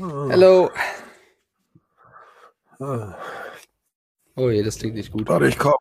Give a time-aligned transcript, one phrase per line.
[0.00, 0.70] Hello.
[4.34, 5.28] Oh je, das klingt nicht gut.
[5.28, 5.74] Warte, ich komm.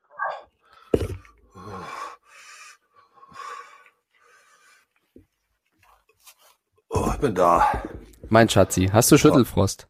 [6.90, 7.82] Oh, ich bin da.
[8.28, 9.88] Mein Schatzi, hast du Schüttelfrost?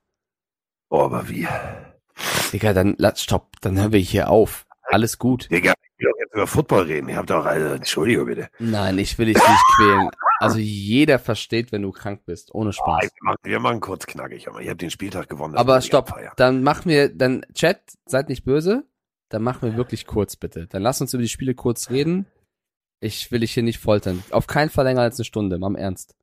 [0.89, 1.47] Oh, aber wie?
[2.53, 4.67] Digga, dann lass, stopp, dann hören wir hier auf.
[4.83, 5.49] Alles gut.
[5.49, 7.09] Digga, ich will doch jetzt über Football reden.
[7.09, 8.49] Ihr habt doch, also, Entschuldigung bitte.
[8.59, 10.11] Nein, ich will dich nicht quälen.
[10.39, 13.01] Also jeder versteht, wenn du krank bist, ohne Ah, Spaß.
[13.03, 14.47] wir, machen, wir machen kurz knackig.
[14.47, 15.55] aber Ich habe den Spieltag gewonnen.
[15.55, 18.85] Aber stopp, dann machen wir, dann Chat, seid nicht böse,
[19.29, 20.67] dann machen wir wirklich kurz bitte.
[20.67, 22.25] Dann lass uns über die Spiele kurz reden.
[23.01, 24.23] Ich will dich hier nicht foltern.
[24.31, 26.15] Auf keinen Fall länger als eine Stunde, mal im Ernst.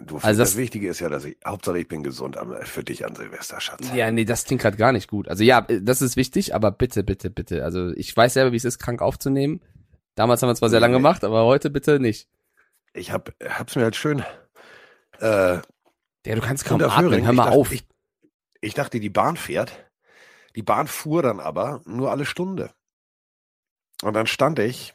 [0.00, 2.84] Du, also das, das- Wichtige ist ja, dass ich, Hauptsache ich bin gesund am, für
[2.84, 3.90] dich an Silvester, Schatz.
[3.94, 5.26] Ja, nee, das klingt gerade gar nicht gut.
[5.28, 7.64] Also ja, das ist wichtig, aber bitte, bitte, bitte.
[7.64, 9.60] Also ich weiß selber, wie es ist, krank aufzunehmen.
[10.14, 10.98] Damals haben wir zwar sehr lange Nee.
[10.98, 12.28] gemacht, aber heute bitte nicht.
[12.98, 14.24] Ich hab, hab's mir halt schön,
[15.20, 15.58] äh,
[16.26, 17.72] Ja, du kannst kaum atmen, hör Ich mal dachte, auf.
[17.72, 17.86] Ich,
[18.60, 19.90] ich dachte, die Bahn fährt.
[20.56, 22.72] Die Bahn fuhr dann aber nur alle Stunde.
[24.02, 24.94] Und dann stand ich,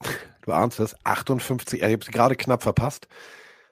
[0.42, 3.08] du ahnst es, 58, ich habe sie gerade knapp verpasst,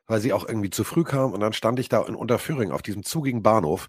[0.06, 1.33] weil sie auch irgendwie zu früh kam.
[1.33, 3.89] Und dann stand ich da in Unterföhring auf diesem zugigen Bahnhof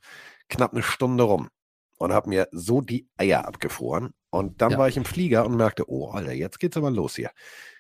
[0.50, 1.50] knapp eine Stunde rum
[1.98, 4.12] und habe mir so die Eier abgefroren.
[4.32, 4.78] Und dann Ja.
[4.78, 7.32] war ich im Flieger und merkte, oh, Alter, jetzt geht's aber los hier.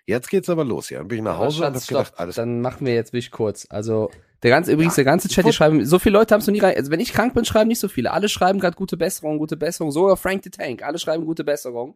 [0.09, 0.97] Jetzt geht's aber los hier.
[0.97, 3.67] Dann bin ich nach Hause und hab gedacht, alles dann machen wir jetzt wirklich kurz.
[3.69, 4.09] Also
[4.41, 6.51] der ganze, übrigens Ja, der ganze Chat, die schreiben, so viele Leute haben es noch
[6.51, 6.75] nie rein.
[6.75, 8.11] Also wenn ich krank bin, schreiben nicht so viele.
[8.11, 9.91] Alle schreiben gerade gute Besserung, gute Besserung.
[9.91, 11.95] Sogar Frank the Tank, alle schreiben gute Besserung.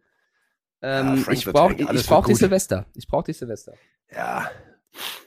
[0.84, 2.38] Ähm, Frank ich brauche ich, brauch gut.
[2.38, 2.86] Silvester.
[2.94, 3.74] Ich brauche dich Silvester.
[4.16, 4.52] Ja.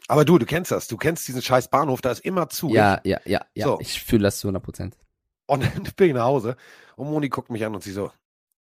[0.07, 0.87] Aber du, du kennst das.
[0.87, 2.69] Du kennst diesen scheiß Bahnhof, da ist immer zu.
[2.69, 3.67] Ja, ja, ja, ja.
[3.67, 3.79] So.
[3.81, 4.97] Ich fühle das zu 100 Prozent.
[5.47, 6.57] Und dann bin ich nach Hause
[6.95, 8.13] und Moni guckt mich an und sie so,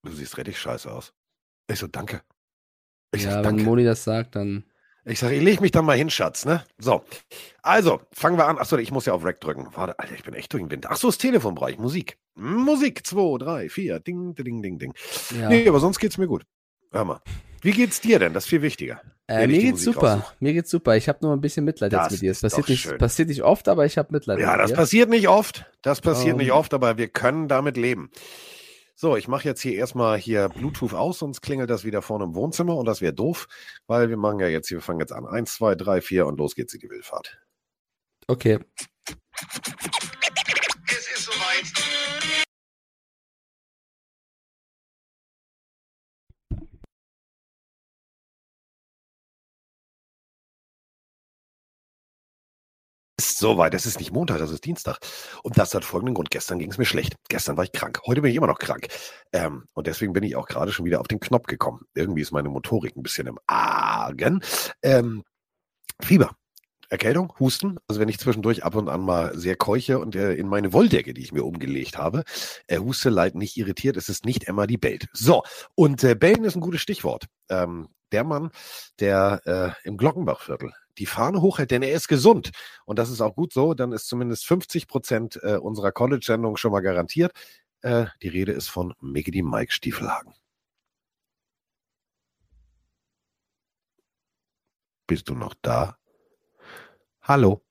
[0.03, 1.15] du siehst richtig scheiße aus.
[1.71, 2.21] Ich so, danke.
[3.13, 3.65] Ich Ja, sag, wenn.
[3.65, 4.65] Moni das sagt, dann.
[5.05, 6.63] Ich sage, ich leg mich dann mal hin, Schatz, ne?
[6.79, 7.03] So.
[7.63, 8.59] Also, fangen wir an.
[8.59, 9.69] Achso, ich muss ja auf Rec drücken.
[9.75, 10.87] Warte, Alter, ich bin echt durch den Wind.
[10.91, 11.79] Achso, das Telefon brauche ich.
[11.79, 12.19] Musik.
[12.35, 13.07] Musik.
[13.07, 13.99] Zwei, drei, vier.
[13.99, 14.93] Ding, ding, ding, ding.
[15.39, 15.49] Ja.
[15.49, 16.45] Nee, aber sonst geht's mir gut.
[16.93, 17.21] Hör mal.
[17.63, 18.35] Wie geht's dir denn?
[18.35, 19.01] Das ist viel wichtiger.
[19.27, 20.13] äh, mir geht's Musik super.
[20.15, 20.35] raussuche.
[20.41, 20.97] Mir geht's super.
[20.97, 22.31] Ich habe nur ein bisschen Mitleid Das jetzt mit dir.
[22.33, 24.77] Ist passiert nicht, passiert nicht oft, aber ich habe Mitleid Ja, mit das dir.
[24.77, 25.65] passiert nicht oft.
[25.83, 26.39] Das passiert Ähm.
[26.39, 28.11] nicht oft, aber wir können damit leben.
[29.03, 32.35] So, ich mache jetzt hier erstmal hier Bluetooth aus, sonst klingelt das wieder vorne im
[32.35, 33.49] Wohnzimmer und das wäre doof,
[33.87, 35.25] weil wir machen ja jetzt hier, wir fangen jetzt an.
[35.25, 37.41] Eins, zwei, drei, vier und los geht's in die Wildfahrt.
[38.27, 38.59] Okay.
[40.87, 42.00] Es ist soweit.
[53.41, 53.75] Ist soweit.
[53.75, 54.99] Es ist nicht Montag, das ist Dienstag.
[55.43, 56.31] Und das hat folgenden Grund.
[56.31, 57.17] Gestern ging es mir schlecht.
[57.29, 58.01] Gestern war ich krank.
[58.07, 58.89] Heute bin ich immer noch krank.
[59.33, 61.81] Ähm, und deswegen bin ich auch gerade schon wieder auf den Knopf gekommen.
[61.95, 64.43] Irgendwie ist meine Motorik ein bisschen im Argen.
[64.83, 65.25] Ähm,
[66.01, 66.33] Fieber.
[66.91, 70.49] Erkältung, Husten, also wenn ich zwischendurch ab und an mal sehr keuche und äh, in
[70.49, 72.25] meine Wolldecke, die ich mir umgelegt habe,
[72.67, 75.07] äh, Huste leid nicht irritiert, es ist nicht Emma die bellt.
[75.13, 75.45] So,
[75.77, 77.27] und äh, bellen ist ein gutes Stichwort.
[77.49, 78.51] Ähm, der Mann,
[78.99, 82.51] der äh, im Glockenbachviertel die Fahne hochhält, denn er ist gesund.
[82.85, 86.73] Und das ist auch gut so, dann ist zumindest 50 Prozent äh, unserer College-Sendung schon
[86.73, 87.33] mal garantiert.
[87.83, 90.35] Äh, die Rede ist von Mickey Mike Stiefelhagen.
[95.07, 95.97] Bist du noch da?
[97.23, 97.63] Hallo.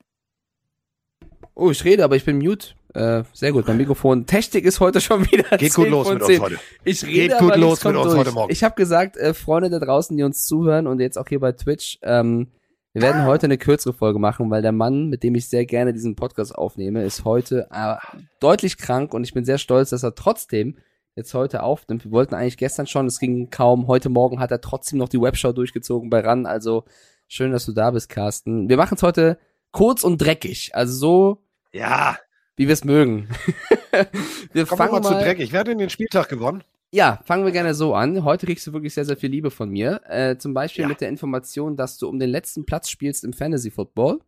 [1.54, 2.79] Oh, ich rede, aber ich bin mute.
[2.94, 4.26] Äh, sehr gut, mein Mikrofon.
[4.26, 6.36] Technik ist heute schon wieder Geht 10 gut los mit 10.
[6.36, 6.60] uns heute.
[6.84, 8.18] Ich rede Geht aber gut los mit uns durch.
[8.18, 8.52] heute Morgen.
[8.52, 11.52] Ich habe gesagt, äh, Freunde da draußen, die uns zuhören und jetzt auch hier bei
[11.52, 12.48] Twitch, ähm,
[12.94, 15.94] wir werden heute eine kürzere Folge machen, weil der Mann, mit dem ich sehr gerne
[15.94, 17.96] diesen Podcast aufnehme, ist heute äh,
[18.40, 20.76] deutlich krank und ich bin sehr stolz, dass er trotzdem
[21.16, 22.06] jetzt heute aufnimmt.
[22.06, 23.86] Wir wollten eigentlich gestern schon, es ging kaum.
[23.88, 26.48] Heute Morgen hat er trotzdem noch die Webshow durchgezogen bei RAN.
[26.48, 26.86] Also
[27.28, 28.70] schön, dass du da bist, Carsten.
[28.70, 29.38] Wir machen es heute
[29.72, 30.72] kurz und dreckig.
[30.74, 32.18] Also so, Ja,
[32.60, 33.30] wie wir es mögen.
[33.92, 34.12] wir kommen
[34.54, 35.54] wir fangen mal zu mal, dreckig.
[35.54, 36.62] Wer hat denn den Spieltag gewonnen?
[36.92, 38.24] ja, fangen wir gerne so an.
[38.26, 40.02] Heute kriegst du wirklich sehr, sehr viel Liebe von mir.
[40.08, 40.88] Äh, zum Beispiel Ja.
[40.90, 44.20] mit der Information, dass du um den letzten Platz spielst im Fantasy Football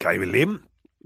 [0.00, 0.64] Kann ich mit leben?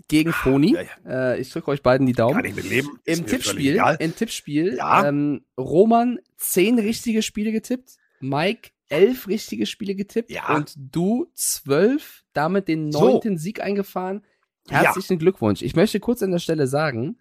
[0.09, 0.75] gegen Foni.
[0.75, 1.33] Ja, ja.
[1.35, 2.37] Äh, ich drücke euch beiden die Daumen.
[2.37, 2.99] Kann ich mit leben?
[3.05, 9.95] Ist Im Tippspiel, im Tippspiel, ähm, Roman zehn richtige Spiele getippt, Mike elf richtige Spiele
[9.95, 13.01] getippt und du zwölf, damit den So.
[13.01, 14.23] neunten Sieg eingefahren.
[14.71, 14.83] Ja.
[14.83, 15.63] Herzlichen Glückwunsch.
[15.63, 17.19] Ich möchte kurz an der Stelle sagen,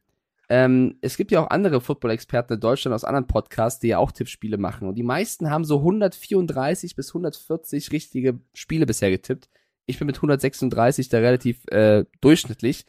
[0.50, 4.12] ähm, es gibt ja auch andere Football-Experten in Deutschland aus anderen Podcasts, die ja auch
[4.12, 4.88] Tippspiele machen.
[4.88, 9.50] Und die meisten haben so 134 bis 140 richtige Spiele bisher getippt.
[9.86, 12.86] Ich bin mit 136 da relativ äh, durchschnittlich.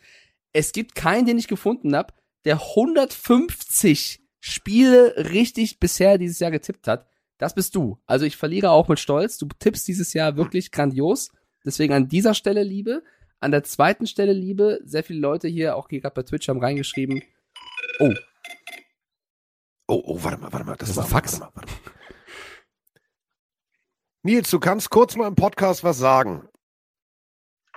[0.53, 2.15] Es gibt keinen, den ich gefunden habe,
[2.45, 7.07] der 150 Spiele richtig bisher dieses Jahr getippt hat.
[7.39, 7.99] Das bist du.
[8.07, 9.39] Also ich verliere auch mit Stolz.
[9.39, 11.31] Du tippst dieses Jahr wirklich grandios.
[11.65, 13.03] Deswegen an dieser Stelle Liebe.
[13.41, 16.61] An der zweiten Stelle, Liebe, sehr viele Leute hier, auch hier gerade bei Twitch, haben
[16.61, 17.23] reingeschrieben.
[17.99, 18.15] Oh.
[19.87, 20.77] Oh, oh, warte mal, warte mal.
[20.77, 21.41] Das ist war ein Fax.
[21.41, 21.81] Warte mal, warte mal.
[24.23, 26.49] Nils, du kannst kurz mal im Podcast was sagen.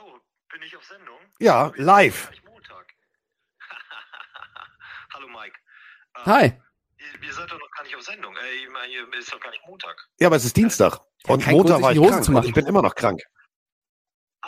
[0.01, 0.13] Oh,
[0.49, 1.17] bin ich auf Sendung?
[1.39, 2.31] Ja, live.
[5.13, 5.57] Hallo Mike.
[6.19, 6.53] Ähm, Hi.
[6.99, 8.33] Ihr, ihr seid doch noch gar nicht auf Sendung.
[8.37, 10.07] Äh, ich meine, ihr- ist doch gar nicht Montag.
[10.19, 11.01] Ja, aber es ist Dienstag.
[11.27, 12.23] Und Montag Grund, war ich die Hosen krank.
[12.23, 12.47] zu und machen.
[12.47, 13.21] Ich bin immer noch krank.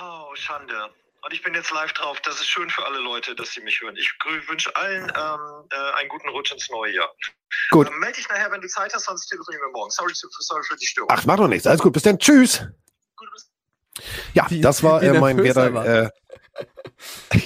[0.02, 0.76] Oh, Schande.
[1.22, 2.22] Und ich bin jetzt live drauf.
[2.22, 3.96] Das ist schön für alle Leute, dass sie mich hören.
[3.98, 4.10] Ich
[4.48, 7.14] wünsche allen ähm, äh, einen guten Rutsch ins neue Jahr.
[7.72, 7.88] Gut.
[7.88, 9.92] Ähm, meld dich nachher, wenn du Zeit hast, sonst telefonieren wir morgen.
[9.92, 11.10] Sorry, sorry für die Störung.
[11.12, 11.68] Ach, mach doch nichts.
[11.68, 11.92] Alles gut.
[11.92, 12.18] Bis dann.
[12.18, 12.66] Tschüss.
[13.18, 13.52] Gut, bis
[14.34, 16.04] Ja, Wie- das war äh, mein er Werder.
[16.06, 16.10] Äh,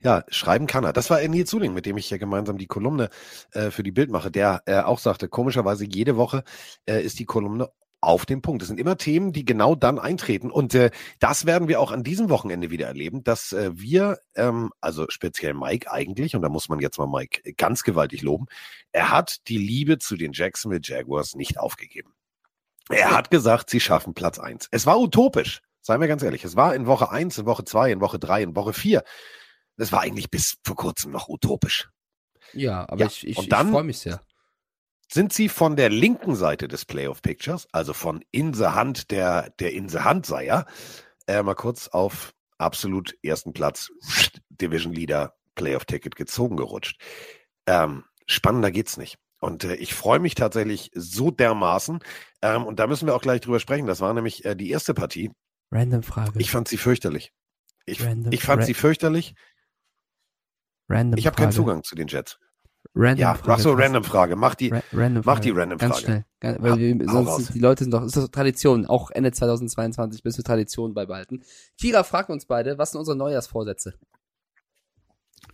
[0.00, 0.94] ja, schreiben kann er.
[0.94, 3.10] Das war Nils Zuling, mit dem ich ja gemeinsam die Kolumne
[3.52, 6.42] äh, für die Bild mache, der äh, auch sagte, komischerweise jede Woche
[6.86, 8.62] äh, ist die Kolumne auf den Punkt.
[8.62, 10.50] Es sind immer Themen, die genau dann eintreten.
[10.50, 14.70] Und äh, das werden wir auch an diesem Wochenende wieder erleben, dass äh, wir, ähm,
[14.80, 18.46] also speziell Mike eigentlich, und da muss man jetzt mal Mike ganz gewaltig loben,
[18.92, 22.14] er hat die Liebe zu den Jacksonville Jaguars nicht aufgegeben.
[22.88, 24.68] Er hat gesagt, sie schaffen Platz eins.
[24.70, 26.44] Es war utopisch, seien wir ganz ehrlich.
[26.44, 29.02] Es war in Woche eins, in Woche zwei, in Woche drei, in Woche vier.
[29.76, 31.90] Das war eigentlich bis vor kurzem noch utopisch.
[32.54, 34.22] Ja, aber Ja, ich, ich, ich freue mich sehr.
[35.10, 39.50] Sind sie von der linken Seite des Playoff Pictures, also von in the Hand der,
[39.58, 40.66] der in the Hand Seier,
[41.26, 43.90] äh, mal kurz auf absolut ersten Platz,
[44.50, 47.00] Division Leader, Playoff Ticket gezogen gerutscht.
[47.66, 49.18] Ähm, spannender geht's nicht.
[49.40, 52.00] Und äh, ich freue mich tatsächlich so dermaßen.
[52.42, 53.86] Ähm, und da müssen wir auch gleich drüber sprechen.
[53.86, 55.30] Das war nämlich äh, die erste Partie.
[55.70, 56.38] Random Frage.
[56.40, 57.32] Ich fand sie fürchterlich.
[57.86, 59.34] Ich, Random- ich fand ra- sie fürchterlich.
[60.88, 62.38] Random Ich habe keinen Zugang zu den Jets.
[63.00, 63.48] Random Ja, Frage.
[63.48, 63.82] mach so Carsten.
[63.82, 64.36] random Frage.
[64.36, 64.68] Mach die.
[64.70, 65.40] Ra random mach Frage.
[65.40, 66.04] die random Ganz Frage.
[66.04, 66.24] schnell.
[66.40, 67.36] Ganz, weil wir, hau sonst raus.
[67.44, 71.42] sind die Leute sind doch, ist doch Tradition, auch Ende 2022 müssen wir Tradition beibehalten.
[71.80, 73.94] Kira fragt uns beide, was sind unsere Neujahrsvorsätze?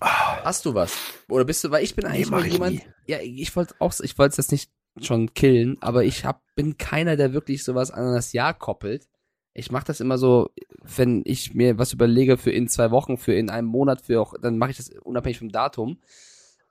[0.01, 0.97] Ah, Hast du was?
[1.29, 2.83] Oder bist du, weil ich bin eigentlich ich jemand, nie.
[3.07, 4.71] ja, ich wollte auch, ich wollte es jetzt nicht
[5.01, 9.09] schon killen, aber ich hab, bin keiner, der wirklich sowas an das Jahr koppelt.
[9.55, 10.51] Ich mache das immer so,
[10.97, 14.35] wenn ich mir was überlege für in zwei Wochen, für in einem Monat, für auch,
[14.41, 15.99] dann mache ich das unabhängig vom Datum.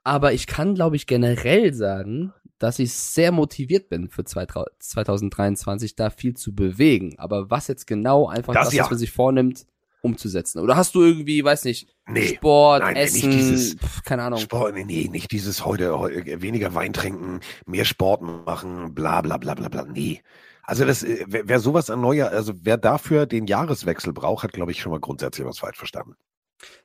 [0.04, 6.10] Aber ich kann, glaube ich, generell sagen, dass ich sehr motiviert bin für 2023, da
[6.10, 7.18] viel zu bewegen.
[7.18, 8.84] Aber was jetzt genau einfach Das das, ja.
[8.84, 9.66] was man sich vornimmt,
[10.02, 10.60] umzusetzen.
[10.60, 12.34] Oder hast du irgendwie, weiß nicht, Nee.
[12.34, 14.38] Sport, Nein, nicht Essen, dieses pf, keine Ahnung.
[14.38, 19.38] Sport, nee, nee, nicht dieses heute, heute weniger Wein trinken, mehr Sport machen, bla bla
[19.38, 19.84] bla bla bla.
[19.84, 20.22] Nee.
[20.62, 24.52] Also das, äh, wer, wer sowas an Neujahr, also wer dafür den Jahreswechsel braucht, hat,
[24.52, 26.14] glaube ich, schon mal grundsätzlich was falsch verstanden.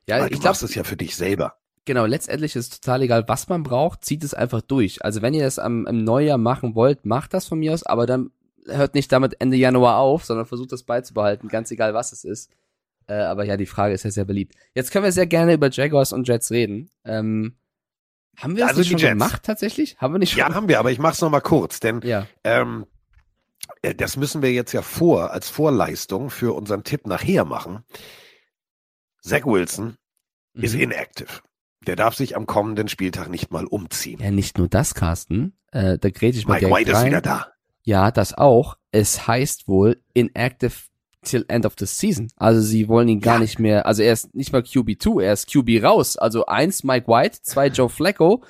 [0.07, 1.55] Ja, Weil ich glaube, machst es ja für dich selber.
[1.85, 5.03] Genau, letztendlich ist es total egal, was man braucht, zieht es einfach durch.
[5.03, 8.05] Also wenn ihr das am, im Neujahr machen wollt, macht das von mir aus, aber
[8.05, 8.31] dann
[8.67, 12.51] hört nicht damit Ende Januar auf, sondern versucht das beizubehalten, ganz egal was es ist.
[13.07, 14.53] Äh, aber ja, die Frage ist ja sehr beliebt.
[14.75, 16.91] Jetzt können wir sehr gerne über Jaguars und Jets reden.
[17.03, 17.55] Ähm,
[18.37, 19.11] haben wir das Also schon Jets.
[19.13, 19.97] gemacht tatsächlich?
[19.97, 20.39] Haben wir nicht schon?
[20.39, 22.27] Ja, haben wir, aber ich mach's noch mal kurz, denn ja.
[22.43, 22.85] ähm,
[23.81, 27.83] äh, das müssen wir jetzt ja vor, als Vorleistung für unseren Tipp nachher machen.
[29.21, 29.97] Zach Wilson
[30.53, 30.81] ist Mhm.
[30.81, 31.41] inactive.
[31.89, 34.19] Der darf sich am kommenden Spieltag nicht mal umziehen.
[34.21, 35.53] Ja, nicht nur das, Carsten.
[35.71, 37.07] Äh, da gräte ich mal Mike White ist rein.
[37.07, 37.47] wieder da.
[37.81, 38.77] Ja, das auch.
[38.91, 40.73] Es heißt wohl inactive
[41.23, 42.31] till end of the season.
[42.35, 43.39] Also sie wollen ihn gar Ja.
[43.41, 46.15] nicht mehr, also er ist nicht mal QB2, er ist QB raus.
[46.15, 48.43] Also eins Mike White, zwei Joe Flacco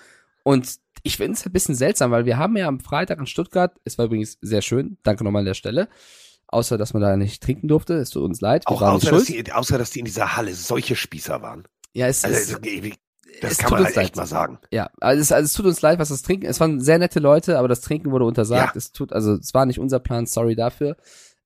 [0.43, 3.71] und ich finde es ein bisschen seltsam, weil wir haben ja am Freitag in Stuttgart,
[3.85, 5.87] es war übrigens sehr schön, danke nochmal an der Stelle,
[6.47, 9.49] außer dass man da nicht trinken durfte, es tut uns leid, Auch außer dass, die,
[9.49, 11.63] außer, dass die in dieser Halle solche Spießer waren.
[11.93, 12.61] ja, es, Also, es, das,
[13.41, 14.23] das es kann tut man uns halt echt leid.
[14.23, 14.59] mal sagen.
[14.71, 16.45] Ja, also es, also es tut uns leid, was das Trinken.
[16.45, 18.75] Es waren sehr nette Leute, aber das Trinken wurde untersagt.
[18.75, 18.77] Ja.
[18.77, 20.25] Es tut, also es war nicht unser Plan.
[20.25, 20.97] Sorry dafür.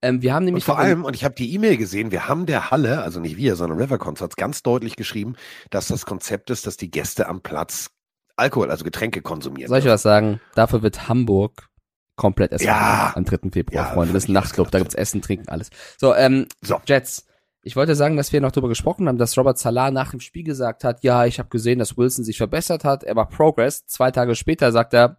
[0.02, 2.12] Ähm, wir haben Und nämlich vor noch in- allem, und ich habe die E-Mail gesehen,
[2.12, 5.36] wir haben der Halle, also nicht wir, sondern River Concerts, ganz deutlich geschrieben,
[5.70, 7.90] dass das Konzept ist, dass die Gäste am Platz
[8.36, 9.70] Alkohol, also Getränke konsumieren.
[9.70, 10.42] soll ich was sagen?
[10.56, 11.70] Dafür wird Hamburg
[12.16, 13.14] komplett essen Ja.
[13.16, 13.52] am 3.
[13.52, 14.14] Februar, Ja, Freunde.
[14.14, 15.70] Das ist ein Nachtclub, da gibt's Essen, Trinken, alles.
[16.00, 16.82] So, ähm, So.
[16.86, 17.26] Jets.
[17.66, 20.44] Ich wollte sagen, dass wir noch darüber gesprochen haben, dass Robert Salah nach dem Spiel
[20.44, 23.86] gesagt hat, ja, ich habe gesehen, dass Wilson sich verbessert hat, er macht Progress.
[23.86, 25.18] Zwei Tage später sagt er,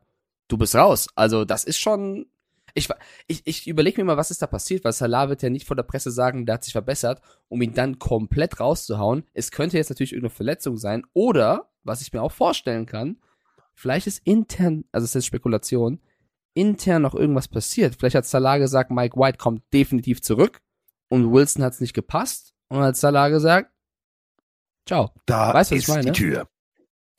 [0.48, 1.08] du bist raus.
[1.14, 2.26] Also das ist schon.
[2.74, 2.88] Ich,
[3.28, 5.76] ich, ich überlege mir mal, was ist da passiert, weil Salah wird ja nicht vor
[5.76, 9.24] der Presse sagen, der hat sich verbessert, um ihn dann komplett rauszuhauen.
[9.32, 11.04] Es könnte jetzt natürlich irgendeine Verletzung sein.
[11.12, 13.18] Oder, was ich mir auch vorstellen kann,
[13.74, 16.00] vielleicht ist intern, also es ist jetzt Spekulation,
[16.52, 17.94] intern noch irgendwas passiert.
[17.96, 20.60] Vielleicht hat Salah gesagt, Mike White kommt definitiv zurück
[21.08, 23.70] und Wilson hat es nicht gepasst und hat Salah gesagt,
[24.86, 25.12] ciao.
[25.26, 26.48] Da Weißt ist die Tür.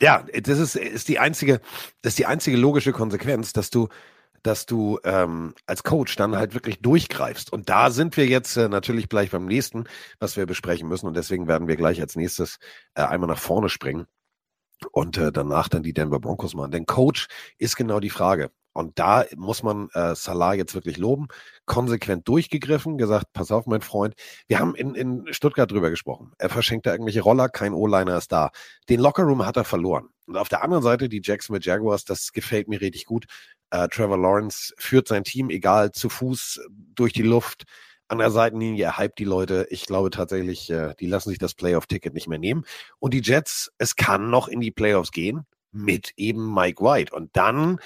[0.01, 1.61] Ja, das ist, ist die einzige,
[2.01, 3.87] das ist die einzige logische Konsequenz, dass du
[4.45, 7.51] dass du ähm, als Coach dann halt wirklich durchgreifst.
[7.51, 9.85] Und da sind wir jetzt äh, natürlich gleich beim nächsten,
[10.19, 11.07] was wir besprechen müssen.
[11.07, 12.59] Und deswegen werden wir gleich als nächstes
[12.93, 14.05] äh, einmal nach vorne springen
[14.91, 16.69] und äh, danach dann die Denver Broncos machen.
[16.69, 17.27] Denn Coach
[17.57, 18.51] ist genau die Frage.
[18.75, 21.27] Und da muss man äh, Salah jetzt wirklich loben.
[21.65, 24.15] Konsequent durchgegriffen, gesagt, pass auf, mein Freund.
[24.47, 26.33] Wir haben in, in Stuttgart drüber gesprochen.
[26.37, 28.51] Er verschenkt da irgendwelche Roller, kein O-Liner ist da.
[28.89, 30.09] Den Lockerroom hat er verloren.
[30.25, 33.27] Und auf der anderen Seite, die Jacksonville Jaguars, das gefällt mir richtig gut.
[33.69, 37.63] Äh, Trevor Lawrence führt sein Team, egal, zu Fuß, durch die Luft,
[38.09, 39.67] an der Seitenlinie, er hypt die Leute.
[39.69, 42.65] Ich glaube tatsächlich, äh, die lassen sich das Playoff-Ticket nicht mehr nehmen.
[42.99, 47.15] Und die Jets, es kann noch in die Playoffs gehen mit eben Mike White.
[47.15, 47.79] Und dann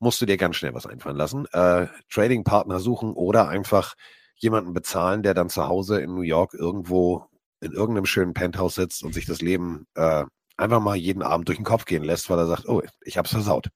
[0.00, 1.46] musst du dir ganz schnell was einfallen lassen.
[1.52, 3.94] Äh, Trading-Partner suchen oder einfach
[4.34, 7.26] jemanden bezahlen, der dann zu Hause in New York irgendwo
[7.60, 10.24] in irgendeinem schönen Penthouse sitzt und sich das Leben äh,
[10.56, 13.30] einfach mal jeden Abend durch den Kopf gehen lässt, weil er sagt, oh, ich hab's
[13.30, 13.68] versaut.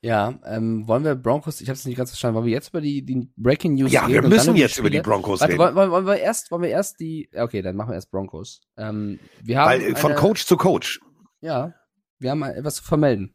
[0.00, 2.80] Ja, ähm, wollen wir Broncos, ich habe es nicht ganz verstanden, wollen wir jetzt über
[2.80, 4.14] die, die Breaking News ja, reden?
[4.16, 5.76] Ja, wir müssen jetzt über die Broncos Warte, reden.
[5.76, 8.62] Wollen, wollen, wir erst, wollen wir erst die, okay, dann machen wir erst Broncos.
[8.76, 11.00] Ähm, wir haben Weil, von eine, Coach zu Coach.
[11.40, 11.74] Ja,
[12.18, 13.34] wir haben etwas zu vermelden.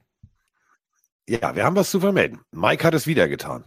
[1.30, 2.40] Ja, wir haben was zu vermelden.
[2.52, 3.66] Mike hat es wieder getan.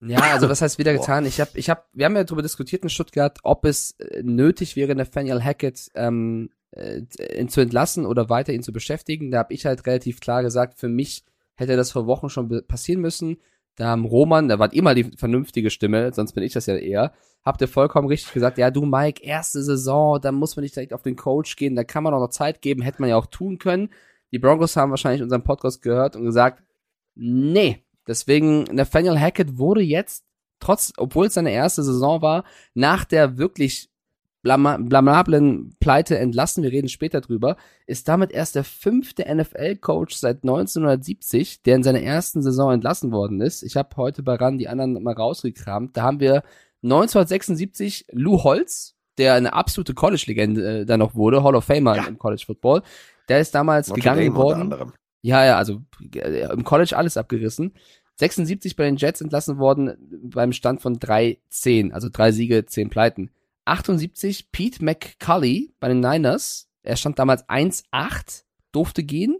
[0.00, 1.24] ja, also was heißt wieder getan?
[1.24, 4.76] Ich habe, ich habe, wir haben ja darüber diskutiert in Stuttgart, ob es äh, nötig
[4.76, 7.02] wäre, Nathaniel Hackett ähm, äh,
[7.38, 9.30] ihn zu entlassen oder weiter ihn zu beschäftigen.
[9.30, 11.24] Da habe ich halt relativ klar gesagt, für mich
[11.54, 13.38] hätte das vor Wochen schon passieren müssen.
[13.76, 17.14] Da haben Roman, da war immer die vernünftige Stimme, sonst bin ich das ja eher,
[17.42, 20.92] habt ihr vollkommen richtig gesagt, ja du Mike, erste Saison, da muss man nicht direkt
[20.92, 23.24] auf den Coach gehen, da kann man auch noch Zeit geben, hätte man ja auch
[23.24, 23.88] tun können.
[24.32, 26.62] Die Broncos haben wahrscheinlich unseren Podcast gehört und gesagt,
[27.14, 27.84] nee.
[28.06, 30.24] Deswegen, Nathaniel Hackett wurde jetzt,
[30.58, 33.90] trotz, obwohl es seine erste Saison war, nach der wirklich
[34.42, 41.62] blamablen Pleite entlassen, wir reden später drüber, ist damit erst der fünfte NFL-Coach seit 1970,
[41.62, 43.62] der in seiner ersten Saison entlassen worden ist.
[43.62, 45.96] Ich habe heute bei RAN die anderen mal rausgekramt.
[45.96, 46.42] Da haben wir
[46.82, 52.06] 1976 Lou Holtz, der eine absolute College-Legende äh, da noch wurde, Hall of Famer ja.
[52.06, 52.82] im College Football.
[53.32, 54.92] Der ist damals Notre gegangen worden.
[55.22, 55.80] Ja, ja, also
[56.14, 57.72] äh, im College alles abgerissen.
[58.16, 63.30] 76 bei den Jets entlassen worden beim Stand von 3-10, also drei Siege, zehn Pleiten.
[63.64, 66.68] 78 Pete McCulley bei den Niners.
[66.82, 69.38] Er stand damals 1-8, durfte gehen.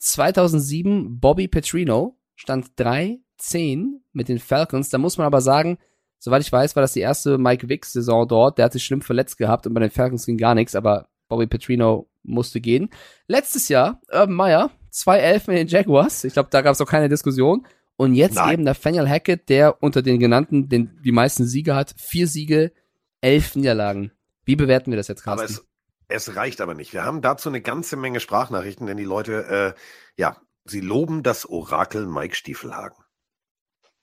[0.00, 4.90] 2007 Bobby Petrino stand 3-10 mit den Falcons.
[4.90, 5.78] Da muss man aber sagen,
[6.18, 8.58] soweit ich weiß, war das die erste Mike Wicks Saison dort.
[8.58, 11.46] Der hat sich schlimm verletzt gehabt und bei den Falcons ging gar nichts, aber Bobby
[11.46, 12.90] Petrino musste gehen.
[13.26, 16.24] Letztes Jahr Urban Meyer 2-11 mit den Jaguars.
[16.24, 17.66] Ich glaube, da gab es auch keine Diskussion.
[17.96, 18.54] Und jetzt Nein.
[18.54, 21.94] eben Nathaniel Hackett, der unter den genannten den, die meisten Siege hat.
[21.96, 22.72] Vier Siege,
[23.20, 24.12] elf Niederlagen.
[24.44, 25.54] Wie bewerten wir das jetzt, Carsten?
[25.54, 25.64] Aber
[26.08, 26.92] es, es reicht aber nicht.
[26.92, 29.80] Wir haben dazu eine ganze Menge Sprachnachrichten, denn die Leute, äh,
[30.20, 32.96] ja, sie loben das Orakel Mike Stiefelhagen.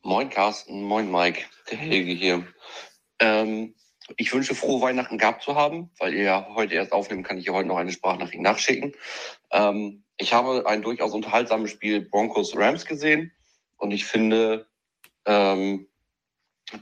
[0.03, 1.41] Moin Carsten, moin Mike,
[1.71, 2.47] der Helge hier.
[3.19, 3.73] Ähm,
[4.15, 7.45] ich wünsche frohe Weihnachten gehabt zu haben, weil ihr ja heute erst aufnehmen, kann ich
[7.45, 8.93] ja heute noch eine Sprachnachricht nachschicken.
[9.51, 13.31] Ähm, ich habe ein durchaus unterhaltsames Spiel Broncos Rams gesehen
[13.77, 14.67] und ich finde,
[15.25, 15.87] ähm,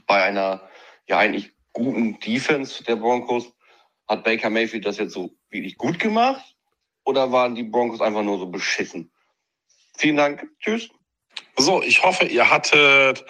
[0.06, 0.68] bei einer
[1.06, 3.52] ja eigentlich guten Defense der Broncos.
[4.08, 6.56] Hat Baker Mayfield das jetzt so wirklich gut gemacht?
[7.04, 9.10] Oder waren die Broncos einfach nur so beschissen?
[9.96, 10.46] Vielen Dank.
[10.60, 10.88] Tschüss.
[11.56, 13.24] So, ich hoffe, ihr hattet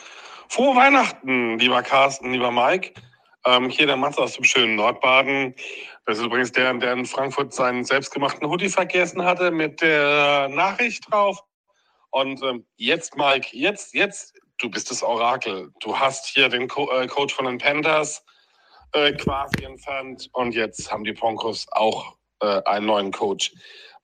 [0.49, 2.93] frohe Weihnachten, lieber Carsten, lieber Mike.
[3.47, 5.55] Ähm, hier der Matze aus dem schönen Nordbaden.
[6.05, 11.11] Das ist übrigens der, der in Frankfurt seinen selbstgemachten Hoodie vergessen hatte mit der Nachricht
[11.11, 11.43] drauf.
[12.11, 15.71] Und ähm, jetzt, Mike, jetzt, jetzt, du bist das Orakel.
[15.81, 18.25] Du hast hier den Co äh, Coach von den Panthers
[18.93, 20.29] äh, quasi entfernt.
[20.33, 23.53] Und jetzt haben die Broncos auch äh, einen neuen Coach.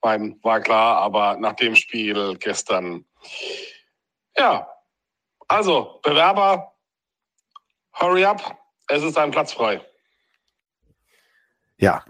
[0.01, 3.05] Mein, war klar, aber nach dem Spiel gestern,
[4.37, 4.67] ja,
[5.47, 6.73] also Bewerber,
[7.93, 8.62] hurry up,
[8.93, 9.81] es ist ein Platz frei.
[11.77, 12.05] Ja,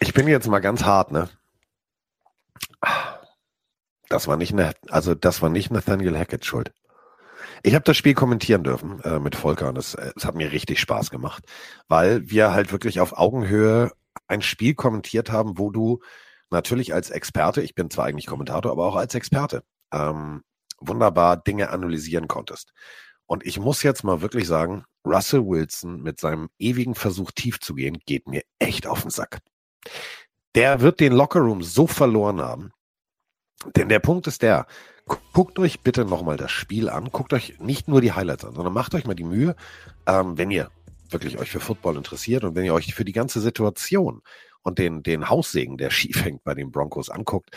[0.00, 1.28] ich bin jetzt mal ganz hart, ne?
[4.08, 6.72] Das war nicht, ne, also das war nicht Nathaniel Hackett schuld.
[7.62, 10.80] Ich habe das Spiel kommentieren dürfen äh, mit Volker und es, es hat mir richtig
[10.80, 11.44] Spaß gemacht,
[11.88, 13.92] weil wir halt wirklich auf Augenhöhe
[14.26, 16.00] ein Spiel kommentiert haben, wo du
[16.50, 20.42] natürlich als Experte, ich bin zwar eigentlich Kommentator, aber auch als Experte, ähm,
[20.78, 22.72] wunderbar Dinge analysieren konntest.
[23.26, 27.74] Und ich muss jetzt mal wirklich sagen, Russell Wilson mit seinem ewigen Versuch tief zu
[27.74, 29.40] gehen, geht mir echt auf den Sack.
[30.54, 32.72] Der wird den Lockerroom so verloren haben.
[33.76, 34.66] Denn der Punkt ist der,
[35.32, 37.10] guckt euch bitte nochmal das Spiel an.
[37.10, 39.56] Guckt euch nicht nur die Highlights an, sondern macht euch mal die Mühe,
[40.06, 40.70] ähm, wenn ihr
[41.10, 44.22] wirklich euch für Football interessiert und wenn ihr euch für die ganze Situation
[44.62, 47.50] und den, den Haussegen, der schief hängt bei den Broncos anguckt,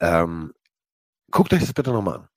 [0.00, 0.52] ähm,
[1.30, 2.28] guckt euch das bitte nochmal an.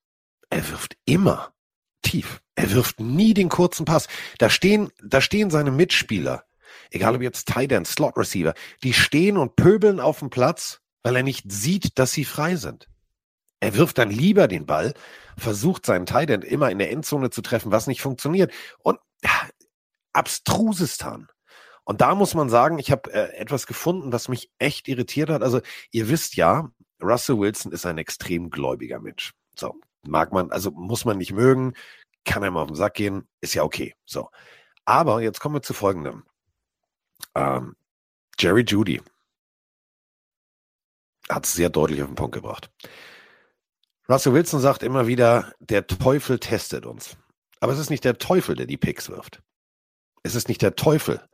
[0.50, 1.54] er wirft immer
[2.02, 2.43] tief.
[2.56, 4.08] Er wirft nie den kurzen Pass.
[4.38, 6.46] Da stehen, da stehen seine Mitspieler,
[6.92, 11.16] egal ob jetzt Tight End, Slot Receiver, die stehen und pöbeln auf dem Platz, weil
[11.16, 12.88] er nicht sieht, dass sie frei sind.
[13.60, 14.94] Er wirft dann lieber den Ball,
[15.38, 18.52] versucht seinen Tight End immer in der Endzone zu treffen, was nicht funktioniert.
[18.80, 19.32] Und ja,
[20.14, 21.28] Abstrusistan.
[21.86, 25.42] Und da muss man sagen, ich habe äh, etwas gefunden, was mich echt irritiert hat.
[25.42, 25.60] Also
[25.92, 26.70] ihr wisst ja,
[27.02, 29.34] Russell Wilson ist ein extrem gläubiger Mensch.
[29.56, 31.74] So, mag man, also muss man nicht mögen,
[32.26, 33.96] kann einem auf den Sack gehen, ist ja okay.
[34.06, 34.30] So.
[34.86, 36.24] Aber jetzt kommen wir zu folgendem.
[37.36, 37.76] Ähm,
[38.40, 39.02] Jerry Judy
[41.30, 42.70] hat es sehr deutlich auf den Punkt gebracht.
[44.10, 47.18] Russell Wilson sagt immer wieder, der Teufel testet uns.
[47.62, 49.42] Aber es ist nicht der Teufel, der die Picks wirft.
[50.24, 51.26] Es ist nicht der Teufel,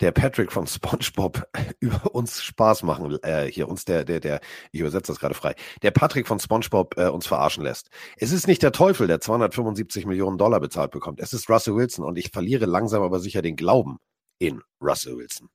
[0.00, 1.46] der Patrick von SpongeBob
[1.80, 4.40] über uns Spaß machen, äh, hier uns der, der, der,
[4.72, 7.90] ich übersetze das gerade frei, der Patrick von SpongeBob äh, uns verarschen lässt.
[8.16, 11.20] Es ist nicht der Teufel, der 275 Millionen Dollar bezahlt bekommt.
[11.20, 13.98] Es ist Russell Wilson und ich verliere langsam aber sicher den Glauben
[14.38, 15.48] in Russell Wilson.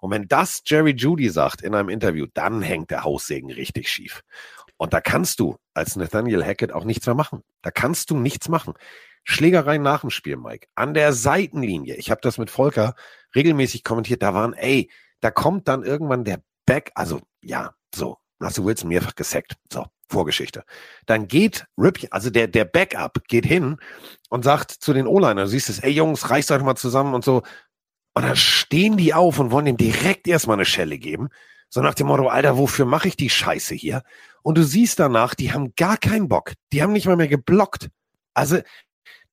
[0.00, 4.22] Und wenn das Jerry Judy sagt in einem Interview, dann hängt der Haussegen richtig schief.
[4.76, 7.42] Und da kannst du als Nathaniel Hackett auch nichts mehr machen.
[7.60, 8.72] Da kannst du nichts machen.
[9.24, 10.68] Schlägereien nach dem Spiel, Mike.
[10.74, 11.96] An der Seitenlinie.
[11.96, 12.94] Ich habe das mit Volker
[13.34, 14.22] regelmäßig kommentiert.
[14.22, 19.14] Da waren, ey, da kommt dann irgendwann der Back, also ja, so, Russell Wilson mehrfach
[19.14, 19.54] gesackt.
[19.72, 20.64] So, Vorgeschichte.
[21.06, 23.76] Dann geht Rip, also der, der Backup geht hin
[24.28, 27.24] und sagt zu den O-Liner, du siehst es, ey Jungs, reißt euch mal zusammen und
[27.24, 27.42] so.
[28.14, 31.28] Und dann stehen die auf und wollen ihm direkt erstmal eine Schelle geben.
[31.68, 34.02] So nach dem Motto, Alter, wofür mache ich die Scheiße hier?
[34.42, 36.54] Und du siehst danach, die haben gar keinen Bock.
[36.72, 37.88] Die haben nicht mal mehr geblockt.
[38.34, 38.58] Also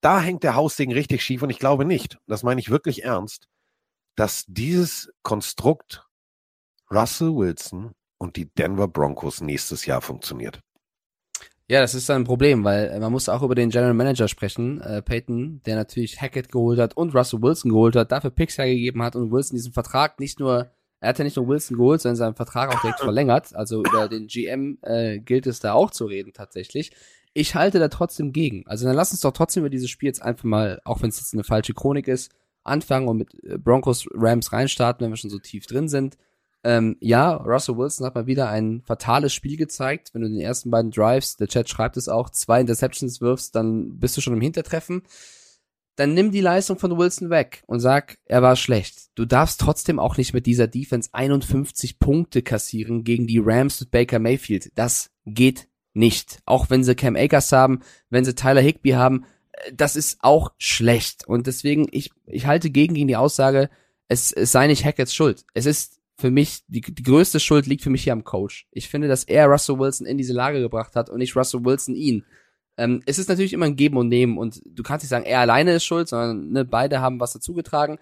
[0.01, 3.47] da hängt der Haussegen richtig schief und ich glaube nicht, das meine ich wirklich ernst,
[4.17, 6.05] dass dieses Konstrukt
[6.91, 10.59] Russell Wilson und die Denver Broncos nächstes Jahr funktioniert.
[11.69, 14.81] Ja, das ist ein Problem, weil äh, man muss auch über den General Manager sprechen,
[14.81, 19.03] äh, Peyton, der natürlich Hackett geholt hat und Russell Wilson geholt hat, dafür Picks hergegeben
[19.03, 20.71] hat und Wilson diesen Vertrag nicht nur,
[21.01, 23.53] er hat ja nicht nur Wilson geholt, sondern seinen Vertrag auch direkt verlängert.
[23.53, 26.91] Also über den GM äh, gilt es da auch zu reden tatsächlich
[27.37, 28.65] ich halte da trotzdem gegen.
[28.65, 31.19] Also dann lass uns doch trotzdem über dieses Spiel jetzt einfach mal, auch wenn es
[31.19, 32.31] jetzt eine falsche Chronik ist,
[32.67, 36.17] anfangen und mit äh, Broncos Rams reinstarten, wenn wir schon so tief drin sind.
[36.63, 40.09] Ähm, ja, Russell Wilson hat mal wieder ein fatales Spiel gezeigt.
[40.13, 43.99] Wenn du den ersten beiden Drives, der Chat schreibt es auch, zwei Interceptions wirfst, dann
[43.99, 45.03] bist du schon im Hintertreffen.
[45.95, 49.09] Dann nimm die Leistung von Wilson weg und sag, er war schlecht.
[49.15, 53.91] Du darfst trotzdem auch nicht mit dieser Defense 51 Punkte kassieren gegen die Rams mit
[53.91, 54.71] Baker Mayfield.
[54.75, 56.39] Das geht nicht.
[56.45, 59.25] Auch wenn sie Cam Akers haben, wenn sie Tyler Higby haben,
[59.73, 61.27] das ist auch schlecht.
[61.27, 63.69] Und deswegen, ich, ich halte gegen gegen die Aussage,
[64.07, 65.45] es, es sei nicht Hackett's Schuld.
[65.53, 68.67] Es ist für mich, die, die größte Schuld liegt für mich hier am Coach.
[68.71, 71.95] Ich finde, dass er Russell Wilson in diese Lage gebracht hat und nicht Russell Wilson
[71.95, 72.25] ihn.
[72.77, 75.41] Ähm, es ist natürlich immer ein Geben und Nehmen und du kannst nicht sagen, er
[75.41, 77.99] alleine ist schuld, sondern ne, beide haben was dazugetragen.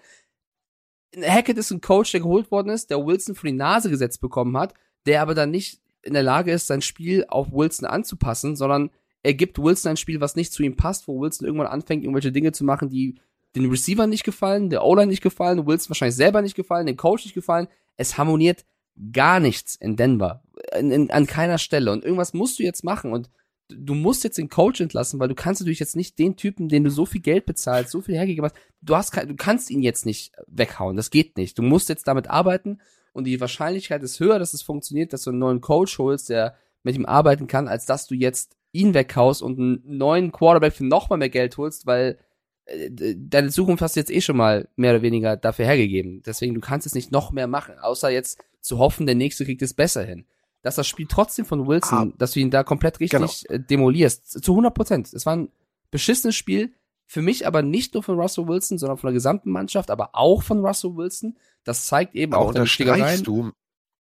[1.14, 4.56] Hackett ist ein Coach, der geholt worden ist, der Wilson vor die Nase gesetzt bekommen
[4.56, 4.74] hat,
[5.06, 8.90] der aber dann nicht in der Lage ist, sein Spiel auf Wilson anzupassen, sondern
[9.22, 12.32] er gibt Wilson ein Spiel, was nicht zu ihm passt, wo Wilson irgendwann anfängt, irgendwelche
[12.32, 13.16] Dinge zu machen, die
[13.54, 17.24] den Receiver nicht gefallen, der O-Line nicht gefallen, Wilson wahrscheinlich selber nicht gefallen, dem Coach
[17.24, 17.68] nicht gefallen.
[17.96, 18.64] Es harmoniert
[19.12, 20.42] gar nichts in Denver.
[20.78, 21.90] In, in, an keiner Stelle.
[21.92, 23.12] Und irgendwas musst du jetzt machen.
[23.12, 23.30] Und
[23.68, 26.84] du musst jetzt den Coach entlassen, weil du kannst natürlich jetzt nicht den Typen, den
[26.84, 30.06] du so viel Geld bezahlst, so viel hergegeben hast, du hast, du kannst ihn jetzt
[30.06, 30.96] nicht weghauen.
[30.96, 31.58] Das geht nicht.
[31.58, 32.80] Du musst jetzt damit arbeiten
[33.12, 36.56] und die Wahrscheinlichkeit ist höher, dass es funktioniert, dass du einen neuen Coach holst, der
[36.82, 40.84] mit ihm arbeiten kann, als dass du jetzt ihn weghaust und einen neuen Quarterback für
[40.84, 42.18] nochmal mehr Geld holst, weil
[42.66, 46.22] äh, deine Zukunft hast du jetzt eh schon mal mehr oder weniger dafür hergegeben.
[46.24, 49.62] Deswegen, du kannst jetzt nicht noch mehr machen, außer jetzt zu hoffen, der nächste kriegt
[49.62, 50.26] es besser hin.
[50.62, 53.54] Dass das Spiel trotzdem von Wilson, ah, dass du ihn da komplett richtig genau.
[53.54, 55.12] Äh, demolierst, zu 100 Prozent.
[55.12, 55.52] Es war ein
[55.90, 56.74] beschissenes Spiel,
[57.06, 60.42] für mich aber nicht nur von Russell Wilson, sondern von der gesamten Mannschaft, aber auch
[60.42, 61.38] von Russell Wilson.
[61.62, 63.52] Das zeigt eben aber auch unterstreichst du,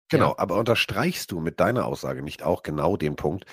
[0.10, 0.40] genau, ja.
[0.40, 3.46] aber unterstreichst du mit deiner Aussage nicht auch genau den Punkt,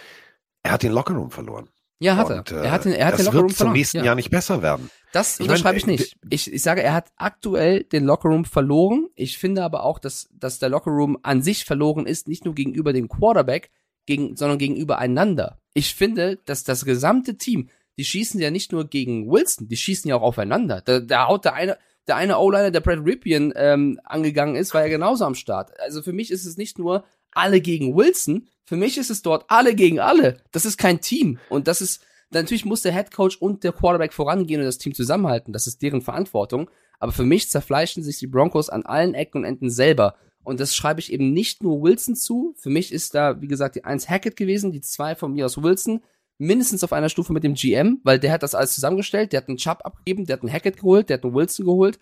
[0.62, 1.68] er hat den Lockerroom verloren.
[1.98, 2.64] Ja, hat er.
[2.64, 3.70] er hat den, er hat den Lockerroom verloren.
[3.70, 4.04] zum nächsten ja.
[4.04, 4.90] Jahr nicht besser werden.
[5.12, 6.16] Das ich unterschreibe ich nicht.
[6.30, 9.06] Ich, ich sage, er hat aktuell den Lockerroom verloren.
[9.14, 12.92] Ich finde aber auch, dass, dass der Lockerroom an sich verloren ist, nicht nur gegenüber
[12.92, 13.70] dem Quarterback,
[14.06, 15.60] gegen, sondern gegenüber einander.
[15.74, 20.08] Ich finde, dass das gesamte Team, die schießen ja nicht nur gegen Wilson, die schießen
[20.08, 20.80] ja auch aufeinander.
[20.80, 24.82] Da, da haut der eine, der eine O-Liner, der Brad Ripien ähm, angegangen ist, war
[24.82, 25.78] ja genauso am Start.
[25.80, 29.44] Also für mich ist es nicht nur alle gegen Wilson, für mich ist es dort
[29.48, 30.38] alle gegen alle.
[30.52, 31.38] Das ist kein Team.
[31.48, 34.94] Und das ist, natürlich muss der Head Coach und der Quarterback vorangehen und das Team
[34.94, 35.52] zusammenhalten.
[35.52, 36.70] Das ist deren Verantwortung.
[36.98, 40.14] Aber für mich zerfleischen sich die Broncos an allen Ecken und Enden selber.
[40.44, 42.54] Und das schreibe ich eben nicht nur Wilson zu.
[42.58, 45.62] Für mich ist da, wie gesagt, die eins Hackett gewesen, die zwei von mir aus
[45.62, 46.00] Wilson.
[46.38, 49.48] mindestens auf einer Stufe mit dem GM, weil der hat das alles zusammengestellt, der hat
[49.48, 51.98] einen Chubb abgegeben, der hat einen Hackett geholt, der hat einen Wilson geholt.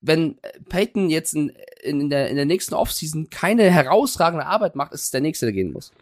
[0.00, 4.92] Wenn äh, Peyton jetzt in, in, der, in der nächsten Offseason keine herausragende Arbeit macht,
[4.92, 5.92] ist es der Nächste, der gehen muss.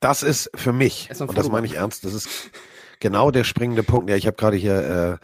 [0.00, 2.28] Das ist für mich, und das meine ich ernst, das ist
[3.00, 4.10] genau der springende Punkt.
[4.10, 5.18] Ja, ich habe gerade hier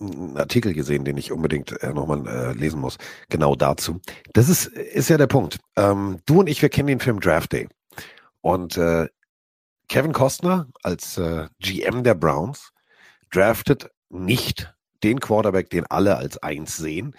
[0.00, 2.98] äh, einen Artikel gesehen, den ich unbedingt äh, nochmal äh, lesen muss,
[3.28, 4.00] genau dazu.
[4.32, 5.58] Das ist, ist ja der Punkt.
[5.76, 7.68] Ähm, du und ich, wir kennen den Film Draft Day.
[8.40, 9.08] Und äh,
[9.88, 12.70] Kevin Costner als äh, GM der Browns
[13.30, 14.72] draftet nicht
[15.02, 17.14] den Quarterback, den alle als eins sehen,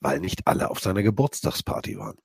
[0.00, 2.16] weil nicht alle auf seiner Geburtstagsparty waren.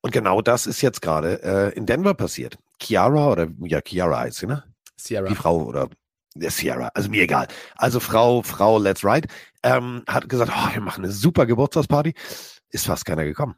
[0.00, 2.58] Und genau das ist jetzt gerade äh, in Denver passiert.
[2.80, 4.64] Chiara oder ja, Chiara heißt sie, ne?
[4.96, 5.28] Sierra.
[5.28, 5.88] Die Frau oder
[6.34, 7.48] der Sierra, also mir egal.
[7.76, 9.28] Also Frau, Frau Let's Ride,
[9.62, 12.14] ähm, hat gesagt, oh, wir machen eine super Geburtstagsparty.
[12.70, 13.56] Ist fast keiner gekommen.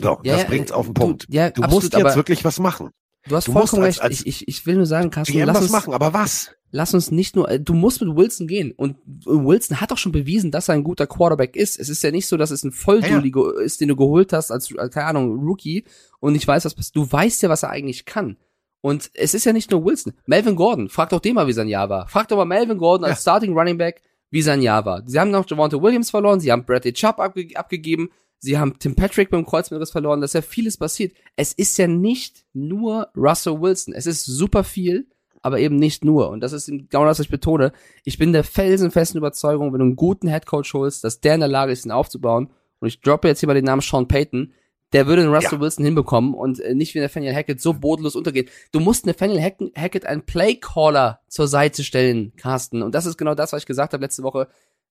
[0.00, 1.26] So, ja, das bringt's auf den Punkt.
[1.28, 2.90] Du, ja, du absolut, musst jetzt wirklich was machen.
[3.26, 4.00] Du hast du vollkommen recht.
[4.00, 6.12] Als, als ich, ich, ich will nur sagen, Carsten, GM lass was uns, machen, aber
[6.12, 6.54] was?
[6.72, 8.72] Lass uns nicht nur, äh, du musst mit Wilson gehen.
[8.72, 11.78] Und Wilson hat doch schon bewiesen, dass er ein guter Quarterback ist.
[11.78, 13.60] Es ist ja nicht so, dass es ein Volldulli ja, ja.
[13.60, 15.84] ist, den du geholt hast als, keine Ahnung, Rookie
[16.18, 16.96] und ich weiß, was passiert.
[16.96, 18.36] Du weißt ja, was er eigentlich kann.
[18.80, 20.14] Und es ist ja nicht nur Wilson.
[20.26, 22.08] Melvin Gordon, frag doch den mal, wie sein Jahr war.
[22.08, 23.32] Frag doch mal Melvin Gordon als ja.
[23.32, 25.02] Starting Running Back, wie sein Jahr war.
[25.06, 28.96] Sie haben noch Javante Williams verloren, sie haben Bradley Chubb abge abgegeben, sie haben Tim
[28.96, 31.12] Patrick beim Kreuzbandriss verloren, da ist ja vieles passiert.
[31.36, 33.94] Es ist ja nicht nur Russell Wilson.
[33.94, 35.06] Es ist super viel,
[35.42, 36.30] aber eben nicht nur.
[36.30, 37.72] Und das ist genau das, was ich betone.
[38.04, 41.48] Ich bin der felsenfesten Überzeugung, wenn du einen guten Headcoach holst, dass der in der
[41.48, 42.50] Lage ist, ihn aufzubauen.
[42.80, 44.52] Und ich droppe jetzt hier mal den Namen Sean Payton
[44.92, 45.60] der würde den Russell ja.
[45.60, 48.50] Wilson hinbekommen und äh, nicht wie Nathaniel Hackett so bodenlos untergeht.
[48.72, 49.40] Du musst Nathaniel
[49.74, 52.82] Hackett einen Playcaller zur Seite stellen, Carsten.
[52.82, 54.48] Und das ist genau das, was ich gesagt habe letzte Woche.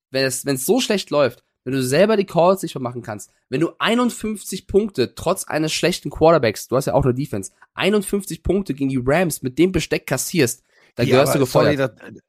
[0.09, 3.31] Wenn es, wenn es so schlecht läuft, wenn du selber die Calls nicht machen kannst,
[3.49, 8.43] wenn du 51 Punkte trotz eines schlechten Quarterbacks, du hast ja auch eine Defense, 51
[8.43, 10.63] Punkte gegen die Rams mit dem Besteck kassierst,
[10.95, 11.77] dann ja, gehörst du gefeuert.
[11.99, 12.21] Sorry,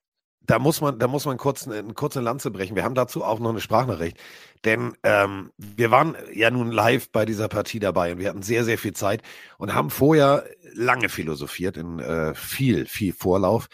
[0.45, 2.75] da muss man, da muss man kurz eine, kurze Lanze brechen.
[2.75, 4.18] Wir haben dazu auch noch eine Sprachnachricht.
[4.64, 8.64] Denn ähm, wir waren ja nun live bei dieser Partie dabei und wir hatten sehr,
[8.64, 9.23] sehr viel Zeit
[9.59, 13.68] und haben vorher lange philosophiert in äh, viel, viel Vorlauf.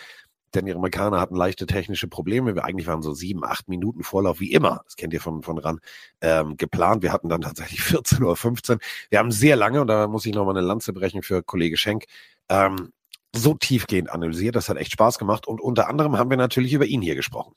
[0.54, 2.54] Denn die Amerikaner hatten leichte technische Probleme.
[2.54, 4.82] Wir eigentlich waren so sieben, acht Minuten Vorlauf, wie immer.
[4.84, 5.80] Das kennt ihr von, von RAN,
[6.20, 7.02] ähm, geplant.
[7.02, 8.78] Wir hatten dann tatsächlich 14 Uhr 15.
[9.10, 12.04] Wir haben sehr lange, und da muss ich nochmal eine Lanze brechen für Kollege Schenk,
[12.48, 12.92] ähm,
[13.34, 14.56] so tiefgehend analysiert.
[14.56, 15.46] Das hat echt Spaß gemacht.
[15.46, 17.54] Und unter anderem haben wir natürlich über ihn hier gesprochen.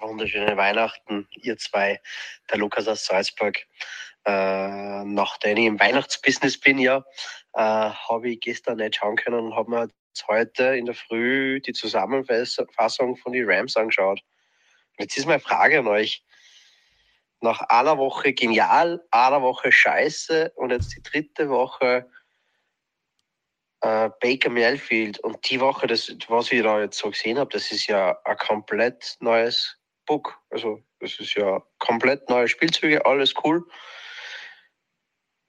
[0.00, 2.00] Wunderschöne Weihnachten, ihr zwei,
[2.50, 3.58] der Lukas aus Salzburg.
[4.24, 7.04] Äh, nachdem ich im Weihnachtsbusiness bin, ja,
[7.54, 9.88] äh, habe ich gestern nicht schauen können und habe mir
[10.28, 14.20] heute in der Früh die Zusammenfassung von den Rams angeschaut.
[14.98, 16.24] Jetzt ist meine Frage an euch.
[17.40, 22.10] Nach einer Woche genial, einer Woche scheiße und jetzt die dritte Woche
[23.80, 25.18] äh, Baker Mayfield.
[25.20, 28.36] Und die Woche, das, was ich da jetzt so gesehen habe, das ist ja ein
[28.36, 30.40] komplett neues Book.
[30.50, 33.64] Also, das ist ja komplett neue Spielzüge, alles cool.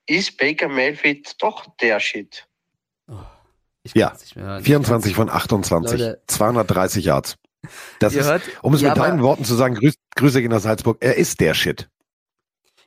[0.05, 2.48] Ist Baker Mayfield doch der Shit?
[3.95, 4.13] Oh, ja,
[4.61, 6.21] 24 von 28, Leute.
[6.27, 7.37] 230 Yards.
[7.99, 10.59] Das ist, hört, um es ja, mit deinen Worten zu sagen, Grüß, Grüße gehen nach
[10.59, 11.89] Salzburg, er ist der Shit.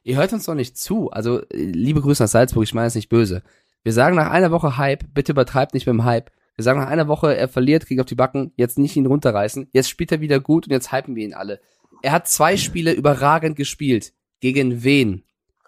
[0.05, 1.11] Ihr hört uns doch nicht zu.
[1.11, 3.43] Also, liebe Grüße nach Salzburg, ich meine es nicht böse.
[3.85, 6.31] Wir sagen nach einer Woche Hype, bitte übertreibt nicht mit dem Hype.
[6.57, 9.69] Wir sagen nach einer Woche, er verliert, kriegt auf die Backen, jetzt nicht ihn runterreißen.
[9.73, 11.61] Jetzt spielt er wieder gut und jetzt hypen wir ihn alle.
[12.03, 14.13] Er hat zwei Spiele überragend gespielt.
[14.41, 15.25] Gegen wen?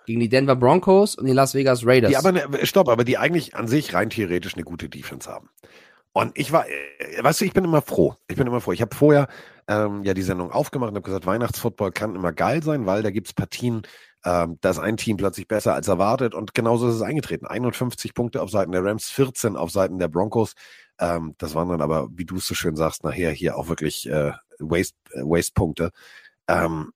[0.07, 2.11] Gegen die Denver Broncos und die Las Vegas Raiders.
[2.11, 5.49] Die aber, ne, stopp, aber die eigentlich an sich rein theoretisch eine gute Defense haben.
[6.13, 8.15] Und ich war, äh, weißt du, ich bin immer froh.
[8.29, 8.73] Ich bin immer froh.
[8.73, 9.27] Ich habe vorher
[9.67, 13.11] ähm, ja die Sendung aufgemacht und habe gesagt, Weihnachtsfootball kann immer geil sein, weil da
[13.11, 13.83] gibt's Partien,
[14.25, 17.47] ähm, da ist ein Team plötzlich besser als erwartet und genauso ist es eingetreten.
[17.47, 20.55] 51 Punkte auf Seiten der Rams, 14 auf Seiten der Broncos.
[21.01, 24.09] Ähm, das waren dann aber, wie du es so schön sagst, nachher hier auch wirklich
[24.09, 25.91] äh, Waste, äh, Waste-Punkte.
[26.49, 26.93] Ähm,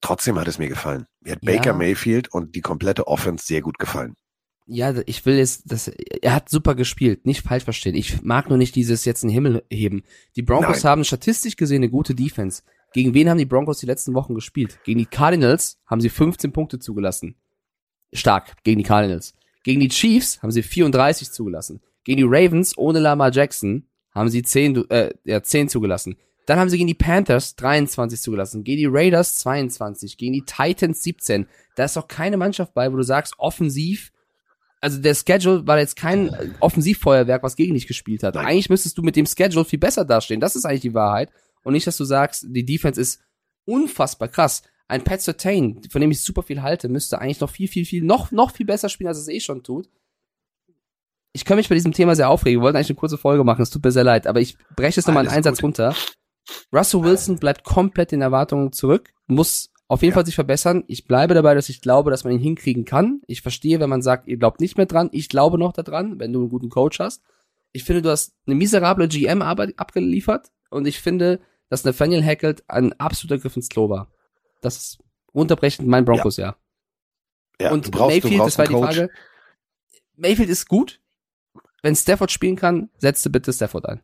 [0.00, 1.06] trotzdem hat es mir gefallen.
[1.20, 1.52] Mir hat ja.
[1.52, 4.14] Baker Mayfield und die komplette Offense sehr gut gefallen.
[4.66, 7.94] Ja, ich will jetzt, das, er hat super gespielt, nicht falsch verstehen.
[7.94, 10.04] Ich mag nur nicht dieses jetzt in den Himmel heben.
[10.36, 10.90] Die Broncos Nein.
[10.90, 12.62] haben statistisch gesehen eine gute Defense.
[12.94, 14.78] Gegen wen haben die Broncos die letzten Wochen gespielt?
[14.84, 17.34] Gegen die Cardinals haben sie 15 Punkte zugelassen.
[18.12, 19.34] Stark, gegen die Cardinals.
[19.64, 21.82] Gegen die Chiefs haben sie 34 zugelassen.
[22.04, 26.16] Gegen die Ravens ohne Lamar Jackson haben sie 10, äh, ja, 10 zugelassen.
[26.46, 31.02] Dann haben sie gegen die Panthers 23 zugelassen, gegen die Raiders 22, gegen die Titans
[31.02, 31.46] 17.
[31.76, 34.12] Da ist doch keine Mannschaft bei, wo du sagst, offensiv,
[34.80, 38.34] also der Schedule war jetzt kein Offensivfeuerwerk, was gegen dich gespielt hat.
[38.34, 38.46] Nein.
[38.46, 40.40] Eigentlich müsstest du mit dem Schedule viel besser dastehen.
[40.40, 41.30] Das ist eigentlich die Wahrheit.
[41.62, 43.22] Und nicht, dass du sagst, die Defense ist
[43.64, 44.62] unfassbar krass.
[44.86, 48.04] Ein Pat Sertain, von dem ich super viel halte, müsste eigentlich noch viel, viel, viel,
[48.04, 49.88] noch, noch viel besser spielen, als es eh schon tut.
[51.32, 52.60] ich kann mich bei diesem Thema sehr aufregen.
[52.60, 55.00] Wir wollten eigentlich eine kurze Folge machen, es tut mir sehr leid, aber ich breche
[55.00, 55.64] es nochmal in einen Alles Satz gut.
[55.64, 55.94] runter.
[56.72, 60.14] Russell Wilson bleibt komplett den Erwartungen zurück, muss auf jeden Ja.
[60.14, 60.84] Fall sich verbessern.
[60.86, 63.20] Ich bleibe dabei, dass ich glaube, dass man ihn hinkriegen kann.
[63.26, 65.08] Ich verstehe, wenn man sagt, ihr glaubt nicht mehr dran.
[65.12, 67.22] Ich glaube noch daran, wenn du einen guten Coach hast.
[67.72, 72.92] Ich finde, du hast eine miserable GM-Arbeit abgeliefert und ich finde, dass Nathaniel Hackett ein
[73.00, 74.10] absoluter Griff ins Klo war.
[74.62, 74.98] Das ist
[75.32, 76.56] unterbrechend mein Broncos, ja.
[77.60, 78.74] Ja, und du brauchst, Mayfield, das war die.
[78.74, 79.10] Frage.
[80.16, 81.00] Mayfield ist gut.
[81.82, 84.00] Wenn Stafford spielen kann, setze bitte Stafford ein.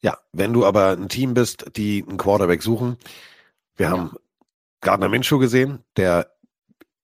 [0.00, 2.96] Ja, wenn du aber ein Team bist, die einen Quarterback suchen,
[3.76, 4.14] wir haben
[4.80, 6.32] Gardner Minshew gesehen, der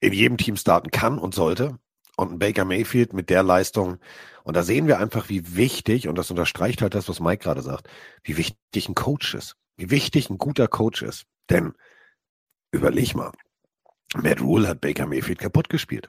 [0.01, 1.79] in jedem Team starten kann und sollte.
[2.17, 3.99] Und ein Baker Mayfield mit der Leistung.
[4.45, 7.63] Und da sehen wir einfach, wie wichtig, und das unterstreicht halt das, was Mike gerade
[7.63, 7.89] sagt,
[8.23, 9.57] wie wichtig ein Coach ist.
[9.77, 11.25] Wie wichtig ein guter Coach ist.
[11.51, 11.73] Denn,
[12.71, 13.33] überleg mal,
[14.15, 16.09] Matt Rule hat Baker Mayfield kaputt gespielt.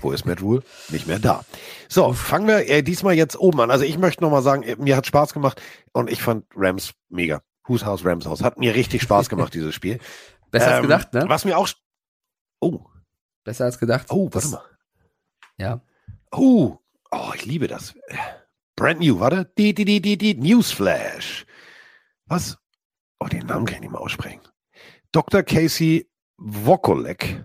[0.00, 0.62] Wo ist Matt Rule?
[0.88, 1.44] Nicht mehr da.
[1.88, 3.70] So, fangen wir äh, diesmal jetzt oben an.
[3.70, 5.60] Also ich möchte nochmal sagen, äh, mir hat Spaß gemacht
[5.92, 7.42] und ich fand Rams mega.
[7.66, 8.42] Whose House, Rams House.
[8.42, 9.98] Hat mir richtig Spaß gemacht, dieses Spiel.
[10.50, 11.24] Besser als Ähm, gedacht, ne?
[11.28, 11.68] Was mir auch...
[12.60, 12.80] Oh,
[13.44, 14.06] Besser als gedacht.
[14.10, 14.64] oh, warte Das- mal.
[15.58, 15.80] Ja.
[16.32, 16.78] Oh,
[17.10, 17.94] oh, ich liebe das.
[18.76, 19.52] Brand new, warte.
[19.58, 21.44] Die, die, die, die, die, Newsflash.
[22.26, 22.56] Was?
[23.18, 24.40] Oh, den Namen kann ich nicht mehr aussprechen.
[25.12, 25.42] Dr.
[25.42, 27.44] Casey Wokolek.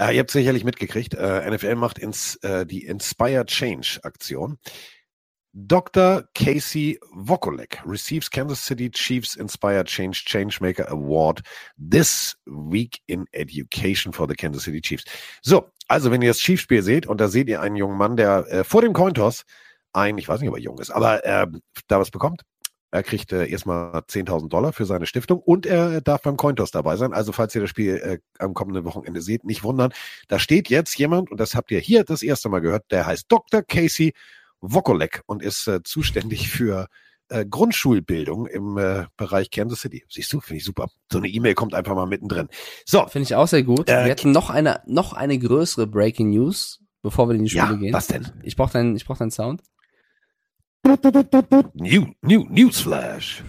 [0.00, 4.58] Äh, ihr habt sicherlich mitgekriegt, äh, NFL macht ins, äh, die Inspire Change Aktion.
[5.56, 6.24] Dr.
[6.34, 11.42] Casey Wokolek receives Kansas City Chiefs Inspire Change Changemaker Award
[11.78, 15.04] this week in education for the Kansas City Chiefs.
[15.42, 18.46] So, also wenn ihr das Chiefs-Spiel seht und da seht ihr einen jungen Mann, der
[18.48, 19.44] äh, vor dem Cointoss
[19.92, 21.46] ein, ich weiß nicht, ob er jung ist, aber äh,
[21.86, 22.42] da was bekommt.
[22.94, 26.96] Er kriegt äh, erstmal 10.000 Dollar für seine Stiftung und er darf beim Cointoss dabei
[26.96, 27.12] sein.
[27.12, 29.92] Also falls ihr das Spiel äh, am kommenden Wochenende seht, nicht wundern.
[30.28, 33.24] Da steht jetzt jemand, und das habt ihr hier das erste Mal gehört, der heißt
[33.28, 33.62] Dr.
[33.62, 34.14] Casey
[34.60, 36.86] Wokolek und ist äh, zuständig für
[37.30, 40.04] äh, Grundschulbildung im äh, Bereich Kansas City.
[40.08, 40.86] Siehst du, finde ich super.
[41.10, 42.48] So eine E-Mail kommt einfach mal mittendrin.
[42.86, 43.88] So, Finde ich auch sehr gut.
[43.88, 47.72] Äh, wir hatten noch eine, noch eine größere Breaking News, bevor wir in die Spiele
[47.72, 47.92] ja, gehen.
[47.92, 48.30] was denn?
[48.44, 49.62] Ich brauche deinen, ich brauch deinen Sound.
[51.74, 53.42] New, new, Newsflash.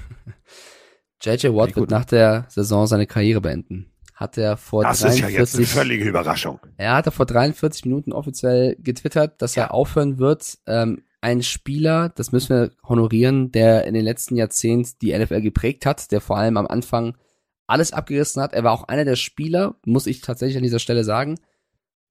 [1.21, 3.91] JJ Watt wird nach der Saison seine Karriere beenden.
[4.13, 6.59] Hat er vor Das ist ja jetzt eine 43, völlige Überraschung.
[6.77, 9.63] er hatte vor 43 Minuten offiziell getwittert, dass Ja.
[9.65, 10.57] er aufhören wird.
[10.67, 15.85] Ähm, ein Spieler, das müssen wir honorieren, der in den letzten Jahrzehnten die NFL geprägt
[15.85, 17.17] hat, der vor allem am Anfang
[17.67, 18.53] alles abgerissen hat.
[18.53, 21.39] Er war auch einer der Spieler, muss ich tatsächlich an dieser Stelle sagen,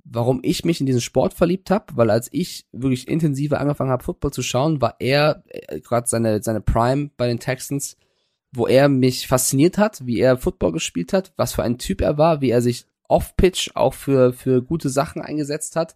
[0.05, 4.05] warum ich mich in diesen Sport verliebt habe, weil als ich wirklich intensiver angefangen habe,
[4.05, 7.97] Football zu schauen, war er äh, gerade seine, seine Prime bei den Texans,
[8.53, 12.19] wo er mich fasziniert hat, wie er Football gespielt hat, was für ein Typ er
[12.19, 15.95] war, wie er sich off-Pitch auch für, für gute Sachen eingesetzt hat,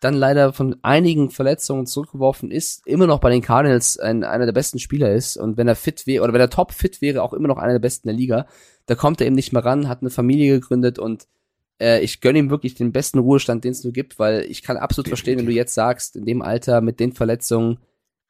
[0.00, 4.52] dann leider von einigen Verletzungen zurückgeworfen ist, immer noch bei den Cardinals ein, einer der
[4.52, 7.32] besten Spieler ist und wenn er fit wäre, oder wenn er top fit wäre, auch
[7.32, 8.46] immer noch einer der besten der Liga,
[8.86, 11.26] da kommt er eben nicht mehr ran, hat eine Familie gegründet und
[11.80, 14.76] äh, ich gönne ihm wirklich den besten Ruhestand, den es nur gibt, weil ich kann
[14.76, 17.78] absolut verstehen, wenn du jetzt sagst, in dem Alter mit den Verletzungen,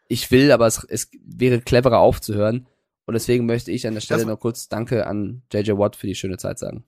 [0.09, 2.67] ich will, aber es, es wäre cleverer aufzuhören.
[3.07, 6.07] Und deswegen möchte ich an der Stelle Das- noch kurz Danke an JJ Watt für
[6.07, 6.85] die schöne Zeit sagen.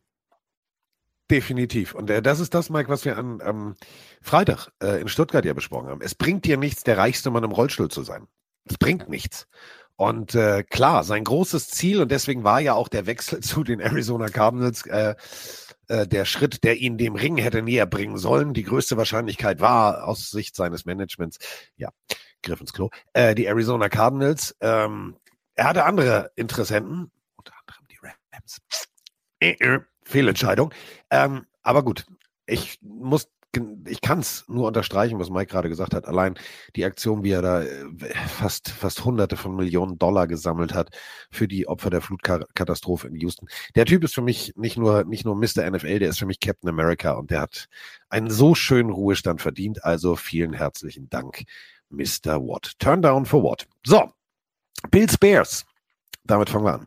[1.31, 1.95] Definitiv.
[1.95, 3.77] Und äh, das ist das, Mike, was wir am am
[4.21, 6.01] Freitag äh, in Stuttgart ja besprochen haben.
[6.03, 8.27] Es bringt dir nichts, der reichste Mann im Rollstuhl zu sein.
[8.65, 9.47] Es bringt nichts.
[10.01, 13.81] Und äh, klar, sein großes Ziel, und deswegen war ja auch der Wechsel zu den
[13.81, 15.15] Arizona Cardinals äh,
[15.89, 18.55] äh, der Schritt, der ihn dem Ring hätte näher bringen sollen.
[18.55, 21.37] Die größte Wahrscheinlichkeit war aus Sicht seines Managements,
[21.77, 21.91] ja,
[22.43, 24.57] Griff ins Klo, äh, die Arizona Cardinals.
[24.63, 25.19] Ähm,
[25.55, 28.63] er hatte andere Interessenten, unter anderem die Rams.
[29.39, 30.73] Äh, äh, Fehlentscheidung.
[31.11, 32.07] Ähm, aber gut,
[32.47, 33.29] ich muss,
[33.87, 36.07] ich kann es nur unterstreichen, was Mike gerade gesagt hat.
[36.07, 36.35] Allein
[36.77, 37.87] die Aktion, wie er da äh,
[38.29, 40.91] fast, fast hunderte von Millionen Dollar gesammelt hat
[41.31, 43.49] für die Opfer der Flutkatastrophe in Houston.
[43.75, 45.69] Der Typ ist für mich nicht nur, nicht nur Mr.
[45.69, 47.67] NFL, der ist für mich Captain America und der hat
[48.09, 49.85] einen so schönen Ruhestand verdient.
[49.85, 51.43] Also vielen herzlichen Dank,
[51.89, 52.39] Mr.
[52.41, 52.75] Watt.
[52.79, 53.67] Turn down for what?
[53.85, 54.13] So.
[54.91, 55.67] Bills Bears.
[56.25, 56.87] Damit fangen wir an.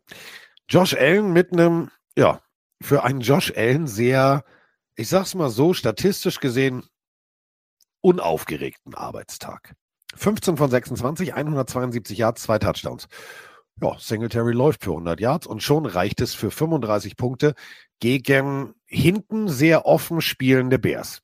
[0.69, 2.39] Josh Allen mit einem, ja,
[2.82, 4.43] für einen Josh Allen sehr,
[4.95, 6.84] ich sag's mal so, statistisch gesehen
[8.01, 9.75] unaufgeregten Arbeitstag.
[10.15, 13.08] 15 von 26, 172 Yards, zwei Touchdowns.
[13.82, 17.56] Ja, Singletary läuft für 100 Yards und schon reicht es für 35 Punkte
[17.99, 21.21] gegen hinten sehr offen spielende Bears.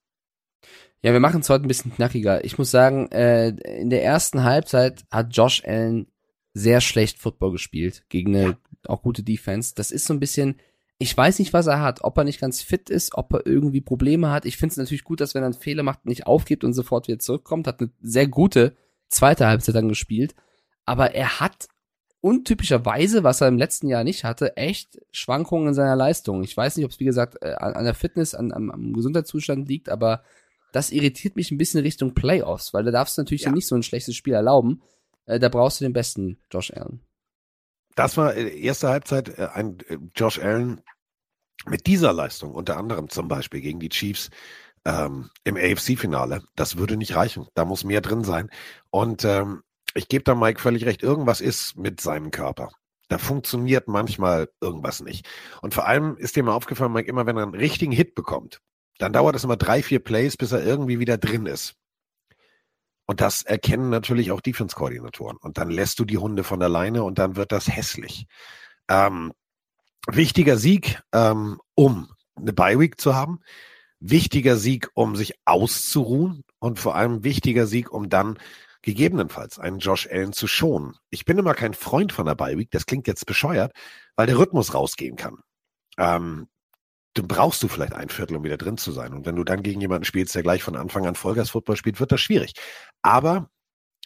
[1.02, 2.44] Ja, wir machen es heute ein bisschen knackiger.
[2.44, 6.08] Ich muss sagen, äh, in der ersten Halbzeit hat Josh Allen
[6.54, 9.74] sehr schlecht Football gespielt gegen eine auch gute Defense.
[9.76, 10.60] Das ist so ein bisschen,
[11.02, 13.80] Ich weiß nicht, was er hat, ob er nicht ganz fit ist, ob er irgendwie
[13.80, 14.46] Probleme hat.
[14.46, 17.08] Ich finde es natürlich gut, dass wenn er einen Fehler macht, nicht aufgibt und sofort
[17.08, 17.68] wieder zurückkommt.
[17.68, 18.76] Hat eine sehr gute
[19.08, 20.36] zweite Halbzeit dann gespielt.
[20.86, 21.70] Aber er hat
[22.22, 26.44] untypischerweise, was er im letzten Jahr nicht hatte, echt Schwankungen in seiner Leistung.
[26.44, 28.94] Ich weiß nicht, ob es wie gesagt äh, an, an der Fitness, an, am, am
[28.94, 30.24] Gesundheitszustand liegt, aber
[30.74, 33.52] das irritiert mich ein bisschen Richtung Playoffs, weil da darfst du natürlich ja.
[33.52, 34.82] nicht so ein schlechtes Spiel erlauben.
[35.26, 37.02] Äh, da brauchst du den besten Josh Allen.
[37.96, 40.82] Das war äh, erste Halbzeit äh, ein äh, Josh Allen
[41.66, 44.30] mit dieser Leistung, unter anderem zum Beispiel gegen die Chiefs
[44.86, 46.44] ähm, im AFC-Finale.
[46.56, 47.48] Das würde nicht reichen.
[47.54, 48.50] Da muss mehr drin sein.
[48.92, 51.04] Und ähm, ich gebe da Mike völlig recht.
[51.04, 52.70] Irgendwas ist mit seinem Körper.
[53.10, 55.28] Da funktioniert manchmal irgendwas nicht.
[55.62, 58.62] Und vor allem ist dir mal aufgefallen, Mike, immer wenn er einen richtigen Hit bekommt,
[59.00, 61.79] dann dauert es immer drei, vier Plays, bis er irgendwie wieder drin ist.
[63.10, 65.38] Und das erkennen natürlich auch Defense-Koordinatoren.
[65.38, 68.28] Und dann lässt du die Hunde von alleine und dann wird das hässlich.
[68.88, 69.34] Ähm,
[70.06, 73.40] wichtiger Sieg, ähm, um eine Bye-Week zu haben.
[74.00, 76.44] Wichtiger Sieg, um sich auszuruhen.
[76.60, 78.38] Und vor allem wichtiger Sieg, um dann
[78.84, 80.94] gegebenenfalls einen Josh Allen zu schonen.
[81.10, 82.70] Ich bin immer kein Freund von der Bye-Week.
[82.70, 83.72] Das klingt jetzt bescheuert,
[84.18, 85.40] weil der Rhythmus rausgehen kann.
[85.98, 86.48] Ähm,
[87.14, 89.14] du brauchst du vielleicht ein Viertel, um wieder drin zu sein.
[89.14, 92.12] Und wenn du dann gegen jemanden spielst, der gleich von Anfang an Vollgas-Football spielt, wird
[92.12, 92.54] das schwierig.
[93.02, 93.50] Aber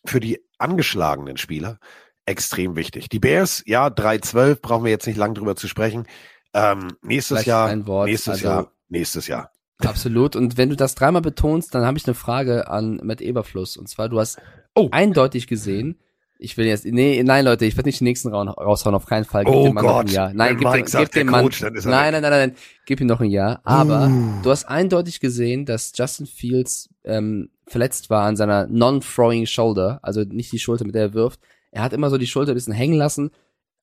[0.06, 1.80] für die angeschlagenen Spieler
[2.26, 3.10] extrem wichtig.
[3.10, 6.08] Die Bears, ja, 3-12, brauchen wir jetzt nicht lang drüber zu sprechen.
[6.54, 9.52] Ähm, nächstes Vielleicht Jahr, ein Wort, nächstes also- Jahr, nächstes Jahr.
[9.80, 10.36] Absolut.
[10.36, 13.76] Und wenn du das dreimal betonst, dann habe ich eine Frage an Matt Eberfluss.
[13.76, 14.40] Und zwar, du hast
[14.76, 14.88] Oh.
[14.92, 16.00] eindeutig gesehen,
[16.44, 19.24] ich will jetzt, nee, nein, Leute, ich werde nicht den nächsten Raun raushauen, auf keinen
[19.24, 19.46] Fall.
[19.46, 20.34] Gib Oh dem Mann noch Gott, ein Jahr.
[20.34, 21.44] Nein, gib, Mike dem, sagt, gib dem Mann.
[21.46, 22.22] Coach, dann ist er nein, weg.
[22.22, 23.62] nein, nein, nein, gib ihm noch ein Jahr.
[23.64, 24.42] Aber Uh.
[24.44, 30.22] du hast eindeutig gesehen, dass Justin Fields ähm, verletzt war an seiner non-throwing Shoulder, also
[30.22, 31.40] nicht die Schulter, mit der er wirft.
[31.72, 33.32] Er hat immer so die Schulter ein bisschen hängen lassen.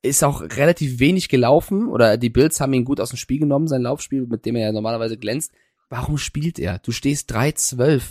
[0.02, 3.68] Ist auch relativ wenig gelaufen oder die Bills haben ihn gut aus dem Spiel genommen,
[3.68, 5.52] sein Laufspiel, mit dem er ja normalerweise glänzt.
[5.88, 6.78] Warum spielt er?
[6.78, 8.02] Du stehst 3-12.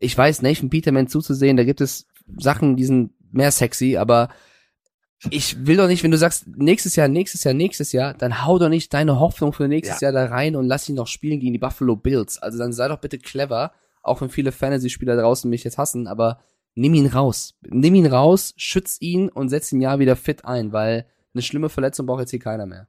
[0.00, 2.06] Ich weiß, Nathan Peterman zuzusehen, da gibt es
[2.38, 4.28] Sachen, die sind mehr sexy, aber
[5.28, 8.58] ich will doch nicht, wenn du sagst, nächstes Jahr, nächstes Jahr, nächstes Jahr, dann hau
[8.58, 11.52] doch nicht deine Hoffnung für nächstes Jahr da rein und lass ihn noch spielen gegen
[11.52, 12.38] die Buffalo Bills.
[12.38, 16.40] Also dann sei doch bitte clever, auch wenn viele Fantasy-Spieler draußen mich jetzt hassen, aber
[16.74, 17.54] nimm ihn raus.
[17.68, 21.68] Nimm ihn raus, schütz ihn und setz ihn ja wieder fit ein, weil eine schlimme
[21.68, 22.88] Verletzung braucht jetzt hier keiner mehr.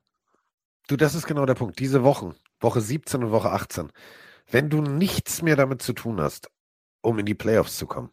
[0.88, 1.80] Du, das ist genau der Punkt.
[1.80, 3.92] Diese Wochen, Woche 17 und Woche 18,
[4.50, 6.50] wenn du nichts mehr damit zu tun hast,
[7.02, 8.10] um in die Playoffs zu kommen,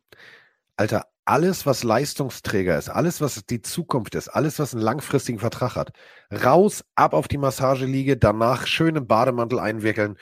[0.76, 5.76] Alter, alles, was Leistungsträger ist, alles, was die Zukunft ist, alles, was einen langfristigen Vertrag
[5.76, 5.90] hat,
[6.32, 10.16] raus, ab auf die Massageliege, danach schön im Bademantel einwickeln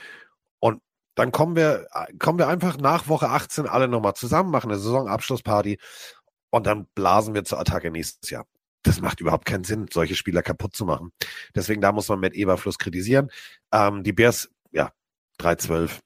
[0.59, 0.83] und
[1.14, 1.87] dann kommen wir,
[2.19, 5.79] kommen wir einfach nach Woche 18 alle nochmal zusammen, machen eine Saisonabschlussparty
[6.51, 8.45] und dann blasen wir zur Attacke nächstes Jahr.
[8.83, 11.12] Das macht überhaupt keinen Sinn, solche Spieler kaputt zu machen.
[11.55, 13.31] Deswegen, da muss man mit Eberfluss kritisieren.
[13.73, 14.92] Ähm, die Bears, ja,
[15.40, 16.01] 3-12,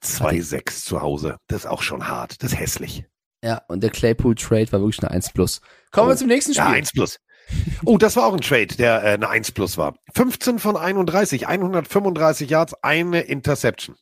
[0.00, 1.38] 2-6 zu Hause.
[1.46, 2.42] Das ist auch schon hart.
[2.42, 3.06] Das ist hässlich.
[3.42, 5.60] Ja, und der Claypool Trade war wirklich eine 1 plus.
[5.90, 6.18] Kommen wir Oh.
[6.18, 6.64] zum nächsten Spiel.
[6.64, 7.18] Ja, 1 plus.
[7.84, 9.96] Oh, das war auch ein Trade, der äh, eine 1 plus war.
[10.14, 13.96] 15 von 31, 135 Yards, eine Interception.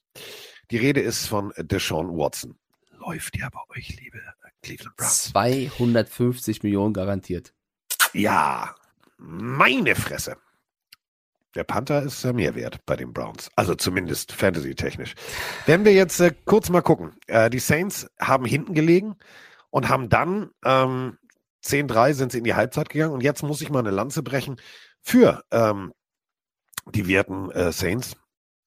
[0.70, 2.58] Die Rede ist von Deshaun Watson.
[2.98, 5.24] Läuft ja bei euch, liebe äh, Cleveland Browns.
[5.30, 7.54] 250 Millionen garantiert.
[8.12, 8.74] Ja,
[9.16, 10.36] meine Fresse.
[11.54, 13.50] Der Panther ist ja mehr wert bei den Browns.
[13.56, 15.14] Also zumindest fantasy-technisch.
[15.66, 17.12] Wenn wir jetzt äh, kurz mal gucken.
[17.26, 19.16] Äh, die Saints haben hinten gelegen
[19.70, 21.18] und haben dann ähm,
[21.64, 23.14] 10-3 sind sie in die Halbzeit gegangen.
[23.14, 24.60] Und jetzt muss ich mal eine Lanze brechen
[25.02, 25.92] für ähm,
[26.92, 28.16] die werten äh, Saints.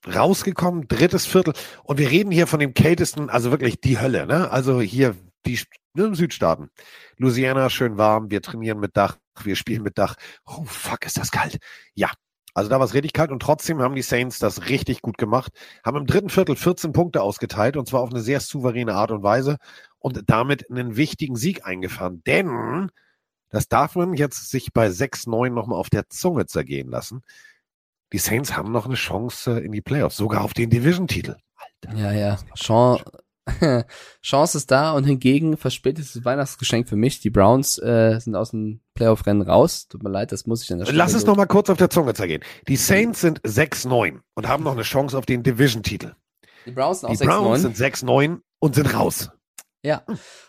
[0.06, 1.54] Rausgekommen, drittes Viertel.
[1.84, 4.26] Und wir reden hier von dem kältesten, also wirklich die Hölle.
[4.26, 4.52] Ne?
[4.52, 5.15] Also hier
[5.46, 5.58] die
[5.93, 6.69] ne, Südstaaten.
[7.17, 10.15] Louisiana schön warm, wir trainieren mit Dach, wir spielen mit Dach.
[10.46, 11.58] Oh fuck, ist das kalt.
[11.93, 12.12] Ja,
[12.54, 15.52] also da war es richtig kalt und trotzdem haben die Saints das richtig gut gemacht,
[15.84, 19.24] haben im dritten Viertel 14 Punkte ausgeteilt und zwar auf eine sehr souveräne Art und
[19.24, 19.58] Weise
[20.00, 22.22] und damit einen wichtigen Sieg eingefahren.
[22.26, 22.92] Denn
[23.50, 27.22] das darf man jetzt sich bei 6-9 nochmal auf der Zunge zergehen lassen.
[28.12, 31.36] Die Saints haben noch eine Chance in die Playoffs, sogar auf den Division-Titel.
[31.96, 32.38] Ja, ja.
[32.56, 33.04] Chance,
[34.22, 37.20] Chance ist da und hingegen verspätetes Weihnachtsgeschenk für mich.
[37.20, 39.88] Die Browns äh, sind aus dem Playoff-Rennen raus.
[39.88, 40.98] Tut mir leid, das muss ich an der Stelle.
[40.98, 42.41] Lass es noch mal kurz auf der Zunge zergehen.
[42.68, 46.14] Die Saints sind 6-9 und haben noch eine Chance auf den Division-Titel.
[46.66, 47.76] Die Browns sind auch Die Browns 6-9.
[47.76, 49.30] sind 6-9 und sind raus.
[49.84, 50.04] Ja.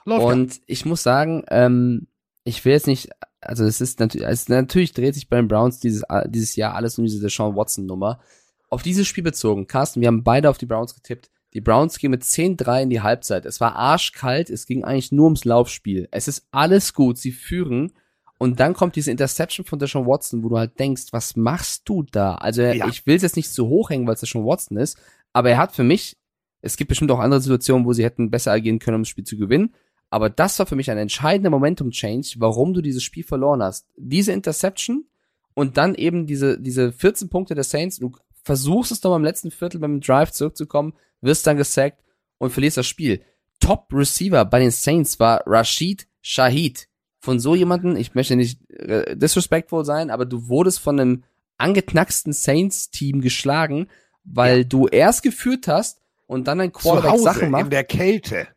[0.05, 0.29] Läuft ja.
[0.29, 2.07] Und ich muss sagen, ähm,
[2.45, 3.09] ich will jetzt nicht,
[3.41, 6.99] also es ist natürlich, es, natürlich dreht sich bei den Browns dieses, dieses Jahr alles
[6.99, 8.21] um diese Deshaun Watson Nummer.
[8.69, 11.31] Auf dieses Spiel bezogen, Carsten, wir haben beide auf die Browns getippt.
[11.55, 13.47] Die Browns gehen mit 10-3 in die Halbzeit.
[13.47, 16.09] Es war arschkalt, es ging eigentlich nur ums Laufspiel.
[16.11, 17.93] Es ist alles gut, sie führen
[18.39, 22.03] Und dann kommt diese Interception von Deshaun Watson, wo du halt denkst, was machst du
[22.03, 22.35] da?
[22.35, 22.89] Also Ja.
[22.89, 24.99] ich will es jetzt nicht zu hoch hängen, weil es Deshaun Watson ist,
[25.33, 26.17] aber er hat für mich,
[26.61, 29.25] es gibt bestimmt auch andere Situationen, wo sie hätten besser agieren können, um das Spiel
[29.25, 29.73] zu gewinnen.
[30.11, 33.87] Aber das war für mich ein entscheidender Momentum-Change, warum du dieses Spiel verloren hast.
[33.97, 35.07] Diese Interception
[35.55, 37.99] und dann eben diese, diese 14 Punkte der Saints.
[37.99, 38.13] Du
[38.45, 42.03] versuchst es nochmal im letzten Viertel beim Drive zurückzukommen, wirst dann gesackt
[42.39, 43.23] und verlierst das Spiel.
[43.59, 46.89] Top Receiver bei den Saints war Rashid Shahid.
[47.21, 51.25] Von so jemanden, ich möchte nicht äh, disrespectful sein, aber du wurdest von einem
[51.57, 53.89] angeknacksten Saints-Team geschlagen,
[54.25, 57.73] weil du erst geführt hast und dann ein Quarterback Sachen in macht.
[57.73, 58.49] der Kälte.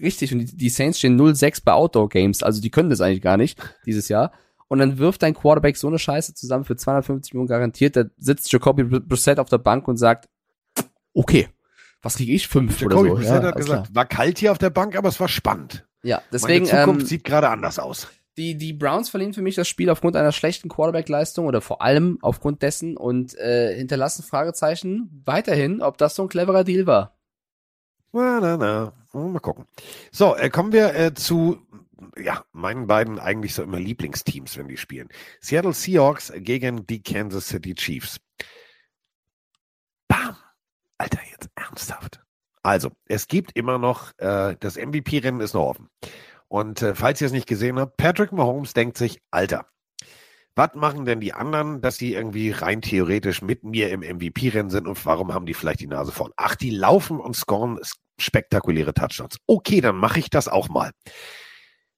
[0.00, 3.36] Richtig, und die, die Saints stehen 0-6 bei Outdoor-Games, also die können das eigentlich gar
[3.36, 4.32] nicht dieses Jahr.
[4.70, 8.52] Und dann wirft dein Quarterback so eine Scheiße zusammen für 250 Millionen garantiert, da sitzt
[8.52, 10.28] Jacoby Brissett auf der Bank und sagt,
[11.12, 11.48] okay,
[12.02, 12.46] was kriege ich?
[12.46, 13.14] Fünf Jacoby oder so.
[13.16, 13.94] Brissett hat alles gesagt, klar.
[13.96, 15.88] war kalt hier auf der Bank, aber es war spannend.
[16.04, 18.06] Ja, deswegen, Meine Zukunft ähm, sieht gerade anders aus.
[18.36, 22.18] die, die Browns verlieren für mich das Spiel aufgrund einer schlechten Quarterback-Leistung oder vor allem
[22.22, 27.16] aufgrund dessen und äh, hinterlassen Fragezeichen weiterhin, ob das so ein cleverer Deal war.
[28.12, 28.92] Na, na, na.
[29.12, 29.66] Mal gucken.
[30.12, 31.58] So, äh, kommen wir äh, zu
[32.16, 35.08] ja, meinen beiden eigentlich so immer Lieblingsteams, wenn die spielen.
[35.40, 38.18] Seattle Seahawks gegen die Kansas City Chiefs.
[40.08, 40.36] Bam!
[40.98, 42.20] Alter, jetzt ernsthaft.
[42.62, 45.88] Also, es gibt immer noch, äh, das MVP-Rennen ist noch offen.
[46.48, 49.66] Und äh, falls ihr es nicht gesehen habt, Patrick Mahomes denkt sich, Alter,
[50.56, 54.86] was machen denn die anderen, dass sie irgendwie rein theoretisch mit mir im MVP-Rennen sind
[54.86, 56.32] und warum haben die vielleicht die Nase vorn?
[56.36, 57.78] Ach, die laufen und scoren
[58.18, 59.38] spektakuläre Touchdowns.
[59.46, 60.90] Okay, dann mache ich das auch mal.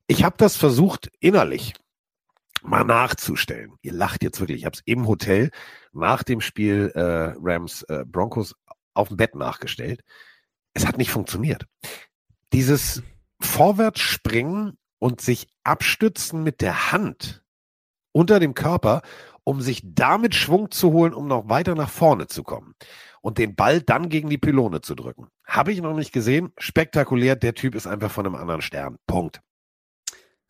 [0.07, 1.75] Ich habe das versucht innerlich
[2.63, 3.75] mal nachzustellen.
[3.83, 4.61] Ihr lacht jetzt wirklich.
[4.61, 5.51] Ich habe es im Hotel
[5.93, 8.55] nach dem Spiel äh, Rams äh, Broncos
[8.95, 10.03] auf dem Bett nachgestellt.
[10.75, 11.67] Es hat nicht funktioniert.
[12.53, 13.03] Dieses
[13.41, 17.43] Vorwärtsspringen und sich abstützen mit der Hand
[18.13, 19.03] unter dem Körper,
[19.45, 22.75] um sich damit Schwung zu holen, um noch weiter nach vorne zu kommen
[23.21, 25.29] und den Ball dann gegen die Pylone zu drücken.
[25.45, 26.53] Habe ich noch nicht gesehen.
[26.59, 27.37] Spektakulär.
[27.37, 28.97] Der Typ ist einfach von einem anderen Stern.
[29.07, 29.41] Punkt.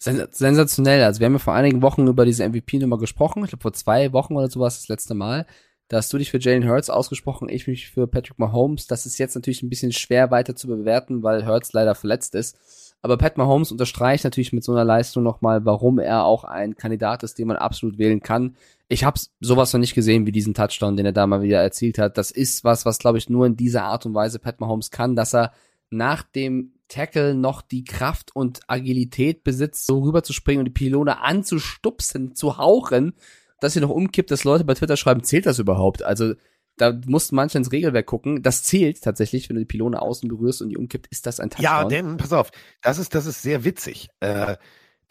[0.03, 1.03] Sens sensationell.
[1.05, 3.45] Also wir haben ja vor einigen Wochen über diese MVP-Nummer gesprochen.
[3.45, 5.47] Ich glaube vor zwei Wochen oder sowas das letzte Mal.
[5.87, 8.87] Da hast du dich für Jalen Hurts ausgesprochen, ich mich für Patrick Mahomes.
[8.87, 12.97] Das ist jetzt natürlich ein bisschen schwer weiter zu bewerten, weil Hurts leider verletzt ist.
[13.01, 17.23] Aber Pat Mahomes unterstreicht natürlich mit so einer Leistung nochmal, warum er auch ein Kandidat
[17.23, 18.57] ist, den man absolut wählen kann.
[18.89, 21.99] Ich habe sowas noch nicht gesehen wie diesen Touchdown, den er da mal wieder erzielt
[21.99, 22.17] hat.
[22.17, 25.15] Das ist was, was glaube ich nur in dieser Art und Weise Pat Mahomes kann,
[25.15, 25.53] dass er
[25.91, 30.71] nach dem Tackle noch die Kraft und Agilität besitzt, so rüber zu springen und die
[30.71, 33.15] Pylone anzustupsen, zu hauchen,
[33.61, 36.03] dass sie noch umkippt, dass Leute bei Twitter schreiben, zählt das überhaupt?
[36.03, 36.35] Also
[36.77, 38.43] da mussten manche ins Regelwerk gucken.
[38.43, 41.51] Das zählt tatsächlich, wenn du die Pylone außen berührst und die umkippt, ist das ein
[41.51, 41.65] Touchdown.
[41.65, 42.51] Ja, denn, pass auf,
[42.83, 44.09] das ist, das ist sehr witzig.
[44.21, 44.57] Äh,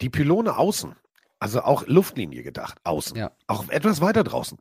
[0.00, 0.94] die Pylone außen,
[1.38, 3.32] also auch Luftlinie gedacht, außen, Ja.
[3.46, 4.58] auch etwas weiter draußen.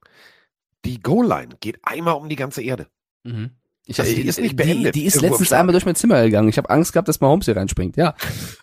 [0.86, 2.88] Die Goal-Line geht einmal um die ganze Erde.
[3.24, 3.52] Mhm.
[3.88, 6.22] Ich Also die ist nicht beendet Die, die ist im letztens einmal durch mein Zimmer
[6.24, 6.48] gegangen.
[6.50, 7.98] Ich habe Angst gehabt, dass Mahomes hier reinspringt.
[7.98, 8.16] Ja.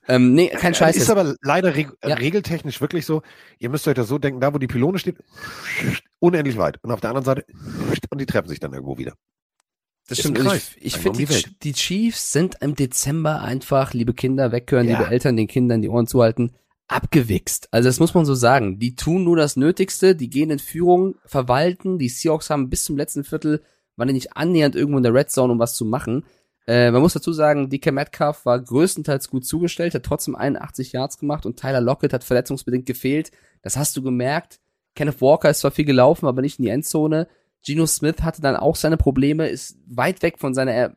[0.07, 0.97] Ähm, nee, kein Scheiß.
[0.97, 1.11] Ist jetzt.
[1.11, 2.15] aber leider reg Ja.
[2.15, 3.23] regeltechnisch wirklich so.
[3.59, 5.17] Ihr müsst euch das so denken, da wo die Pylone steht,
[6.21, 6.79] unendlich weit.
[6.83, 7.45] Und auf der anderen Seite,
[8.11, 9.15] und die treffen sich dann irgendwo wieder.
[10.09, 10.39] Das Ist stimmt.
[10.39, 10.71] Kreis.
[10.77, 14.99] Ich, ich finde, die die Chiefs sind im Dezember einfach, liebe Kinder, weghören, Ja.
[15.01, 16.53] liebe Eltern, den Kindern die Ohren zuhalten,
[16.87, 17.69] abgewichst.
[17.73, 18.79] Also das muss man so sagen.
[18.79, 21.99] Die tun nur das Nötigste, die gehen in Führung, verwalten.
[21.99, 23.63] Die Seahawks haben bis zum letzten Viertel,
[23.99, 26.25] waren die nicht annähernd irgendwo in der Red Zone, um was zu machen.
[26.67, 31.19] Äh, man muss dazu sagen, DK Metcalf war größtenteils gut zugestellt, hat trotzdem 81 Yards
[31.19, 33.31] gemacht und Tyler Lockett hat verletzungsbedingt gefehlt.
[33.63, 34.61] Das hast du gemerkt.
[34.95, 37.29] Kenneth Walker ist zwar viel gelaufen, aber nicht in die Endzone.
[37.65, 40.91] Geno Smith hatte dann auch seine Probleme, ist weit weg von seiner, äh,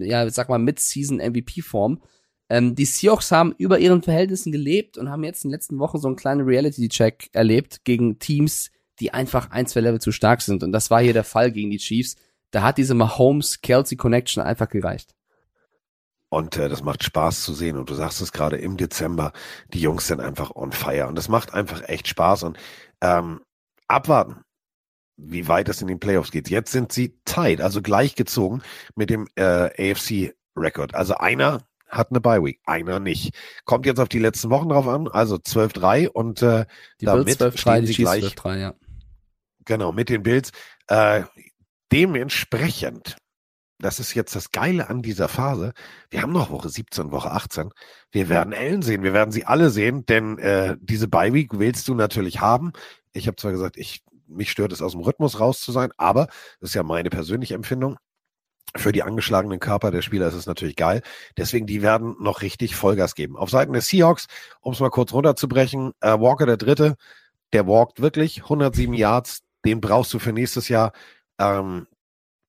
[0.00, 2.00] ja, sag mal, Mid-Season MVP-Form.
[2.48, 5.98] Ähm, die Seahawks haben über ihren Verhältnissen gelebt und haben jetzt in den letzten Wochen
[5.98, 8.70] so einen kleinen Reality-Check erlebt gegen Teams,
[9.00, 10.62] die einfach ein, zwei Level zu stark sind.
[10.62, 12.16] Und das war hier der Fall gegen die Chiefs.
[12.50, 15.14] Da hat diese Mahomes-Kelsey-Connection einfach gereicht.
[16.28, 17.76] Und äh, das macht Spaß zu sehen.
[17.76, 19.32] Und du sagst es gerade im Dezember,
[19.68, 21.06] die Jungs sind einfach on fire.
[21.06, 22.44] Und das macht einfach echt Spaß.
[22.44, 22.58] Und
[23.00, 23.40] ähm,
[23.88, 24.42] abwarten,
[25.16, 26.50] wie weit es in den Playoffs geht.
[26.50, 28.62] Jetzt sind sie tight, also gleichgezogen
[28.96, 30.94] mit dem äh, AFC-Record.
[30.94, 33.34] Also einer hat eine Bye Week, einer nicht.
[33.64, 36.66] Kommt jetzt auf die letzten Wochen drauf an, also 12-3 und äh,
[37.00, 38.24] Die Damit Bills 12-3, stehen die sie gleich.
[38.24, 38.74] 12-3, ja.
[39.64, 40.50] Genau, mit den Bills.
[40.88, 41.22] Äh,
[41.92, 43.16] dementsprechend,
[43.78, 45.72] das ist jetzt das Geile an dieser Phase,
[46.10, 47.70] wir haben noch Woche 17, Woche 18.
[48.12, 51.88] Wir werden Ellen sehen, wir werden sie alle sehen, denn äh, diese Bye Week willst
[51.88, 52.72] du natürlich haben.
[53.12, 56.26] Ich habe zwar gesagt, ich mich stört es aus dem Rhythmus raus zu sein, aber
[56.60, 57.96] das ist ja meine persönliche Empfindung.
[58.76, 61.02] für die angeschlagenen Körper der Spieler ist es natürlich geil.
[61.36, 63.36] Deswegen, die werden noch richtig Vollgas geben.
[63.36, 64.26] Auf Seiten der Seahawks,
[64.60, 66.96] um es mal kurz runterzubrechen, äh, Walker der Dritte,
[67.52, 70.92] der walkt wirklich 107 Yards, den brauchst du für nächstes Jahr.
[71.38, 71.86] Ähm,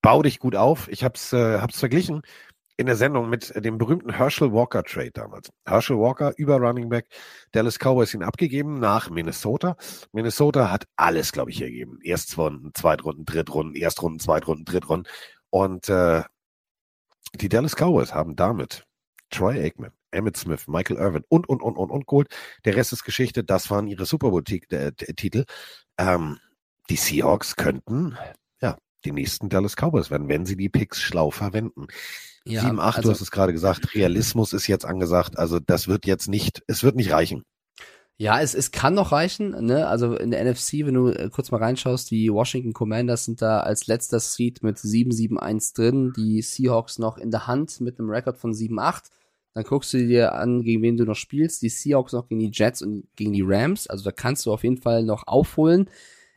[0.02, 0.88] bau dich gut auf.
[0.90, 2.22] Ich hab's, äh, hab's verglichen
[2.78, 5.52] in der Sendung mit dem berühmten Herschel Walker Trade damals.
[5.66, 7.08] Herschel Walker über Running Back,
[7.52, 9.78] Dallas Cowboys ihn abgegeben nach Minnesota.
[10.12, 12.00] Minnesota hat alles, glaube ich, hier gegeben.
[12.04, 15.10] Erstrunden, Zweitrunden, Drittrunden, Erstrunden, Zweitrunden, Drittrunden.
[15.50, 16.24] Und äh,
[17.36, 18.86] die Dallas Cowboys haben damit
[19.30, 22.28] Troy Aikman, Emmett Smith, Michael Irvin und, und, und, und, und geholt.
[22.66, 23.44] Der Rest ist Geschichte.
[23.44, 25.46] Das waren ihre Super Bowl-Titel.
[25.98, 26.40] Ähm,
[26.90, 28.18] die Seahawks könnten,
[28.62, 31.88] ja, die nächsten Dallas Cowboys werden, wenn sie die Picks schlau verwenden.
[32.46, 35.38] Ja, 7, 8, also, du hast es gerade gesagt, Realismus ist jetzt angesagt.
[35.38, 37.44] Also das wird jetzt nicht, es wird nicht reichen.
[38.18, 39.88] Ja, es, es kann noch reichen, ne?
[39.88, 43.60] Also in der NFC, wenn du äh, kurz mal reinschaust, die Washington Commanders sind da
[43.60, 48.38] als letzter Seed mit 7-7-1 drin, die Seahawks noch in der Hand mit einem Rekord
[48.38, 49.10] von 7-8.
[49.54, 51.62] Dann guckst du dir an, gegen wen du noch spielst.
[51.62, 53.88] Die Seahawks noch gegen die Jets und gegen die Rams.
[53.88, 55.90] Also da kannst du auf jeden Fall noch aufholen.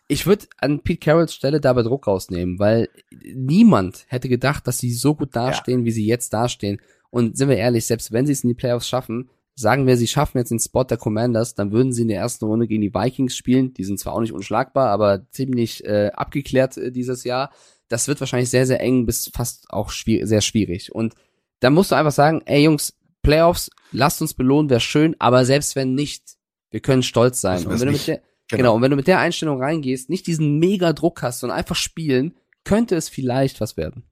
[0.08, 4.90] Ich würde an Pete Carrolls Stelle dabei Druck rausnehmen, weil niemand hätte gedacht, dass sie
[4.90, 5.84] so gut dastehen, ja.
[5.84, 6.80] wie sie jetzt dastehen.
[7.10, 10.06] Und sind wir ehrlich, selbst wenn sie es in die Playoffs schaffen, sagen wir, sie
[10.06, 12.94] schaffen jetzt den Spot der Commanders, dann würden sie in der ersten Runde gegen die
[12.94, 13.74] Vikings spielen.
[13.74, 17.50] Die sind zwar auch nicht unschlagbar, aber ziemlich äh, abgeklärt äh, dieses Jahr.
[17.88, 20.94] Das wird wahrscheinlich sehr, sehr eng bis fast auch schwier sehr schwierig.
[20.94, 21.14] Und
[21.60, 25.74] da musst du einfach sagen, ey Jungs, Playoffs, lasst uns belohnen, wäre schön, aber selbst
[25.76, 26.36] wenn nicht,
[26.70, 27.66] wir können stolz sein.
[27.66, 28.58] Und wenn du mit der, genau.
[28.58, 31.76] genau, und wenn du mit der Einstellung reingehst, nicht diesen mega Druck hast, sondern einfach
[31.76, 32.34] spielen,
[32.64, 34.04] könnte es vielleicht was werden.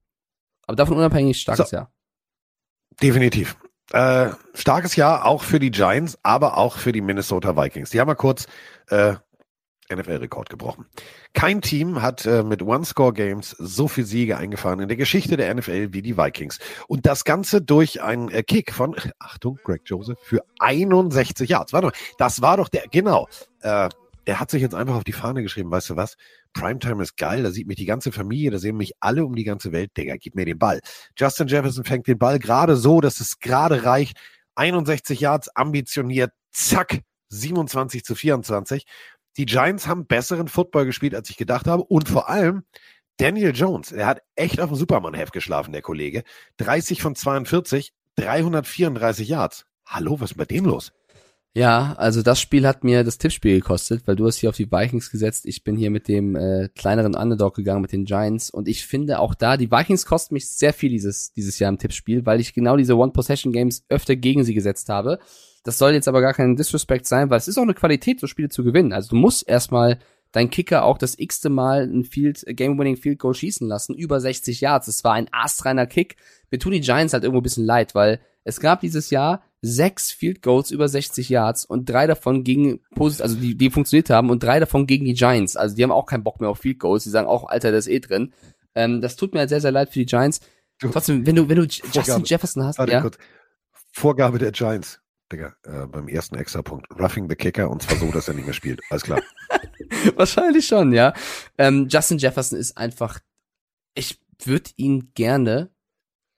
[0.66, 1.76] Aber davon unabhängig starkes so.
[1.76, 1.92] Jahr.
[3.02, 3.56] Definitiv.
[3.92, 7.90] Äh, starkes Jahr auch für die Giants, aber auch für die Minnesota Vikings.
[7.90, 8.46] Die haben mal kurz
[8.88, 9.14] äh,
[9.94, 10.86] NFL-Rekord gebrochen.
[11.32, 15.92] Kein Team hat äh, mit One-Score-Games so viel Siege eingefahren in der Geschichte der NFL
[15.92, 16.58] wie die Vikings.
[16.88, 21.72] Und das Ganze durch einen äh, Kick von, Achtung, Greg Joseph, für 61 Yards.
[21.72, 23.28] Warte mal, das war doch der, genau.
[23.60, 23.88] Äh,
[24.26, 26.16] er hat sich jetzt einfach auf die Fahne geschrieben, weißt du was?
[26.52, 29.44] Primetime ist geil, da sieht mich die ganze Familie, da sehen mich alle um die
[29.44, 29.96] ganze Welt.
[29.96, 30.80] Digga, gib mir den Ball.
[31.16, 34.18] Justin Jefferson fängt den Ball gerade so, dass es gerade reicht.
[34.56, 38.84] 61 Yards ambitioniert, zack, 27 zu 24.
[39.36, 41.84] Die Giants haben besseren Football gespielt, als ich gedacht habe.
[41.84, 42.64] Und vor allem
[43.18, 46.24] Daniel Jones, er hat echt auf dem Superman-Heft geschlafen, der Kollege.
[46.56, 49.66] 30 von 42, 334 Yards.
[49.86, 50.92] Hallo, was ist bei dem los?
[51.56, 54.70] Ja, also das Spiel hat mir das Tippspiel gekostet, weil du hast hier auf die
[54.70, 55.46] Vikings gesetzt.
[55.46, 58.50] Ich bin hier mit dem äh, kleineren Underdog gegangen, mit den Giants.
[58.50, 61.78] Und ich finde auch da, die Vikings kosten mich sehr viel dieses, dieses Jahr im
[61.78, 65.18] Tippspiel, weil ich genau diese One-Possession-Games öfter gegen sie gesetzt habe.
[65.64, 68.26] Das soll jetzt aber gar kein Disrespect sein, weil es ist auch eine Qualität, so
[68.26, 68.92] Spiele zu gewinnen.
[68.92, 69.98] Also du musst erstmal
[70.32, 74.60] dein Kicker auch das x-te Mal ein Field, Game-Winning Field Goal schießen lassen, über 60
[74.60, 74.88] Yards.
[74.88, 76.16] Es war ein astreiner Kick.
[76.50, 80.12] Mir tun die Giants halt irgendwo ein bisschen leid, weil es gab dieses Jahr sechs
[80.12, 84.40] Field Goals über 60 Yards und drei davon gegen also die, die funktioniert haben und
[84.40, 85.56] drei davon gegen die Giants.
[85.56, 87.02] Also die haben auch keinen Bock mehr auf Field Goals.
[87.02, 88.32] Die sagen auch, Alter, das ist eh drin.
[88.76, 90.40] Ähm, das tut mir halt sehr, sehr leid für die Giants.
[90.78, 93.00] Trotzdem, wenn du, wenn du Justin Vorgabe, Jefferson hast, ja.
[93.00, 93.18] Kurz.
[93.90, 95.00] Vorgabe der Giants.
[95.32, 96.86] Digga, äh, beim ersten Extrapunkt.
[96.96, 98.80] Roughing the Kicker und zwar so, dass er nicht mehr spielt.
[98.90, 99.20] Alles klar.
[100.14, 101.14] Wahrscheinlich schon, ja.
[101.58, 103.18] Ähm, Justin Jefferson ist einfach,
[103.94, 105.70] ich würde ihn gerne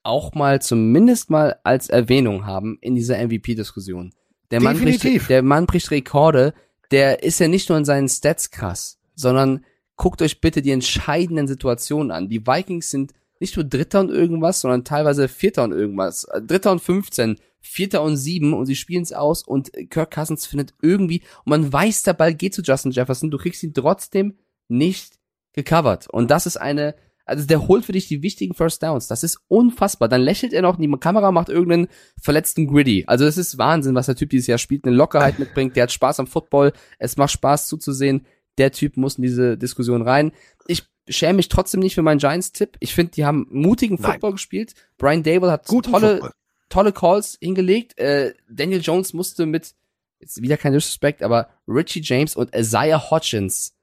[0.08, 4.14] auch mal zumindest mal als Erwähnung haben in dieser MVP-Diskussion.
[4.50, 6.54] Der Mann, bricht, der Mann bricht Rekorde,
[6.90, 9.64] der ist ja nicht nur in seinen Stats krass, sondern
[9.96, 12.30] guckt euch bitte die entscheidenden Situationen an.
[12.30, 16.26] Die Vikings sind nicht nur Dritter und irgendwas, sondern teilweise Vierter und irgendwas.
[16.40, 20.72] Dritter und 15, Vierter und sieben und sie spielen es aus und Kirk Cousins findet
[20.80, 24.38] irgendwie, und man weiß, der Ball geht zu Justin Jefferson, du kriegst ihn trotzdem
[24.68, 25.18] nicht
[25.52, 26.08] gecovert.
[26.08, 26.94] Und das ist eine,
[27.28, 29.06] also der holt für dich die wichtigen First Downs.
[29.06, 30.08] Das ist unfassbar.
[30.08, 31.88] Dann lächelt er noch, die Kamera macht irgendeinen
[32.20, 33.04] verletzten Griddy.
[33.06, 34.84] Also es ist Wahnsinn, was der Typ dieses Jahr spielt.
[34.84, 35.76] Eine Lockerheit mitbringt.
[35.76, 36.72] Der hat Spaß am Football.
[36.98, 38.26] Es macht Spaß zuzusehen.
[38.56, 40.32] Der Typ muss in diese Diskussion rein.
[40.66, 42.76] Ich schäme mich trotzdem nicht für meinen Giants-Tipp.
[42.80, 44.36] Ich finde, die haben mutigen Football Nein.
[44.36, 44.74] gespielt.
[44.96, 46.32] Brian Dable hat Guten tolle, Football.
[46.70, 47.98] tolle Calls hingelegt.
[47.98, 49.74] Äh, Daniel Jones musste mit,
[50.18, 53.74] jetzt wieder kein Disrespect, aber Richie James und Isaiah Hodgins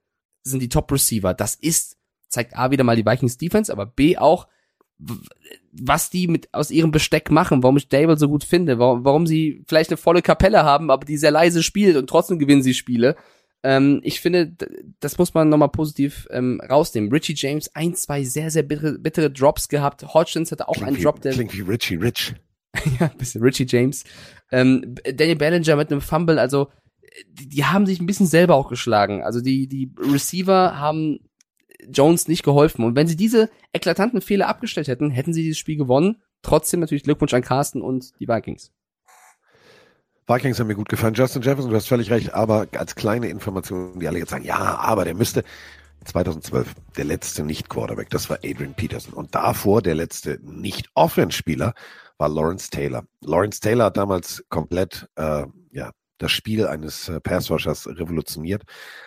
[0.43, 1.33] sind die Top-Receiver.
[1.33, 1.97] Das ist
[2.35, 4.47] zeigt A wieder mal die Vikings Defense, aber B auch,
[5.71, 9.27] was die mit aus ihrem Besteck machen, warum ich Dable so gut finde, warum, warum
[9.27, 12.73] sie vielleicht eine volle Kapelle haben, aber die sehr leise spielt und trotzdem gewinnen sie
[12.73, 13.15] Spiele.
[13.63, 14.55] Ähm, ich finde,
[14.99, 17.11] das muss man nochmal positiv ähm, rausnehmen.
[17.11, 20.13] Richie James, ein, zwei sehr, sehr bittere, bittere Drops gehabt.
[20.13, 21.33] Hodgins hatte auch klingt einen wie, Drop, der.
[21.33, 22.35] Klingt wie Richie Rich.
[22.99, 24.03] ja, ein bisschen Richie James.
[24.51, 26.67] Ähm, Daniel Ballinger mit einem Fumble, also
[27.27, 29.23] die, die haben sich ein bisschen selber auch geschlagen.
[29.23, 31.19] Also die, die Receiver haben
[31.91, 32.83] Jones nicht geholfen.
[32.83, 36.21] Und wenn sie diese eklatanten Fehler abgestellt hätten, hätten sie dieses Spiel gewonnen.
[36.41, 38.71] Trotzdem natürlich Glückwunsch an Carsten und die Vikings.
[40.27, 41.13] Vikings haben mir gut gefallen.
[41.13, 44.57] Justin Jefferson, du hast völlig recht, aber als kleine Information, die alle jetzt sagen, ja,
[44.57, 45.43] aber der müsste
[46.05, 49.13] 2012 der letzte Nicht-Quarterback, das war Adrian Peterson.
[49.13, 51.73] Und davor der letzte Nicht-Offense-Spieler
[52.17, 53.05] war Lawrence Taylor.
[53.21, 58.63] Lawrence Taylor hat damals komplett äh, ja, das Spiel eines äh, Passwashers revolutioniert,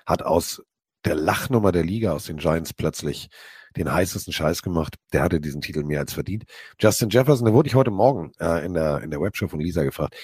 [0.06, 0.62] hat aus
[1.04, 3.28] der Lachnummer der Liga, aus den Giants plötzlich
[3.76, 4.94] den heißesten Scheiß gemacht.
[5.12, 6.44] Der hatte diesen Titel mehr als verdient.
[6.80, 9.84] Justin Jefferson, da wurde ich heute Morgen äh, in der, in der Webshow von Lisa
[9.84, 10.14] gefragt,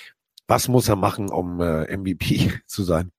[0.46, 3.10] was muss er machen, um äh, MVP zu sein?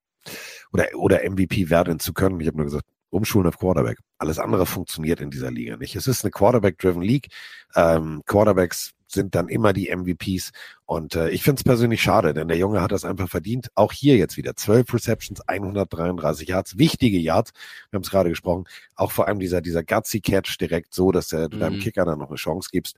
[0.72, 2.40] Oder, oder MVP werden zu können?
[2.40, 3.98] Ich habe nur gesagt, umschulen auf Quarterback.
[4.18, 5.96] Alles andere funktioniert in dieser Liga nicht.
[5.96, 7.28] Es ist eine Quarterback-driven League.
[7.74, 10.52] Ähm, Quarterbacks sind dann immer die MVPs.
[10.84, 13.68] Und äh, ich finde es persönlich schade, denn der Junge hat das einfach verdient.
[13.74, 17.52] Auch hier jetzt wieder 12 Receptions, 133 Yards, wichtige Yards.
[17.90, 18.64] Wir haben es gerade gesprochen.
[18.94, 21.58] Auch vor allem dieser, dieser gutsy Catch direkt so, dass du mhm.
[21.58, 22.96] deinem Kicker dann noch eine Chance gibst.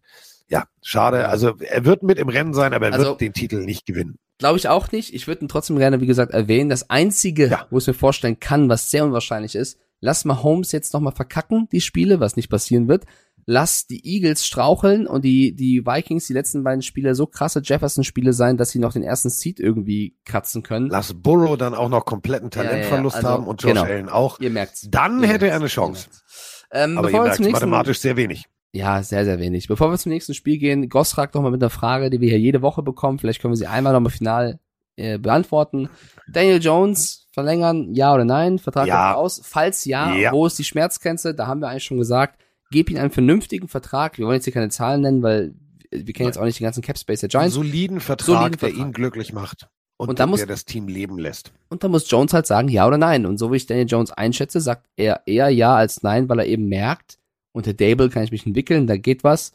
[0.48, 1.28] Ja, schade.
[1.28, 4.18] Also er wird mit im Rennen sein, aber er also, wird den Titel nicht gewinnen.
[4.38, 5.12] Glaube ich auch nicht.
[5.14, 6.70] Ich würde ihn trotzdem gerne, wie gesagt, erwähnen.
[6.70, 7.66] Das Einzige, ja.
[7.70, 11.68] wo ich mir vorstellen kann, was sehr unwahrscheinlich ist, lass mal Holmes jetzt nochmal verkacken,
[11.72, 13.04] die Spiele, was nicht passieren wird.
[13.50, 18.34] Lass die Eagles straucheln und die, die Vikings die letzten beiden Spiele so krasse Jefferson-Spiele
[18.34, 20.90] sein, dass sie noch den ersten Seed irgendwie kratzen können.
[20.90, 23.84] Lass Burrow dann auch noch kompletten Talentverlust ja, ja, also, haben und Josh genau.
[23.84, 24.38] Allen auch.
[24.40, 24.86] Ihr merkt's.
[24.90, 26.10] Dann ihr hätte er eine Chance.
[26.70, 28.44] Ähm, Aber ihr merkt mathematisch sehr wenig.
[28.72, 29.66] Ja, sehr, sehr wenig.
[29.66, 32.28] Bevor wir zum nächsten Spiel gehen, Goss fragt noch mal mit einer Frage, die wir
[32.28, 33.18] hier jede Woche bekommen.
[33.18, 34.60] Vielleicht können wir sie einmal noch mal final
[34.96, 35.88] äh, beantworten.
[36.30, 38.58] Daniel Jones verlängern, ja oder nein?
[38.58, 39.14] Vertrag ja.
[39.14, 39.40] aus.
[39.42, 41.34] Falls ja, ja, wo ist die Schmerzgrenze?
[41.34, 44.18] Da haben wir eigentlich schon gesagt, gib ihm einen vernünftigen Vertrag.
[44.18, 45.54] Wir wollen jetzt hier keine Zahlen nennen, weil
[45.90, 47.54] wir kennen jetzt auch nicht den ganzen Cap Space der Giants.
[47.54, 48.76] Soliden Vertrag, soliden Vertrag.
[48.76, 49.68] der ihn glücklich macht.
[49.96, 51.52] Und, und da muss, der das Team leben lässt.
[51.70, 53.26] Und da muss Jones halt sagen, ja oder nein.
[53.26, 56.46] Und so wie ich Daniel Jones einschätze, sagt er eher ja als nein, weil er
[56.46, 57.18] eben merkt,
[57.52, 59.52] unter Dable kann ich mich entwickeln, da geht was.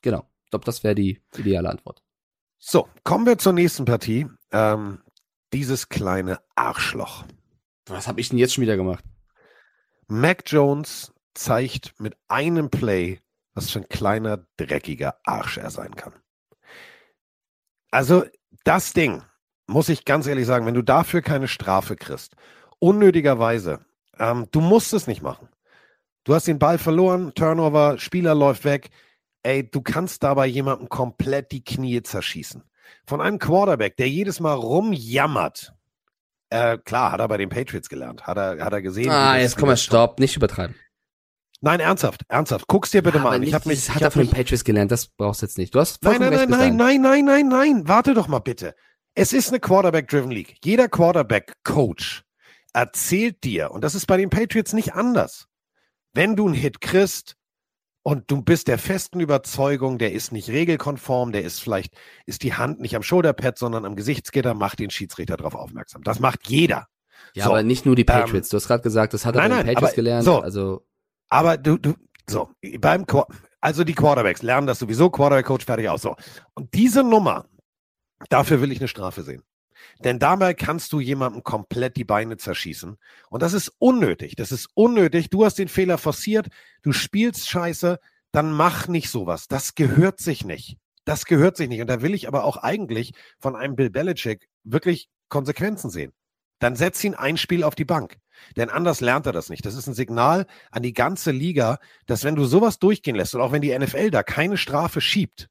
[0.00, 0.24] Genau.
[0.44, 2.02] Ich glaube, das wäre die ideale Antwort.
[2.58, 4.26] So, kommen wir zur nächsten Partie.
[4.52, 5.02] Ähm,
[5.52, 7.24] dieses kleine Arschloch.
[7.86, 9.04] Was habe ich denn jetzt schon wieder gemacht?
[10.06, 13.20] Mac Jones zeigt mit einem Play,
[13.54, 16.14] was für ein kleiner, dreckiger Arsch er sein kann.
[17.90, 18.24] Also,
[18.64, 19.22] das Ding,
[19.66, 22.34] muss ich ganz ehrlich sagen, wenn du dafür keine Strafe kriegst,
[22.78, 23.80] unnötigerweise,
[24.18, 25.48] ähm, du musst es nicht machen.
[26.24, 28.90] Du hast den Ball verloren, Turnover, Spieler läuft weg.
[29.42, 32.64] Ey, du kannst dabei jemandem komplett die Knie zerschießen.
[33.06, 35.72] Von einem Quarterback, der jedes Mal rumjammert.
[36.50, 38.26] Äh, klar, hat er bei den Patriots gelernt.
[38.26, 39.10] Hat er, hat er gesehen.
[39.10, 40.74] Ah, jetzt komm mal, stopp, nicht übertreiben.
[41.60, 42.66] Nein, ernsthaft, ernsthaft.
[42.68, 43.42] Guck's dir bitte ja, mal an.
[43.42, 45.74] Ich hab mich, hat er von den Patriots gelernt, das brauchst du jetzt nicht.
[45.74, 47.88] Du hast nein, nein, nein, nein, nein, nein, nein, nein.
[47.88, 48.74] Warte doch mal bitte.
[49.14, 50.56] Es ist eine Quarterback-driven League.
[50.64, 52.22] Jeder Quarterback-Coach
[52.72, 55.48] erzählt dir, und das ist bei den Patriots nicht anders
[56.18, 57.36] wenn du einen Hit kriegst
[58.02, 61.94] und du bist der festen Überzeugung, der ist nicht regelkonform, der ist vielleicht,
[62.26, 66.02] ist die Hand nicht am Shoulderpad, sondern am Gesichtsgitter, macht den Schiedsrichter darauf aufmerksam.
[66.02, 66.86] Das macht jeder.
[67.34, 68.48] Ja, so, aber nicht nur die ähm, Patriots.
[68.48, 70.24] Ähm, du hast gerade gesagt, das hat er nein, bei den Patriots aber, gelernt.
[70.24, 70.86] So, also.
[71.28, 71.94] Aber du, du,
[72.28, 73.04] so, beim,
[73.60, 76.02] also die Quarterbacks lernen das sowieso, Quarterback-Coach fertig aus.
[76.02, 76.16] So.
[76.54, 77.46] Und diese Nummer,
[78.28, 79.42] dafür will ich eine Strafe sehen.
[80.04, 82.96] Denn dabei kannst du jemandem komplett die Beine zerschießen.
[83.30, 84.36] Und das ist unnötig.
[84.36, 85.30] Das ist unnötig.
[85.30, 86.48] Du hast den Fehler forciert.
[86.82, 87.98] Du spielst scheiße.
[88.32, 89.48] Dann mach nicht sowas.
[89.48, 90.78] Das gehört sich nicht.
[91.04, 91.80] Das gehört sich nicht.
[91.80, 96.12] Und da will ich aber auch eigentlich von einem Bill Belichick wirklich Konsequenzen sehen.
[96.58, 98.18] Dann setz ihn ein Spiel auf die Bank.
[98.56, 99.66] Denn anders lernt er das nicht.
[99.66, 103.40] Das ist ein Signal an die ganze Liga, dass wenn du sowas durchgehen lässt und
[103.40, 105.48] auch wenn die NFL da keine Strafe schiebt,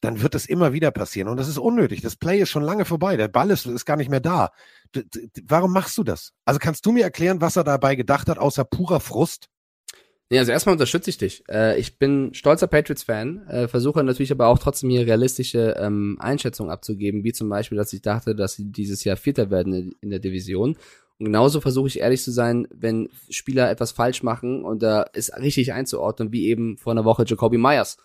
[0.00, 1.28] dann wird das immer wieder passieren.
[1.28, 2.02] Und das ist unnötig.
[2.02, 3.16] Das Play ist schon lange vorbei.
[3.16, 4.50] Der Ball ist, ist gar nicht mehr da.
[5.44, 6.32] Warum machst du das?
[6.44, 9.48] Also kannst du mir erklären, was er dabei gedacht hat, außer purer Frust?
[10.30, 11.42] Ja, also erstmal unterstütze ich dich.
[11.48, 16.70] Äh, ich bin stolzer Patriots-Fan, äh, versuche natürlich aber auch trotzdem hier realistische ähm, Einschätzungen
[16.70, 20.10] abzugeben, wie zum Beispiel, dass ich dachte, dass sie dieses Jahr Vierter werden in, in
[20.10, 20.76] der Division.
[21.18, 25.18] Und genauso versuche ich ehrlich zu sein, wenn Spieler etwas falsch machen und da äh,
[25.18, 27.96] ist richtig einzuordnen, wie eben vor einer Woche Jacoby Myers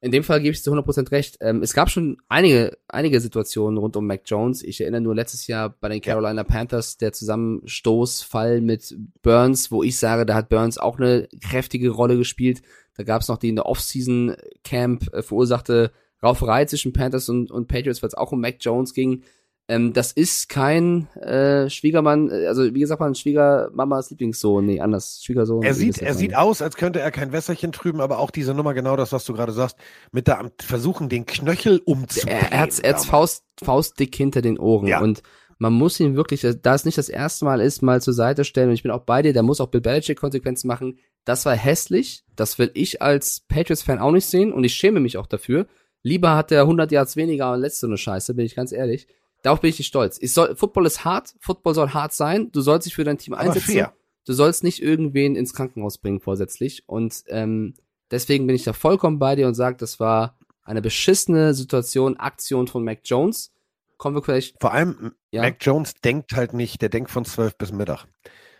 [0.00, 1.38] in dem Fall gebe ich zu 100% recht.
[1.40, 4.62] Ähm, es gab schon einige, einige Situationen rund um Mac Jones.
[4.62, 9.98] Ich erinnere nur letztes Jahr bei den Carolina Panthers der Zusammenstoßfall mit Burns, wo ich
[9.98, 12.62] sage, da hat Burns auch eine kräftige Rolle gespielt.
[12.96, 15.92] Da gab es noch die in der Offseason Camp äh, verursachte
[16.22, 19.22] Rauferei zwischen Panthers und, und Patriots, weil es auch um Mac Jones ging.
[19.68, 25.20] Ähm, das ist kein äh, Schwiegermann, äh, also wie gesagt, man Schwiegermamas Lieblingssohn, nee, anders,
[25.24, 25.64] Schwiegersohn.
[25.64, 28.74] Er sieht, er sieht aus, als könnte er kein Wässerchen trüben, aber auch diese Nummer,
[28.74, 29.76] genau das, was du gerade sagst,
[30.12, 32.38] mit der Versuchen, den Knöchel umzudrehen.
[32.38, 35.00] Er, er hat's, er hat's Faust, Faustdick hinter den Ohren ja.
[35.00, 35.22] und
[35.58, 38.68] man muss ihn wirklich, da es nicht das erste Mal ist, mal zur Seite stellen.
[38.68, 40.98] Und ich bin auch bei dir, da muss auch Bill Belichick Konsequenzen machen.
[41.24, 42.24] Das war hässlich.
[42.36, 44.52] Das will ich als Patriots-Fan auch nicht sehen.
[44.52, 45.66] Und ich schäme mich auch dafür.
[46.02, 49.08] Lieber hat er 100 Yards weniger und letzte eine Scheiße, bin ich ganz ehrlich.
[49.46, 50.18] Darauf bin ich nicht stolz.
[50.20, 51.34] Ich soll, Football ist hart.
[51.38, 52.50] Football soll hart sein.
[52.50, 53.72] Du sollst dich für dein Team Aber einsetzen.
[53.74, 53.92] fair.
[54.24, 56.82] Du sollst nicht irgendwen ins Krankenhaus bringen vorsätzlich.
[56.88, 57.74] Und ähm,
[58.10, 62.66] deswegen bin ich da vollkommen bei dir und sage, das war eine beschissene Situation, Aktion
[62.66, 63.52] von Mac Jones.
[63.98, 64.56] Kommen wir vielleicht.
[64.60, 65.42] Vor allem, Ja.
[65.42, 68.06] Mac Jones denkt halt nicht, der denkt von 12 bis Mittag.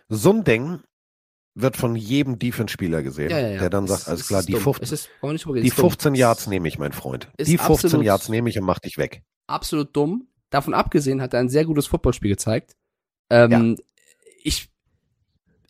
[0.07, 0.79] So ein Ding
[1.53, 4.61] wird von jedem Defense-Spieler gesehen, Ja, ja, der dann sagt, alles es klar, die, dumm.
[4.61, 5.89] 15, Es ist, die es ist dumm.
[5.89, 7.27] 15 Yards nehme ich, mein Freund.
[7.39, 9.23] Die 15 absolut- Yards nehme ich und mach dich weg.
[9.47, 10.27] absolut dumm.
[10.49, 12.75] Davon abgesehen hat er ein sehr gutes Footballspiel gezeigt.
[13.29, 13.77] Ähm,
[14.43, 14.69] Ich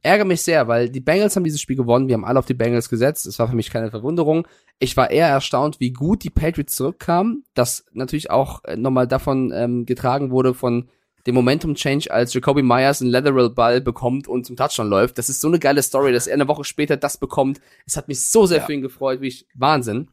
[0.03, 2.07] ärgere mich sehr, weil die Bengals haben dieses Spiel gewonnen.
[2.07, 3.25] Wir haben alle auf die Bengals gesetzt.
[3.25, 4.47] Es war für mich keine Verwunderung.
[4.79, 7.43] Ich war eher erstaunt, wie gut die Patriots zurückkamen.
[7.55, 10.89] Das natürlich auch äh, nochmal davon ähm, getragen wurde von
[11.25, 15.17] dem Momentum-Change, als Jacoby Myers einen Lateral-Ball bekommt und zum Touchdown läuft.
[15.17, 17.59] Das ist so eine geile Story, dass er eine Woche später das bekommt.
[17.85, 18.65] Es hat mich so sehr Ja.
[18.65, 20.09] für ihn gefreut, wie ich Wahnsinn.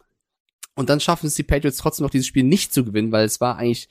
[0.74, 3.40] Und dann schaffen es die Patriots trotzdem noch dieses Spiel nicht zu gewinnen, weil es
[3.40, 3.88] war eigentlich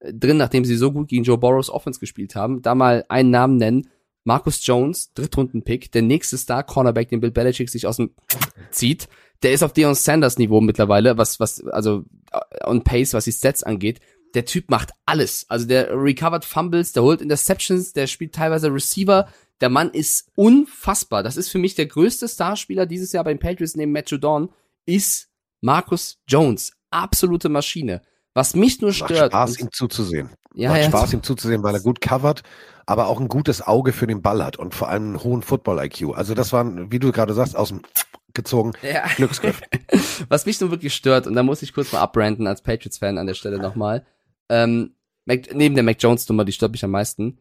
[0.00, 2.62] drin, nachdem sie so gut gegen Joe Burrows Offense gespielt haben.
[2.62, 3.88] Da mal einen Namen nennen.
[4.24, 8.10] Marcus Jones, Drittrunden-Pick, der nächste Star-Cornerback, den Bill Belichick sich aus dem
[8.70, 9.08] zieht.
[9.42, 13.32] Der ist auf Deion Sanders Niveau mittlerweile, was, was, also, äh, on pace, was die
[13.32, 14.00] Stats angeht.
[14.34, 15.46] Der Typ macht alles.
[15.48, 19.28] Also der recovered Fumbles, der holt Interceptions, der spielt teilweise Receiver.
[19.60, 21.22] Der Mann ist unfassbar.
[21.22, 24.50] Das ist für mich der größte Starspieler dieses Jahr bei den Patriots neben Matt Judon,
[24.86, 25.28] ist
[25.60, 26.72] Marcus Jones.
[26.90, 28.02] Absolute Maschine.
[28.34, 29.32] Was mich nur Macht stört.
[29.32, 30.30] Spaß, und- ihm zuzusehen.
[30.54, 32.42] ja, Macht ja, Spaß, ihm zuzusehen, weil er gut covert,
[32.86, 36.14] aber auch ein gutes Auge für den Ball hat und vor allem einen hohen Football-IQ.
[36.14, 37.82] Also das war, wie du gerade sagst, aus dem
[38.34, 39.04] gezogen Ja.
[39.16, 39.60] Glücksgriff.
[40.28, 43.26] Was mich nur wirklich stört, und da muss ich kurz mal abbranden als Patriots-Fan an
[43.26, 44.06] der Stelle nochmal,
[44.48, 44.94] ähm,
[45.26, 47.38] Mac, neben der Mac Jones-Nummer, die stört mich am meisten,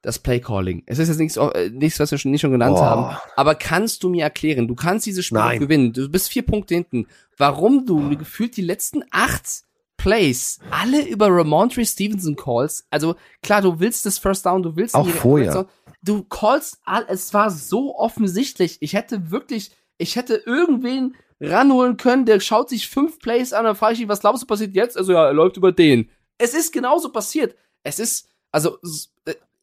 [0.00, 0.82] das Play-Calling.
[0.86, 2.82] Es ist jetzt nichts, äh, nichts, was wir schon nicht schon genannt Oh.
[2.82, 6.74] haben, aber kannst du mir erklären, du kannst dieses Spiel gewinnen, du bist vier Punkte
[6.74, 7.06] hinten,
[7.36, 9.62] warum du gefühlt die letzten acht
[10.02, 14.96] Plays alle über Ramondre Stevenson calls, also klar, du willst das First Down, du willst
[14.96, 15.68] Auch vorher.
[16.02, 22.26] du callst, all, es war so offensichtlich, ich hätte wirklich, ich hätte irgendwen ranholen können,
[22.26, 24.96] der schaut sich fünf Plays an, dann frage ich ihn, was glaubst du passiert jetzt?
[24.96, 26.10] Also ja, er läuft über den.
[26.36, 27.54] Es ist genauso passiert.
[27.84, 28.78] Es ist, also,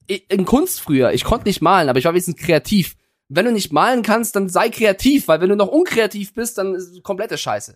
[0.07, 2.95] äh, in Kunst früher, ich konnte nicht malen, aber ich war wenigstens kreativ.
[3.27, 6.75] Wenn du nicht malen kannst, dann sei kreativ, weil wenn du noch unkreativ bist, dann
[6.75, 7.75] ist es komplette Scheiße.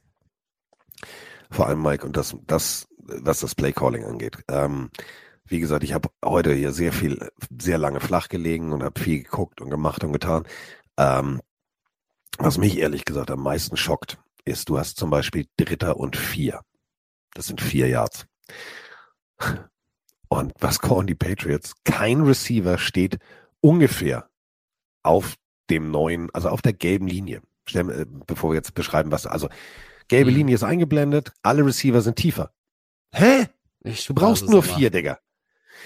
[1.54, 4.40] Vor allem Mike und das, das, was das Playcalling angeht.
[4.50, 4.90] Ähm,
[5.46, 7.30] wie gesagt, ich habe heute hier sehr viel,
[7.60, 10.48] sehr lange flach gelegen und habe viel geguckt und gemacht und getan.
[10.98, 11.42] Ähm,
[12.40, 16.62] was mich ehrlich gesagt am meisten schockt, ist, du hast zum Beispiel Dritter und Vier.
[17.36, 18.26] Das sind vier Yards.
[20.28, 21.76] Und was callen die Patriots?
[21.84, 23.20] Kein Receiver steht
[23.62, 24.28] ungefähr
[25.04, 25.36] auf
[25.70, 27.44] dem neuen, also auf der gelben Linie.
[27.68, 29.50] Stell, äh, bevor wir jetzt beschreiben, was, also
[30.08, 30.38] gelbe Mhm.
[30.38, 32.52] Linie ist eingeblendet, alle Receiver sind tiefer.
[33.14, 33.48] Hä?
[33.84, 35.20] Ich Du brauchst nur vier, Digga.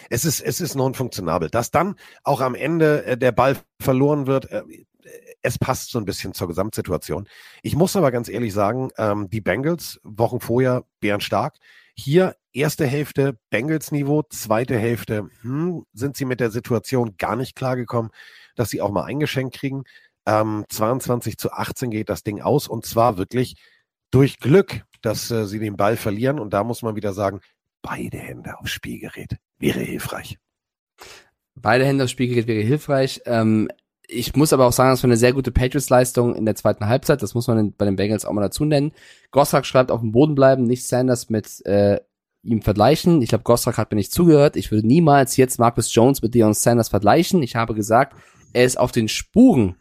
[0.09, 1.49] Es ist, es ist non-funktionabel.
[1.49, 4.63] Dass dann auch am Ende äh, der Ball verloren wird, äh,
[5.41, 7.27] es passt so ein bisschen zur Gesamtsituation.
[7.63, 11.55] Ich muss aber ganz ehrlich sagen, ähm, die Bengals, Wochen vorher, bärenstark.
[11.95, 18.11] Hier erste Hälfte Bengals-Niveau, zweite Hälfte hm, sind sie mit der Situation gar nicht klargekommen,
[18.55, 19.83] dass sie auch mal eingeschenkt kriegen.
[20.25, 23.55] Ähm, 22 zu 18 geht das Ding aus und zwar wirklich
[24.11, 26.39] durch Glück, dass äh, sie den Ball verlieren.
[26.39, 27.41] Und da muss man wieder sagen,
[27.81, 30.37] beide Hände aufs Spielgerät wäre hilfreich.
[31.55, 33.21] Beide Hände aufs Spielgerät wäre hilfreich.
[33.25, 33.69] Ähm,
[34.07, 37.21] ich muss aber auch sagen, das war eine sehr gute Patriots-Leistung in der zweiten Halbzeit.
[37.21, 38.93] Das muss man bei den Bengals auch mal dazu nennen.
[39.31, 41.99] Gossack schreibt auf dem Boden bleiben, nicht Sanders mit äh,
[42.43, 43.21] ihm vergleichen.
[43.21, 44.55] Ich glaube, Gossack hat mir nicht zugehört.
[44.55, 47.43] Ich würde niemals jetzt Marcus Jones mit Deion Sanders vergleichen.
[47.43, 48.15] Ich habe gesagt,
[48.53, 49.75] er ist auf den Spuren,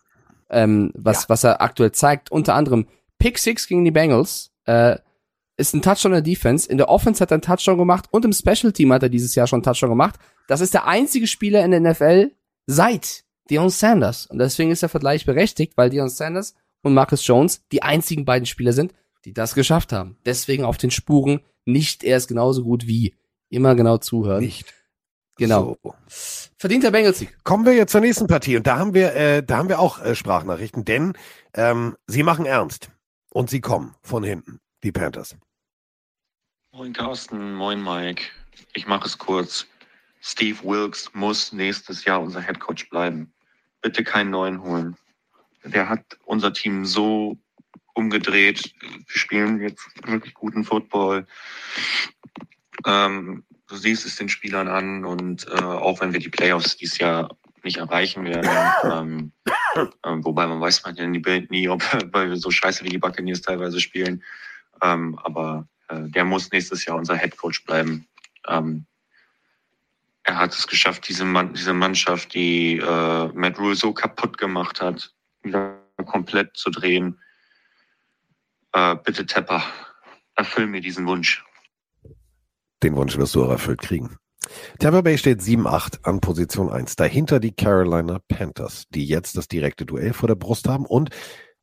[0.51, 2.33] ähm, was, was er aktuell zeigt.
[2.33, 2.87] Unter anderem
[3.19, 4.53] Pick Six gegen die Bengals.
[4.65, 4.97] Äh,
[5.57, 6.69] ist ein Touchdown in der Defense.
[6.71, 9.35] In der Offense hat er einen Touchdown gemacht und im Special Team hat er dieses
[9.35, 10.17] Jahr schon einen Touchdown gemacht.
[10.49, 12.33] Das ist der einzige Spieler in der NFL
[12.67, 14.27] seit Deion Sanders.
[14.27, 18.47] Und deswegen ist der Vergleich berechtigt, weil Deion Sanders und Marcus Jones die einzigen beiden
[18.47, 18.93] Spieler sind,
[19.25, 20.19] die das geschafft haben.
[20.27, 23.15] Deswegen auf den Spuren nicht erst genauso gut wie.
[23.49, 24.45] Immer genau zuhören.
[24.45, 24.75] Nicht.
[25.39, 25.77] Genau.
[25.83, 25.95] So.
[26.57, 27.45] Verdienter Bengals-Sieg.
[27.45, 30.03] Kommen wir jetzt zur nächsten Partie und da haben wir, äh, da haben wir auch
[30.03, 31.13] äh, Sprachnachrichten, denn
[31.55, 32.91] ähm, sie machen ernst
[33.31, 35.37] und sie kommen von hinten, die Panthers.
[36.73, 38.25] Moin Carsten, moin Mike.
[38.75, 39.67] Ich mache es kurz.
[40.21, 43.33] Steve Wilkes muss nächstes Jahr unser Headcoach bleiben.
[43.81, 44.97] Bitte keinen neuen holen.
[45.65, 47.39] Der hat unser Team so
[47.95, 48.75] umgedreht.
[48.81, 51.27] Wir spielen jetzt wirklich guten Football.
[52.85, 56.99] Ähm, du siehst es den Spielern an und äh, auch wenn wir die Playoffs dieses
[56.99, 57.37] Jahr
[57.67, 58.51] nicht erreichen werden,
[58.85, 59.33] ähm,
[60.03, 62.99] äh, wobei man weiß man ja nie, nie ob weil wir so scheiße wie die
[62.99, 64.23] Buccaneers teilweise spielen,
[64.83, 68.07] ähm, aber äh, der muss nächstes Jahr unser Head Coach bleiben.
[68.49, 68.87] Ähm,
[70.23, 74.81] er hat es geschafft, diese, Mann, diese Mannschaft, die äh, Matt Rule so kaputt gemacht
[74.81, 77.21] hat, wieder komplett zu drehen.
[78.73, 79.63] Äh, bitte Tepper,
[80.35, 81.45] erfüll mir diesen Wunsch.
[82.83, 84.19] Den Wunsch wirst du auch erfüllt kriegen.
[84.79, 86.97] Tampa Bay steht 7-8 an Position 1.
[86.97, 91.11] Dahinter die Carolina Panthers, die jetzt das direkte Duell vor der Brust haben und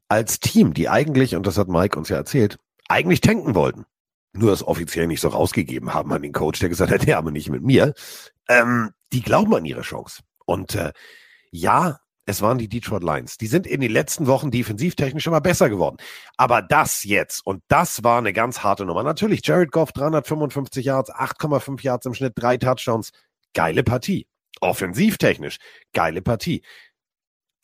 [0.09, 2.57] als Team, die eigentlich, und das hat Mike uns ja erzählt,
[2.87, 3.85] eigentlich tanken wollten.
[4.33, 7.31] Nur es offiziell nicht so rausgegeben haben an den Coach, der gesagt hat, ja, aber
[7.31, 7.93] nicht mit mir.
[8.47, 10.21] Ähm, die glauben an ihre Chance.
[10.45, 10.91] Und äh,
[11.51, 13.37] ja, es waren die Detroit Lions.
[13.37, 15.97] Die sind in den letzten Wochen defensivtechnisch immer besser geworden.
[16.37, 19.03] Aber das jetzt, und das war eine ganz harte Nummer.
[19.03, 23.11] Natürlich, Jared Goff 355 Yards, 8,5 Yards im Schnitt, drei Touchdowns.
[23.53, 24.27] Geile Partie.
[24.61, 25.57] Offensivtechnisch,
[25.93, 26.63] geile Partie.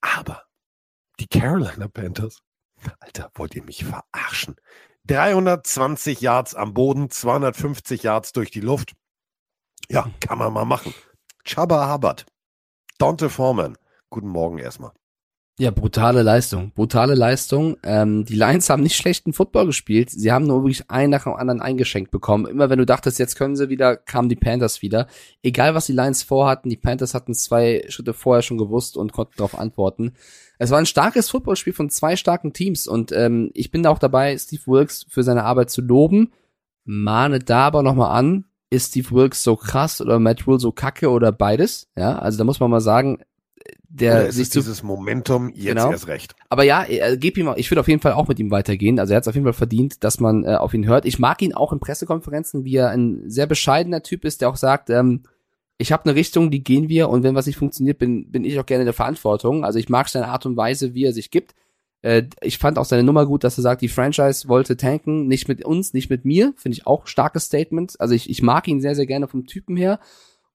[0.02, 0.44] Aber
[1.20, 2.42] die Carolina Panthers,
[3.00, 4.56] Alter, wollt ihr mich verarschen?
[5.08, 8.94] 320 Yards am Boden, 250 Yards durch die Luft.
[9.90, 10.94] Ja, kann man mal machen.
[11.46, 12.26] Chubba Hubbard,
[12.98, 13.78] Dante Foreman,
[14.10, 14.92] guten Morgen erstmal.
[15.62, 16.72] Ja, brutale Leistung.
[16.72, 17.76] Brutale Leistung.
[17.84, 20.10] Ähm, die Lions haben nicht schlechten Football gespielt.
[20.10, 22.46] Sie haben nur wirklich einen nach dem anderen eingeschenkt bekommen.
[22.46, 25.08] Immer wenn du dachtest, jetzt können sie wieder, kamen die Panthers wieder.
[25.44, 29.34] Egal, was die Lions vorhatten, die Panthers hatten zwei Schritte vorher schon gewusst und konnten
[29.36, 30.14] darauf antworten.
[30.60, 34.00] Es war ein starkes Footballspiel von zwei starken Teams und ähm, ich bin da auch
[34.00, 36.32] dabei, Steve Wilkes für seine Arbeit zu loben.
[36.86, 41.10] Mahne da aber nochmal an, ist Steve Wilkes so krass oder Matt Rule so kacke
[41.10, 41.90] oder beides?
[41.98, 43.20] Ja, also da muss man mal sagen,
[43.88, 45.92] der ist sich zu, dieses Momentum jetzt Genau.
[45.92, 46.36] erst recht.
[46.50, 49.00] aber ja, äh, gib ihm, ich würde auf jeden Fall auch mit ihm weitergehen.
[49.00, 51.06] Also er hat es auf jeden Fall verdient, dass man äh, auf ihn hört.
[51.06, 54.56] Ich mag ihn auch in Pressekonferenzen, wie er ein sehr bescheidener Typ ist, der auch
[54.58, 55.24] sagt, ähm,
[55.78, 58.60] ich habe eine Richtung, die gehen wir und wenn was nicht funktioniert, bin, bin ich
[58.60, 59.64] auch gerne in der Verantwortung.
[59.64, 61.56] Also ich mag seine Art und Weise, wie er sich gibt.
[62.02, 65.48] Äh, ich fand auch seine Nummer gut, dass er sagt, die Franchise wollte tanken, nicht
[65.48, 66.54] mit uns, nicht mit mir.
[66.58, 68.00] Finde ich auch starkes Statement.
[68.00, 70.00] Also ich, ich mag ihn sehr, sehr gerne vom Typen her.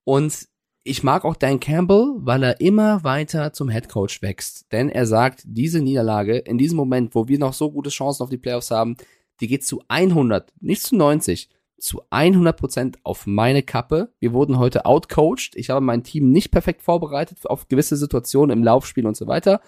[0.03, 0.47] Und
[0.87, 4.71] ich mag auch Dan Campbell, weil er immer weiter zum Head Coach wächst.
[4.71, 8.29] Denn er sagt, diese Niederlage, in diesem Moment, wo wir noch so gute Chancen auf
[8.29, 8.95] die Playoffs haben,
[9.41, 14.13] die geht zu 100, nicht zu 90, zu 100 Prozent auf meine Kappe.
[14.19, 15.55] Wir wurden heute outcoached.
[15.55, 19.61] Ich habe mein Team nicht perfekt vorbereitet auf gewisse Situationen im Laufspiel und so weiter.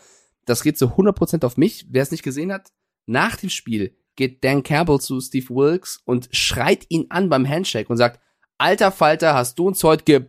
[0.45, 1.87] Das geht zu 100 Prozent auf mich.
[1.89, 2.71] Wer es nicht gesehen hat,
[3.07, 7.89] nach dem Spiel geht Dan Campbell zu Steve Wilkes und schreit ihn an beim Handshake
[7.89, 8.19] und sagt,
[8.59, 10.27] alter Falter, hast du uns heute ge...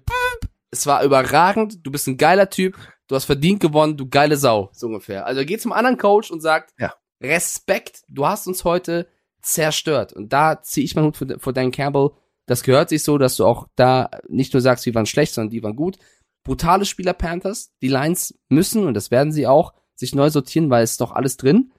[0.70, 4.70] Es war überragend, du bist ein geiler Typ, du hast verdient gewonnen, du geile Sau,
[4.72, 5.26] so ungefähr.
[5.26, 6.94] Also er geht zum anderen Coach und sagt, Ja.
[7.20, 9.08] Respekt, du hast uns heute
[9.42, 10.12] zerstört.
[10.12, 12.10] Und da ziehe ich meinen Hut vor, vor Dan Campbell.
[12.46, 15.50] Das gehört sich so, dass du auch da nicht nur sagst, die waren schlecht, sondern
[15.50, 15.98] die waren gut.
[16.44, 17.72] Brutale Spieler Panthers.
[17.82, 21.12] Die Lions müssen, und das werden sie auch, sich neu sortieren, weil es ist doch
[21.12, 21.72] alles drin.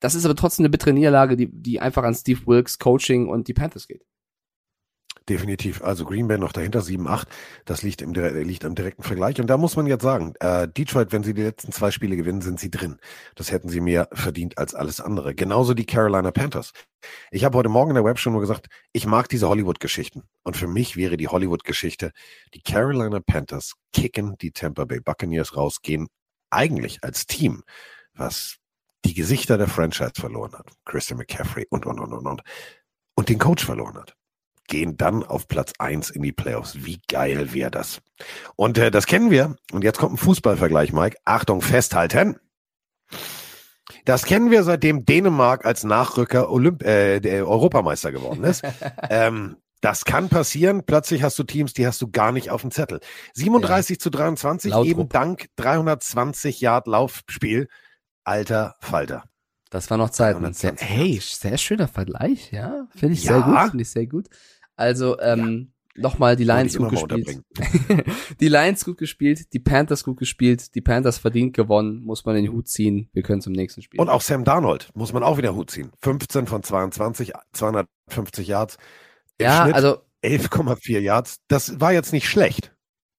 [0.00, 3.48] Das ist aber trotzdem eine bittere Niederlage, die, die einfach an Steve Wilkes Coaching und
[3.48, 4.04] die Panthers geht.
[5.28, 5.82] Definitiv.
[5.82, 7.26] Also Green Bay noch dahinter, 7-8.
[7.64, 9.40] Das liegt im, liegt im direkten Vergleich.
[9.40, 12.40] Und da muss man jetzt sagen, äh, Detroit, wenn sie die letzten zwei Spiele gewinnen,
[12.40, 12.98] sind sie drin.
[13.36, 15.34] Das hätten sie mehr verdient als alles andere.
[15.34, 16.72] Genauso die Carolina Panthers.
[17.30, 20.24] Ich habe heute Morgen in der Web schon nur gesagt, ich mag diese Hollywood-Geschichten.
[20.42, 22.10] Und für mich wäre die Hollywood-Geschichte,
[22.54, 26.08] die Carolina Panthers kicken die Tampa Bay Buccaneers raus, gehen
[26.50, 27.62] eigentlich als Team,
[28.14, 28.56] was
[29.04, 30.66] die Gesichter der Franchise verloren hat.
[30.84, 32.42] Christian McCaffrey und, und, und, und, und.
[33.14, 34.16] Und den Coach verloren hat
[34.72, 36.86] gehen dann auf Platz eins in die Playoffs.
[36.86, 38.00] Wie geil wäre das?
[38.56, 39.54] Und äh, das kennen wir.
[39.70, 41.18] Und jetzt kommt ein Fußballvergleich, Mike.
[41.26, 42.38] Achtung, festhalten.
[44.06, 48.62] Das kennen wir seitdem Dänemark als Nachrücker Olymp äh, der Europameister geworden ist.
[49.10, 50.86] ähm, das kann passieren.
[50.86, 53.00] Plötzlich hast du Teams, die hast du gar nicht auf dem Zettel.
[53.34, 54.88] 37 zu 23, Lautrup.
[54.88, 57.68] eben dank 320 Yard Laufspiel.
[58.24, 59.24] Alter Falter.
[59.68, 60.40] Das war noch Zeiten.
[60.52, 62.86] Sehr, 120 hey, sehr schöner Vergleich, ja.
[62.94, 63.32] Finde ich Ja.
[63.32, 64.28] sehr gut, finde ich sehr gut.
[64.76, 67.42] Also, ähm, nochmal die Lions gut gespielt.
[68.40, 72.44] die Lions gut gespielt, die Panthers gut gespielt, die Panthers verdient gewonnen, muss man in
[72.44, 73.08] den Hut ziehen.
[73.12, 74.00] Wir können zum nächsten Spiel.
[74.00, 75.92] Und auch Sam Darnold muss man auch wieder Hut ziehen.
[76.00, 78.78] 15 von 22, 250 Yards.
[79.38, 81.40] Im ja, Schnitt also, 11,4 Yards.
[81.48, 82.74] Das war jetzt nicht schlecht.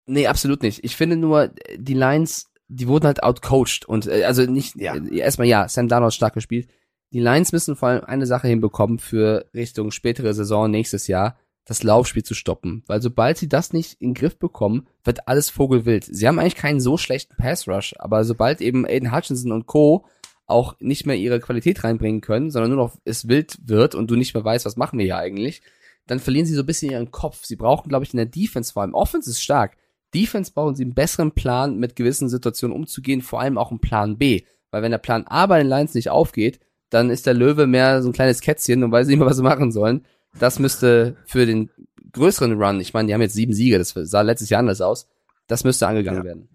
[0.05, 0.83] nee, absolut nicht.
[0.83, 4.95] Ich finde nur, die Lions, die wurden halt outcoached und, äh, also nicht, Ja.
[4.95, 6.69] äh, erstmal ja, Sam Darnold stark gespielt.
[7.11, 11.83] Die Lions müssen vor allem eine Sache hinbekommen für Richtung spätere Saison nächstes Jahr, das
[11.83, 12.83] Laufspiel zu stoppen.
[12.87, 16.05] Weil sobald sie das nicht in den Griff bekommen, wird alles vogelwild.
[16.05, 20.05] Sie haben eigentlich keinen so schlechten Pass Rush, aber sobald eben Aiden Hutchinson und Co.
[20.45, 24.15] auch nicht mehr ihre Qualität reinbringen können, sondern nur noch es wild wird und du
[24.15, 25.61] nicht mehr weißt, was machen wir hier eigentlich,
[26.05, 27.45] dann verlieren sie so ein bisschen ihren Kopf.
[27.45, 28.93] Sie brauchen, glaube ich, in der Defense vor allem.
[28.93, 29.77] Offense ist stark.
[30.13, 34.17] Defense brauchen sie einen besseren Plan, mit gewissen Situationen umzugehen, vor allem auch einen Plan
[34.17, 34.43] B.
[34.69, 36.59] Weil wenn der Plan A bei den Lions nicht aufgeht,
[36.89, 39.43] dann ist der Löwe mehr so ein kleines Kätzchen und weiß nicht mehr, was sie
[39.43, 40.05] machen sollen.
[40.39, 41.69] Das müsste für den
[42.11, 45.07] größeren Run, ich meine, die haben jetzt sieben Siege, das sah letztes Jahr anders aus,
[45.47, 46.25] das müsste angegangen Ja.
[46.25, 46.49] werden.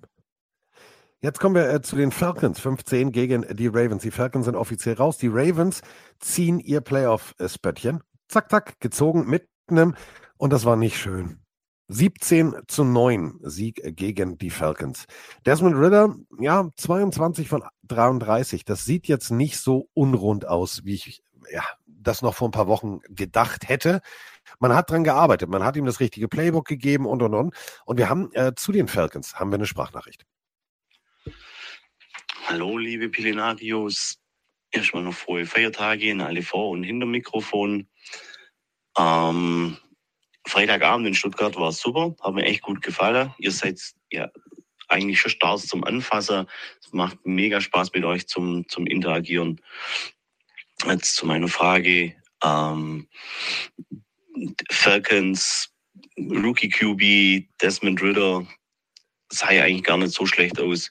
[1.20, 2.60] Jetzt kommen wir äh, zu den Falcons.
[2.60, 4.02] 15 gegen die Ravens.
[4.02, 5.18] Die Falcons sind offiziell raus.
[5.18, 5.82] Die Ravens
[6.20, 8.02] ziehen ihr Playoff-Spöttchen.
[8.28, 9.96] Zack, zack, gezogen mit einem.
[10.36, 11.40] Und das war nicht schön.
[11.88, 15.06] 17 zu 9 Sieg gegen die Falcons.
[15.44, 18.64] Desmond Ritter, ja, 22 von 33.
[18.64, 21.64] Das sieht jetzt nicht so unrund aus, wie ich ja,
[22.08, 24.00] das noch vor ein paar Wochen gedacht hätte.
[24.58, 25.48] Man hat dran gearbeitet.
[25.48, 27.54] Man hat ihm das richtige Playbook gegeben und, und, und.
[27.84, 30.24] Und wir haben äh, zu den Falcons haben wir eine Sprachnachricht.
[32.46, 34.18] Hallo, liebe Pilinarios.
[34.70, 37.88] Erstmal noch frohe Feiertage in alle vor und hinter Mikrofon.
[38.98, 39.76] Ähm,
[40.46, 43.34] Freitagabend in Stuttgart war super, hat mir echt gut gefallen.
[43.38, 43.80] Ihr seid
[44.10, 44.30] ja
[44.88, 46.46] eigentlich schon Stars zum Anfassen.
[46.80, 49.60] Es macht mega Spaß mit euch zum, zum Interagieren.
[50.86, 52.14] Jetzt zu meiner Frage.
[52.42, 53.08] Ähm,
[54.70, 55.70] Falcons,
[56.18, 58.46] Rookie QB, Desmond Ritter,
[59.30, 60.90] sah ja eigentlich gar nicht so schlecht aus.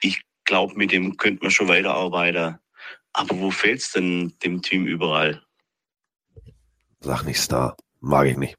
[0.00, 2.58] Ich glaube, mit dem könnte man schon weiterarbeiten.
[3.12, 5.42] Aber wo fehlt's denn dem Team überall?
[7.00, 7.76] Sag nicht Star.
[8.04, 8.56] Mag ich nicht.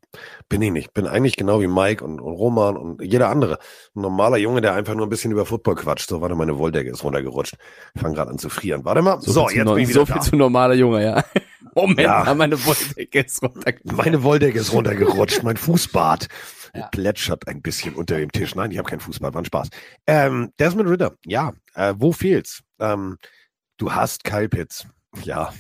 [0.48, 0.94] Bin ich nicht.
[0.94, 3.60] Bin eigentlich genau wie Mike und, und Roman und jeder andere.
[3.94, 6.08] Ein normaler Junge, der einfach nur ein bisschen über Football quatscht.
[6.10, 7.56] So, warte, meine Wolldecke ist runtergerutscht.
[7.94, 8.86] Ich fange gerade an zu frieren.
[8.86, 9.20] Warte mal.
[9.20, 10.22] So, viel jetzt bin ich so wieder viel da.
[10.22, 11.24] zu normaler Junge, ja.
[11.76, 12.34] Moment, Ja.
[12.36, 13.98] meine Wolldecke ist runtergefallen.
[13.98, 15.44] Meine Wolldecke ist runtergerutscht.
[15.44, 16.28] Mein Fußbad
[16.74, 16.88] Ja.
[16.88, 18.56] plätschert ein bisschen unter dem Tisch.
[18.56, 19.34] Nein, ich habe kein Fußbad.
[19.34, 19.68] War ein Spaß.
[20.08, 21.16] Ähm, Desmond Ritter.
[21.26, 21.52] Ja.
[21.76, 22.62] Äh, wo fehlt's?
[22.80, 23.18] Ähm,
[23.78, 24.88] du hast Kyle Pitts.
[25.24, 25.52] Ja.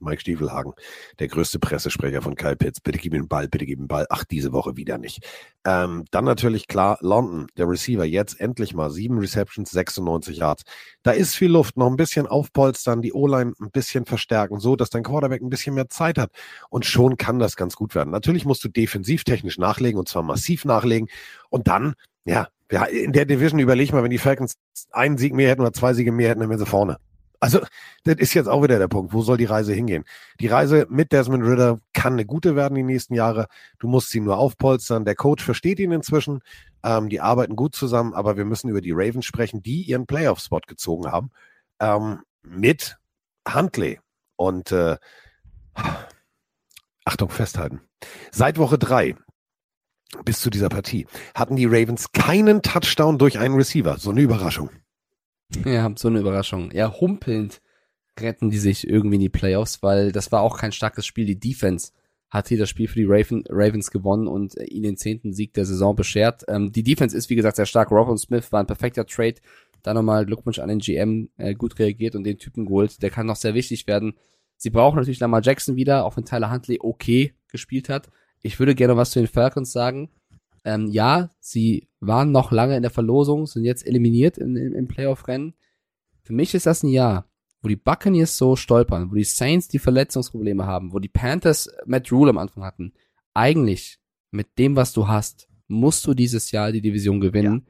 [0.00, 0.72] Mike Stiefelhagen,
[1.18, 2.80] der größte Pressesprecher von Kyle Pitts.
[2.80, 4.06] Bitte gib ihm den Ball, bitte gib ihm den Ball.
[4.10, 5.26] Ach, diese Woche wieder nicht.
[5.64, 10.62] Ähm, dann natürlich klar, London, der Receiver, jetzt endlich mal sieben Receptions, 96 Yards.
[11.02, 14.90] Da ist viel Luft, noch ein bisschen aufpolstern, die O-Line ein bisschen verstärken, so dass
[14.90, 16.30] dein Quarterback ein bisschen mehr Zeit hat.
[16.70, 18.10] Und schon kann das ganz gut werden.
[18.10, 21.08] Natürlich musst du defensivtechnisch nachlegen und zwar massiv nachlegen.
[21.50, 21.94] Und dann,
[22.24, 24.54] ja, ja, in der Division überleg mal, wenn die Falcons
[24.92, 26.98] einen Sieg mehr hätten oder zwei Siege mehr hätten, dann wären sie vorne.
[27.40, 27.60] Also,
[28.04, 29.14] das ist jetzt auch wieder der Punkt.
[29.14, 30.04] Wo soll die Reise hingehen?
[30.40, 33.46] Die Reise mit Desmond Ritter kann eine gute werden die nächsten Jahre.
[33.78, 35.06] Du musst sie nur aufpolstern.
[35.06, 36.40] Der Coach versteht ihn inzwischen.
[36.84, 40.60] Ähm, die arbeiten gut zusammen, aber wir müssen über die Ravens sprechen, die ihren Playoff-Spot
[40.66, 41.30] gezogen haben.
[41.80, 42.98] Ähm, mit
[43.50, 44.00] Huntley.
[44.36, 44.98] Und äh,
[47.04, 47.80] Achtung, festhalten.
[48.30, 49.16] Seit Woche drei
[50.24, 53.98] bis zu dieser Partie hatten die Ravens keinen Touchdown durch einen Receiver.
[53.98, 54.70] So eine Überraschung.
[55.64, 56.70] Ja, so eine Überraschung.
[56.72, 57.60] Ja, humpelnd
[58.18, 61.26] retten die sich irgendwie in die Playoffs, weil das war auch kein starkes Spiel.
[61.26, 61.92] Die Defense
[62.28, 65.52] hat hier das Spiel für die Raven, Ravens gewonnen und äh, ihnen den zehnten Sieg
[65.54, 66.44] der Saison beschert.
[66.48, 67.90] Ähm, die Defense ist, wie gesagt, sehr stark.
[67.90, 69.36] Robin Smith war ein perfekter Trade.
[69.82, 73.02] Da nochmal Glückwunsch an den GM, äh, gut reagiert und den Typen geholt.
[73.02, 74.14] Der kann noch sehr wichtig werden.
[74.56, 78.08] Sie brauchen natürlich Lamar Jackson wieder, auch wenn Tyler Huntley okay gespielt hat.
[78.42, 80.10] Ich würde gerne was zu den Falcons sagen.
[80.64, 84.88] Ähm, ja, sie waren noch lange in der Verlosung, sind jetzt eliminiert in, im, im
[84.88, 85.54] Playoff-Rennen.
[86.22, 87.30] Für mich ist das ein Jahr,
[87.62, 92.10] wo die Buccaneers so stolpern, wo die Saints die Verletzungsprobleme haben, wo die Panthers Matt
[92.12, 92.92] Rule am Anfang hatten.
[93.34, 93.98] Eigentlich,
[94.30, 97.66] mit dem, was du hast, musst du dieses Jahr die Division gewinnen.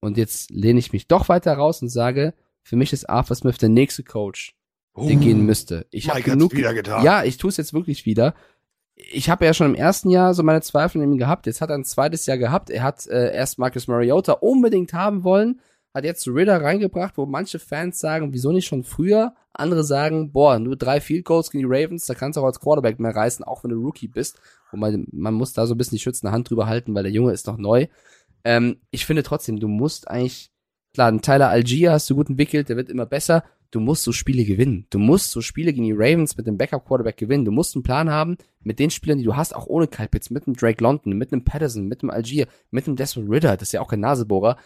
[0.00, 3.58] Und jetzt lehne ich mich doch weiter raus und sage, für mich ist Arthur Smith
[3.58, 4.54] der nächste Coach,
[4.96, 5.86] der gehen müsste.
[5.90, 6.52] Ich habe genug.
[6.54, 7.04] wieder getan.
[7.04, 8.34] Ja, ich tue es jetzt wirklich wieder.
[8.96, 11.46] Ich habe ja schon im ersten Jahr so meine Zweifel in ihm gehabt.
[11.46, 12.70] Jetzt hat er ein zweites Jahr gehabt.
[12.70, 15.60] Er hat äh, erst Marcus Mariota unbedingt haben wollen,
[15.92, 19.34] hat jetzt Ritter reingebracht, wo manche Fans sagen, wieso nicht schon früher?
[19.52, 22.58] Andere sagen, boah, nur drei Field Goals gegen die Ravens, da kannst du auch als
[22.58, 24.40] Quarterback mehr reißen, auch wenn du Rookie bist.
[24.72, 27.12] Und man, man muss da so ein bisschen die schützende Hand drüber halten, weil der
[27.12, 27.86] Junge ist noch neu.
[28.42, 30.50] Ähm, ich finde trotzdem, du musst eigentlich,
[30.92, 33.44] klar, einen Tyler Algier hast du gut entwickelt, der wird immer besser.
[33.74, 34.86] Du musst so Spiele gewinnen.
[34.90, 37.44] Du musst so Spiele gegen die Ravens mit dem Backup-Quarterback gewinnen.
[37.44, 40.30] Du musst einen Plan haben mit den Spielern, die du hast, auch ohne Kyle Pitts,
[40.30, 43.68] mit dem Drake London, mit einem Patterson, mit dem Algier, mit dem Desmond Ritter, das
[43.68, 44.58] ist ja auch kein Nasebohrer.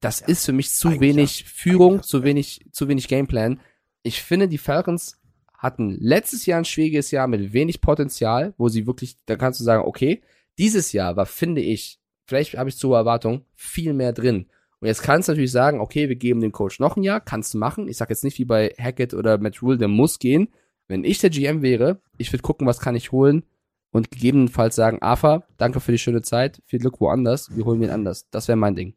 [0.00, 1.46] Das ist für mich zu wenig ja.
[1.48, 3.60] Führung, zu wenig, zu wenig Gameplan.
[4.02, 5.20] Ich finde, die Falcons
[5.58, 9.64] hatten letztes Jahr ein schwieriges Jahr mit wenig Potenzial, wo sie wirklich, da kannst du
[9.64, 10.22] sagen, okay,
[10.56, 14.46] dieses Jahr war, finde ich, vielleicht habe ich zu hohe Erwartungen, viel mehr drin.
[14.84, 17.54] Und jetzt kannst du natürlich sagen, okay, wir geben dem Coach noch ein Jahr, kannst
[17.54, 17.88] du machen.
[17.88, 20.52] Ich sag jetzt nicht wie bei Hackett oder Matt Rule, der muss gehen.
[20.88, 23.46] Wenn ich der GM wäre, ich würde gucken, was kann ich holen
[23.92, 27.88] und gegebenenfalls sagen, AFA, danke für die schöne Zeit, viel Glück woanders, wir holen wen
[27.88, 28.28] anders.
[28.30, 28.94] Das wäre mein Ding.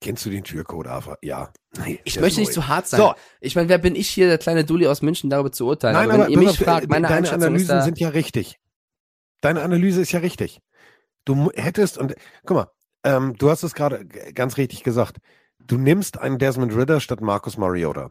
[0.00, 1.18] Kennst du den Türcode, Ava?
[1.20, 1.52] Ja.
[1.84, 2.98] Nee, Ich möchte nicht zu hart sein.
[2.98, 3.12] So.
[3.42, 5.96] Ich meine, wer bin ich hier, der kleine Dulli aus München, darüber zu urteilen?
[5.96, 8.00] Nein, aber aber, wenn ihr pass mich auf, fragt, äh, meine deine Analysen da, sind
[8.00, 8.58] ja richtig.
[9.42, 10.62] Deine Analyse ist ja richtig.
[11.26, 12.14] Du hättest, und
[12.46, 12.70] guck mal,
[13.04, 15.18] ähm, du hast es gerade ganz richtig gesagt.
[15.58, 18.10] Du nimmst einen Desmond Ritter statt Marcus Mariota.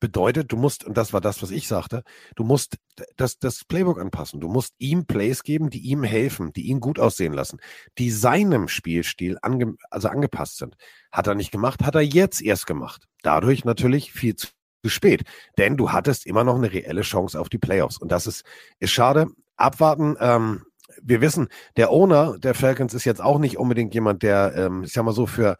[0.00, 2.02] Bedeutet, du musst, und das war das, was ich sagte,
[2.36, 2.76] du musst
[3.16, 4.40] das, das Playbook anpassen.
[4.40, 7.58] Du musst ihm Plays geben, die ihm helfen, die ihn gut aussehen lassen,
[7.98, 10.76] die seinem Spielstil ange, also angepasst sind.
[11.10, 13.06] Hat er nicht gemacht, hat er jetzt erst gemacht.
[13.22, 14.48] Dadurch natürlich viel zu
[14.84, 15.24] zu spät.
[15.56, 17.96] Denn du hattest immer noch eine reelle Chance auf die Playoffs.
[17.96, 18.44] Und das ist,
[18.80, 19.28] ist schade.
[19.56, 20.16] Abwarten.
[20.20, 20.64] Ähm,
[21.06, 24.92] wir wissen, der Owner der Falcons ist jetzt auch nicht unbedingt jemand, der, ähm, ich
[24.92, 25.56] sag mal so, für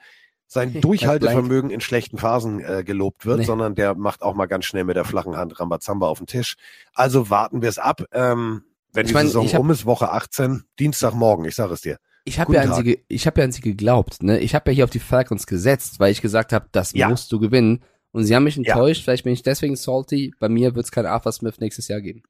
[0.46, 3.44] sein Durchhaltevermögen in schlechten Phasen äh, gelobt wird, Nee.
[3.44, 6.56] sondern der macht auch mal ganz schnell mit der flachen Hand Rambazamba auf den Tisch.
[6.94, 8.04] Also warten wir es ab.
[8.12, 11.80] Ähm, wenn Ich die mein, Saison hab- um ist, Woche 18, Dienstagmorgen, ich sage es
[11.80, 11.98] dir.
[12.26, 14.22] Ich habe ja, an sie ich hab ja an sie geglaubt.
[14.22, 14.38] Ne?
[14.40, 17.08] Ich habe ja hier auf die Falcons gesetzt, weil ich gesagt habe, das Ja.
[17.08, 17.82] musst du gewinnen.
[18.12, 18.62] Und sie haben mich Ja.
[18.74, 19.02] enttäuscht.
[19.04, 20.32] Vielleicht bin ich deswegen salty.
[20.38, 22.22] Bei mir wird es kein Arthur Smith nächstes Jahr geben.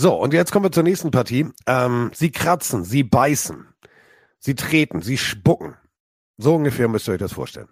[0.00, 1.50] So, und jetzt kommen wir zur nächsten Partie.
[1.66, 3.66] Ähm, sie kratzen, sie beißen,
[4.38, 5.76] sie treten, sie spucken.
[6.36, 7.68] So ungefähr müsst ihr euch das vorstellen.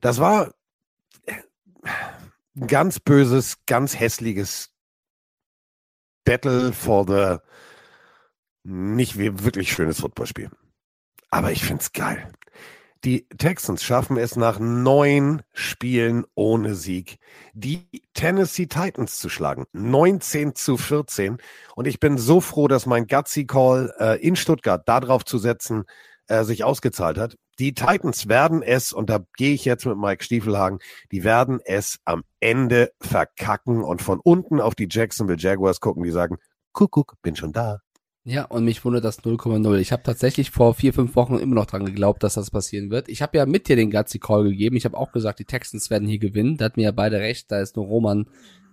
[0.00, 0.54] Das war
[1.26, 1.34] äh,
[2.56, 4.70] ein ganz böses, ganz hässliches
[6.24, 7.38] Battle for the
[8.62, 10.50] nicht wirklich schönes Footballspiel.
[11.30, 12.30] Aber ich find's geil.
[13.04, 17.18] Die Texans schaffen es nach neun Spielen ohne Sieg,
[17.52, 19.66] die Tennessee Titans zu schlagen.
[19.72, 21.38] 19 zu 14.
[21.76, 25.84] Und ich bin so froh, dass mein Gutsy Call äh, in Stuttgart darauf zu setzen,
[26.26, 27.36] äh, sich ausgezahlt hat.
[27.60, 30.80] Die Titans werden es, und da gehe ich jetzt mit Mike Stiefelhagen,
[31.12, 36.10] die werden es am Ende verkacken und von unten auf die Jacksonville Jaguars gucken, die
[36.10, 36.38] sagen,
[36.72, 37.80] Kuckuck, bin schon da.
[38.30, 39.78] Ja, und mich wundert das 0,0.
[39.78, 43.08] Ich habe tatsächlich vor vier, fünf Wochen immer noch dran geglaubt, dass das passieren wird.
[43.08, 44.76] Ich habe ja mit dir den Gutsy Call gegeben.
[44.76, 46.58] Ich habe auch gesagt, die Texans werden hier gewinnen.
[46.58, 47.50] Da hatten wir ja beide recht.
[47.50, 48.26] Da ist nur Roman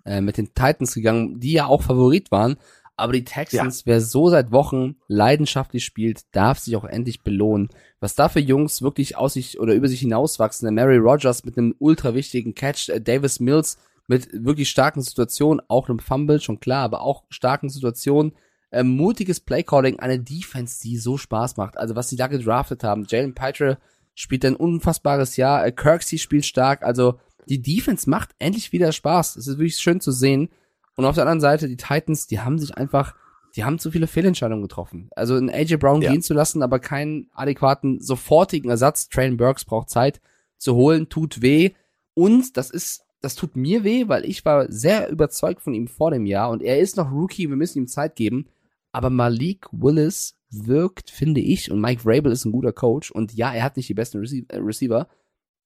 [0.04, 2.58] äh, mit den Titans gegangen, die ja auch Favorit waren.
[2.98, 7.70] Aber die Texans, wer so seit Wochen leidenschaftlich spielt, darf sich auch endlich belohnen.
[8.02, 10.66] Was da für Jungs wirklich aus sich oder über sich hinauswachsen.
[10.66, 13.78] Der Mary Rogers mit einem ultra wichtigen Catch, äh, Davis Mills
[14.08, 18.34] mit wirklich starken Situationen, auch einem Fumble, schon klar, aber auch starken Situationen
[18.76, 21.78] ähm, mutiges Playcalling, eine Defense, die so Spaß macht.
[21.78, 23.06] Also was sie da gedraftet haben.
[23.08, 23.78] Jalen Pitre
[24.14, 25.66] spielt ein unfassbares Jahr.
[25.66, 26.84] Äh, Kirksey spielt stark.
[26.84, 27.18] Also
[27.48, 29.38] die Defense macht endlich wieder Spaß.
[29.38, 30.50] Es ist wirklich schön zu sehen.
[30.98, 33.16] Und auf der anderen Seite, die Titans, die haben sich einfach,
[33.56, 35.10] die haben zu viele Fehlentscheidungen getroffen.
[35.16, 36.12] Also einen AJ Brown Ja.
[36.12, 39.08] gehen zu lassen, aber keinen adäquaten, sofortigen Ersatz.
[39.10, 40.20] Train Burks braucht Zeit
[40.58, 41.72] zu holen, tut weh.
[42.14, 46.12] Und das ist, das tut mir weh, weil ich war sehr überzeugt von ihm vor
[46.12, 48.48] dem Jahr und er ist noch Rookie, wir müssen ihm Zeit geben.
[48.96, 53.54] Aber Malik Willis wirkt, finde ich, und Mike Vrabel ist ein guter Coach und ja,
[53.54, 55.10] er hat nicht die besten Receiv- äh, Receiver.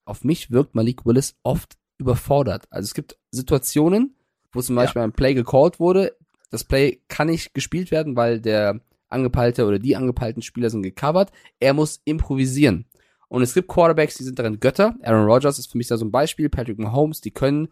[0.04, 2.66] Auf mich wirkt Malik Willis oft überfordert.
[2.72, 4.16] Also es gibt Situationen,
[4.52, 4.82] wo zum Ja.
[4.82, 6.16] Beispiel ein Play gecallt wurde.
[6.50, 11.32] Das Play kann nicht gespielt werden, weil der angepeilte oder die angepeilten Spieler sind gecovert.
[11.60, 12.86] Er muss improvisieren.
[13.28, 14.96] Und es gibt Quarterbacks, die sind darin Götter.
[15.04, 16.50] Aaron Rodgers ist für mich da so ein Beispiel.
[16.50, 17.68] Patrick Mahomes, die können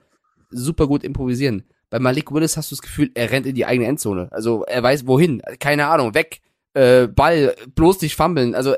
[0.51, 1.63] super gut improvisieren.
[1.89, 4.27] Bei Malik Willis hast du das Gefühl, er rennt in die eigene Endzone.
[4.31, 5.41] Also er weiß wohin.
[5.59, 6.41] Keine Ahnung, weg.
[6.73, 8.55] Äh, Ball, bloß nicht fummeln.
[8.55, 8.75] Also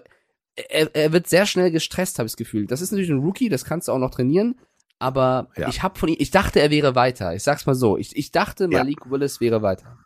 [0.69, 2.67] er, er wird sehr schnell gestresst, habe ich das Gefühl.
[2.67, 4.59] Das ist natürlich ein Rookie, das kannst du auch noch trainieren.
[4.99, 5.69] Aber Ja.
[5.69, 7.33] ich habe von ihm, ich dachte, er wäre weiter.
[7.33, 7.97] Ich sag's mal so.
[7.97, 8.79] Ich, ich dachte, Ja.
[8.79, 9.97] Malik Willis wäre weiter.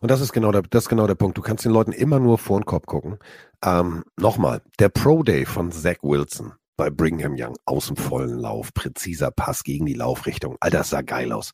[0.00, 1.36] Und das ist genau der, das ist genau der Punkt.
[1.38, 3.18] Du kannst den Leuten immer nur vor den Kopf gucken.
[3.64, 8.72] Ähm, Nochmal, der Pro Day von Zach Wilson bei Brigham Young, aus dem vollen Lauf,
[8.74, 10.56] präziser Pass gegen die Laufrichtung.
[10.60, 11.52] Alter, das sah geil aus.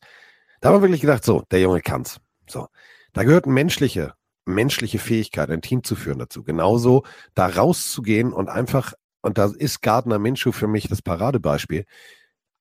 [0.61, 2.19] Da haben wir wirklich gedacht, so, der Junge kann's.
[2.47, 2.67] So.
[3.13, 4.13] Da gehört menschliche,
[4.45, 6.43] menschliche Fähigkeit, ein Team zu führen dazu.
[6.43, 7.03] Genauso
[7.35, 11.85] da rauszugehen und einfach, und da ist Gardner Minshew für mich das Paradebeispiel,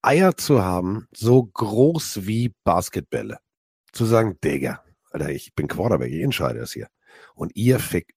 [0.03, 3.39] Eier zu haben, so groß wie Basketbälle.
[3.93, 6.89] Zu sagen, Digga, Alter, ich bin Quarterback, ich entscheide das hier.
[7.35, 8.15] Und ihr fick,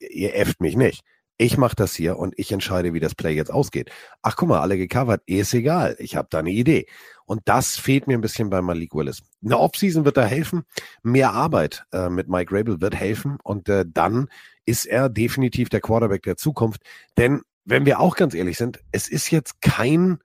[0.00, 1.04] ihr äfft mich nicht.
[1.42, 3.90] Ich mache das hier und ich entscheide, wie das Play jetzt ausgeht.
[4.20, 5.96] Ach, guck mal, alle gecovert, ist egal.
[5.98, 6.84] Ich habe da eine Idee.
[7.24, 9.22] Und das fehlt mir ein bisschen bei Malik Willis.
[9.42, 10.64] Eine Offseason wird da helfen.
[11.02, 13.38] Mehr Arbeit äh, mit Mike Rabel wird helfen.
[13.42, 14.28] Und äh, dann
[14.66, 16.82] ist er definitiv der Quarterback der Zukunft.
[17.16, 20.18] Denn wenn wir auch ganz ehrlich sind, es ist jetzt kein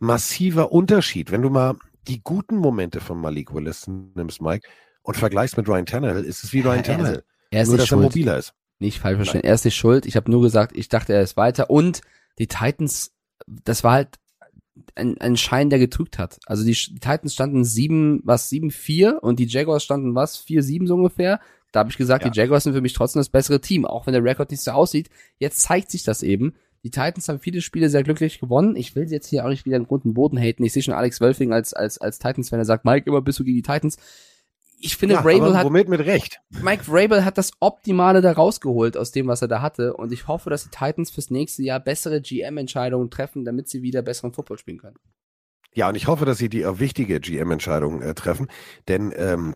[0.00, 1.30] massiver Unterschied.
[1.30, 1.76] Wenn du mal
[2.08, 4.68] die guten Momente von Malik Willis nimmst, Mike,
[5.00, 7.24] und vergleichst mit Ryan Tannehill, ist es wie Ryan er- Tannehill.
[7.50, 8.02] Er ist Nur, dass er schuld.
[8.02, 8.52] mobiler ist.
[8.82, 9.44] Nicht falsch verstehen.
[9.44, 10.06] Er ist nicht schuld.
[10.06, 11.70] Ich habe nur gesagt, ich dachte, er ist weiter.
[11.70, 12.00] Und
[12.38, 13.12] die Titans,
[13.46, 14.08] das war halt
[14.94, 16.38] ein, ein Schein, der getrügt hat.
[16.46, 20.62] Also die, die Titans standen sieben, was, sieben, vier und die Jaguars standen was, vier,
[20.62, 21.40] sieben so ungefähr.
[21.70, 22.30] Da habe ich gesagt, Ja.
[22.30, 24.72] die Jaguars sind für mich trotzdem das bessere Team, auch wenn der Rekord nicht so
[24.72, 25.08] aussieht.
[25.38, 26.54] Jetzt zeigt sich das eben.
[26.84, 28.74] Die Titans haben viele Spiele sehr glücklich gewonnen.
[28.74, 30.64] Ich will sie jetzt hier auch nicht wieder in Grund und Boden haten.
[30.64, 33.44] Ich sehe schon Alex Wölfing als, als, als Titans-Fan, der sagt, Mike, immer bist du
[33.44, 33.98] gegen die Titans.
[34.84, 36.40] Ich finde, Ja, Rabel hat, womit mit Recht?
[36.50, 39.94] Mike Rabel hat das Optimale da rausgeholt aus dem, was er da hatte.
[39.94, 44.02] Und ich hoffe, dass die Titans fürs nächste Jahr bessere GM-Entscheidungen treffen, damit sie wieder
[44.02, 44.96] besseren Football spielen können.
[45.74, 48.48] Ja, und ich hoffe, dass sie die auch wichtige GM-Entscheidung äh, treffen,
[48.88, 49.54] denn ähm,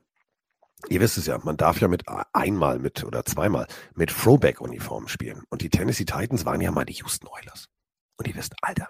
[0.89, 5.43] ihr wisst es ja, man darf ja mit einmal mit oder zweimal mit Throwback-Uniformen spielen.
[5.51, 7.67] Und die Tennessee Titans waren ja mal die Houston Oilers.
[8.17, 8.89] Und ihr wisst, Alter,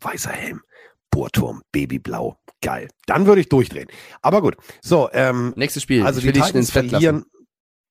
[0.00, 0.62] weißer Helm,
[1.10, 2.88] Bohrturm, Babyblau, geil.
[3.06, 3.88] Dann würde ich durchdrehen.
[4.22, 6.04] Aber gut, so, ähm, Nächstes Spiel.
[6.04, 7.24] also die Titans verlieren,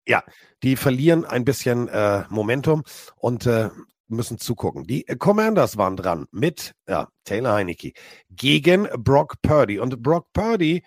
[0.08, 0.24] ja,
[0.64, 2.84] die verlieren ein bisschen äh, Momentum
[3.16, 3.70] und äh,
[4.08, 4.86] müssen zugucken.
[4.86, 7.94] Die Commanders waren dran mit ja, Taylor Heinecke
[8.30, 10.84] gegen Brock Purdy und Brock Purdy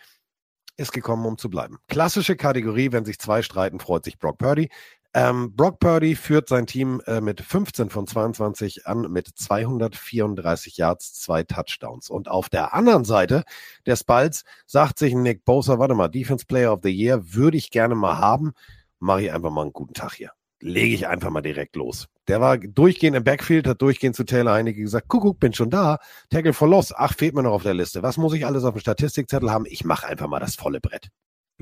[0.77, 1.79] ist gekommen, um zu bleiben.
[1.89, 4.71] Klassische Kategorie, wenn sich zwei streiten, freut sich Brock Purdy.
[5.14, 11.12] Ähm, Brock Purdy führt sein Team äh, mit 15 von 22 an mit 234 Yards,
[11.14, 12.09] zwei Touchdowns.
[12.09, 13.44] Und auf der anderen Seite
[13.86, 17.70] des Balls sagt sich Nick Bosa, warte mal, Defense Player of the Year würde ich
[17.70, 18.52] gerne mal haben.
[19.01, 20.30] Mache ich einfach mal einen guten Tag hier.
[20.60, 22.09] Lege ich einfach mal direkt los.
[22.28, 25.98] Der war durchgehend im Backfield, hat durchgehend zu Taylor Heinecke gesagt, Kuckuck, bin schon da.
[26.30, 28.02] Tackle for Loss, ach, fehlt mir noch auf der Liste.
[28.02, 29.66] Was muss ich alles auf dem Statistikzettel haben?
[29.66, 31.10] Ich mache einfach mal das volle Brett.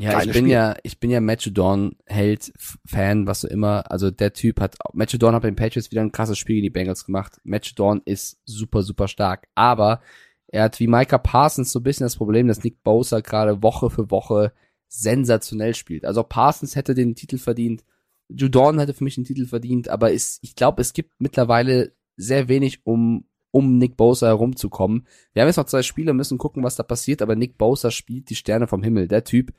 [0.00, 0.52] Ja, Geiles ich bin Spiel.
[0.52, 3.90] ja, ich bin ja Matchadorn Held, F- Fan, was so immer.
[3.90, 6.70] Also der Typ hat, Matchadorn hat bei den Patriots wieder ein krasses Spiel gegen die
[6.70, 7.40] Bengals gemacht.
[7.44, 9.46] Matchadorn ist super, super stark.
[9.54, 10.00] Aber
[10.48, 13.90] er hat wie Micah Parsons so ein bisschen das Problem, dass Nick Bosa gerade Woche
[13.90, 14.52] für Woche
[14.88, 16.04] sensationell spielt.
[16.04, 17.84] Also Parsons hätte den Titel verdient.
[18.28, 22.48] Judon hätte für mich den Titel verdient, aber ist, ich glaube, es gibt mittlerweile sehr
[22.48, 25.06] wenig, um, um Nick Bosa herumzukommen.
[25.32, 28.30] Wir haben jetzt noch zwei Spiele, müssen gucken, was da passiert, aber Nick Bosa spielt
[28.30, 29.08] die Sterne vom Himmel.
[29.08, 29.52] Der Typ,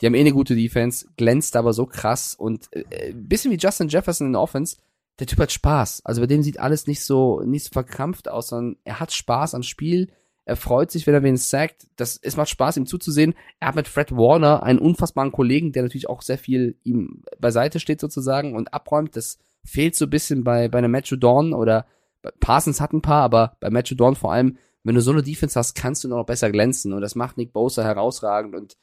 [0.00, 3.88] die haben eh eine gute Defense, glänzt aber so krass und äh, bisschen wie Justin
[3.88, 4.76] Jefferson in der Offense.
[5.18, 6.02] Der Typ hat Spaß.
[6.04, 9.54] Also bei dem sieht alles nicht so, nicht so verkrampft aus, sondern er hat Spaß
[9.54, 10.10] am Spiel.
[10.44, 11.86] Er freut sich, wenn er wen sackt.
[11.96, 13.34] Das, es macht Spaß, ihm zuzusehen.
[13.58, 17.80] Er hat mit Fred Warner einen unfassbaren Kollegen, der natürlich auch sehr viel ihm beiseite
[17.80, 19.16] steht sozusagen und abräumt.
[19.16, 21.86] Das fehlt so ein bisschen bei, bei einem Matthew Dawn oder
[22.22, 25.22] bei Parsons hat ein paar, aber bei Matthew Dawn vor allem, wenn du so eine
[25.22, 28.76] Defense hast, kannst du noch besser glänzen und das macht Nick Bosa herausragend und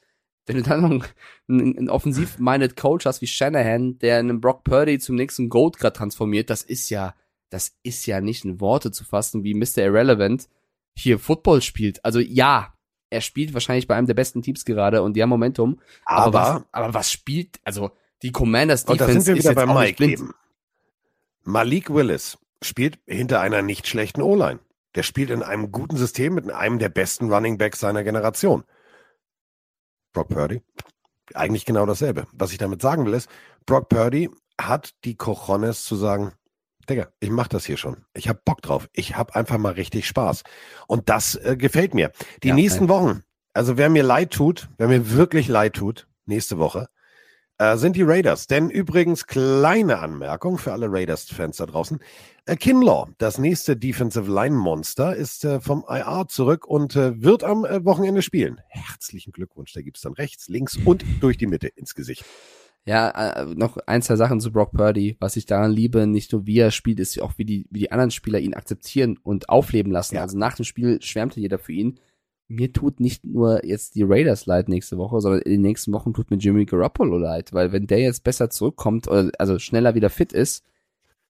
[0.46, 1.06] wenn du dann noch
[1.48, 5.96] einen, einen, offensiv-minded Coach hast wie Shanahan, der einen Brock Purdy zum nächsten Goat grad
[5.96, 7.14] transformiert, das ist ja,
[7.50, 9.78] das ist ja nicht in Worte zu fassen, wie Mr.
[9.78, 10.48] Irrelevant
[10.94, 12.04] hier Football spielt.
[12.04, 12.74] Also ja,
[13.10, 15.80] er spielt wahrscheinlich bei einem der besten Teams gerade und die haben Momentum.
[16.04, 17.90] Aber, Aber, was, aber was spielt, also
[18.22, 20.34] die Commanders und da Defense sind wir ist wieder jetzt bei Mike eben.
[21.42, 24.60] Malik Willis spielt hinter einer nicht schlechten O-Line.
[24.94, 28.64] Der spielt in einem guten System mit einem der besten Running Backs seiner Generation.
[30.14, 30.62] Brock Purdy,
[31.34, 32.26] eigentlich genau dasselbe.
[32.32, 33.28] Was ich damit sagen will ist,
[33.66, 36.32] Brock Purdy hat die Cojones zu sagen,
[36.88, 38.04] Digga, ich mach das hier schon.
[38.14, 38.88] Ich hab Bock drauf.
[38.92, 40.42] Ich hab einfach mal richtig Spaß.
[40.86, 42.12] Und das äh, gefällt mir.
[42.42, 43.22] Die Ja, nächsten Wochen,
[43.54, 46.88] also wer mir leid tut, wer mir wirklich leid tut, nächste Woche,
[47.58, 48.46] äh, sind die Raiders.
[48.46, 52.00] Denn übrigens, kleine Anmerkung für alle Raiders-Fans da draußen.
[52.46, 57.64] Äh, Kinlaw, das nächste Defensive Line-Monster, ist äh, vom IR zurück und äh, wird am
[57.64, 58.60] äh, Wochenende spielen.
[58.68, 59.72] Herzlichen Glückwunsch.
[59.72, 62.24] Da gibt's dann rechts, links und durch die Mitte ins Gesicht.
[62.86, 65.16] Ja, äh, noch ein, zwei Sachen zu Brock Purdy.
[65.18, 67.92] Was ich daran liebe, nicht nur wie er spielt, ist auch wie die, wie die
[67.92, 70.16] anderen Spieler ihn akzeptieren und aufleben lassen.
[70.16, 70.22] Ja.
[70.22, 71.98] Also nach dem Spiel schwärmte jeder für ihn.
[72.48, 76.12] Mir tut nicht nur jetzt die Raiders leid nächste Woche, sondern in den nächsten Wochen
[76.12, 80.10] tut mir Jimmy Garoppolo leid, weil wenn der jetzt besser zurückkommt, oder also schneller wieder
[80.10, 80.62] fit ist,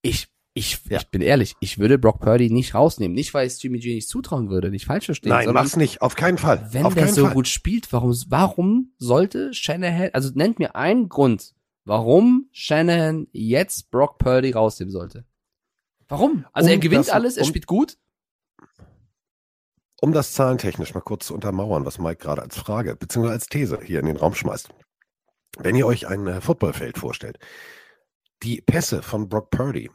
[0.02, 0.98] ich, ich, Ja.
[0.98, 3.14] ich bin ehrlich, ich würde Brock Purdy nicht rausnehmen.
[3.14, 6.02] Nicht, weil ich es Jimmy G nicht zutrauen würde, nicht falsch verstehen, Nein, mach's nicht.
[6.02, 6.68] Auf keinen Fall.
[6.72, 7.34] wenn Auf der so Fall.
[7.34, 11.54] gut spielt, warum, warum sollte Shanahan, also nennt mir einen Grund,
[11.84, 15.24] warum Shanahan jetzt Brock Purdy rausnehmen sollte.
[16.08, 16.44] Warum?
[16.52, 17.98] Also Um er gewinnt das- alles, er um- spielt gut.
[20.04, 23.28] Um das zahlentechnisch mal kurz zu untermauern, was Mike gerade als Frage bzw.
[23.30, 24.68] als These hier in den Raum schmeißt.
[25.56, 27.38] Wenn ihr euch ein äh, Footballfeld vorstellt,
[28.42, 29.90] die Pässe von Brock Purdy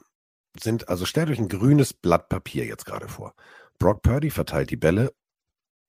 [0.60, 3.36] sind, also stellt euch ein grünes Blatt Papier jetzt gerade vor.
[3.78, 5.14] Brock Purdy verteilt die Bälle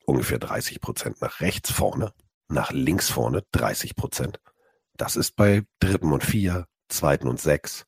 [0.04, 2.12] ungefähr 30 Prozent nach rechts vorne,
[2.48, 4.38] nach links vorne 30 Prozent.
[4.98, 7.86] Das ist bei dritten und vier, zweiten und sechs.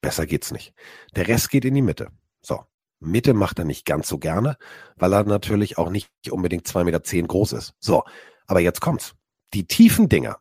[0.00, 0.72] Besser geht's nicht.
[1.14, 2.08] Der Rest geht in die Mitte.
[2.40, 2.64] So.
[3.00, 4.56] Mitte macht er nicht ganz so gerne,
[4.96, 7.74] weil er natürlich auch nicht unbedingt 2,10 Meter groß ist.
[7.78, 8.04] So,
[8.46, 9.14] aber jetzt kommt's.
[9.54, 10.38] Die tiefen Dinger,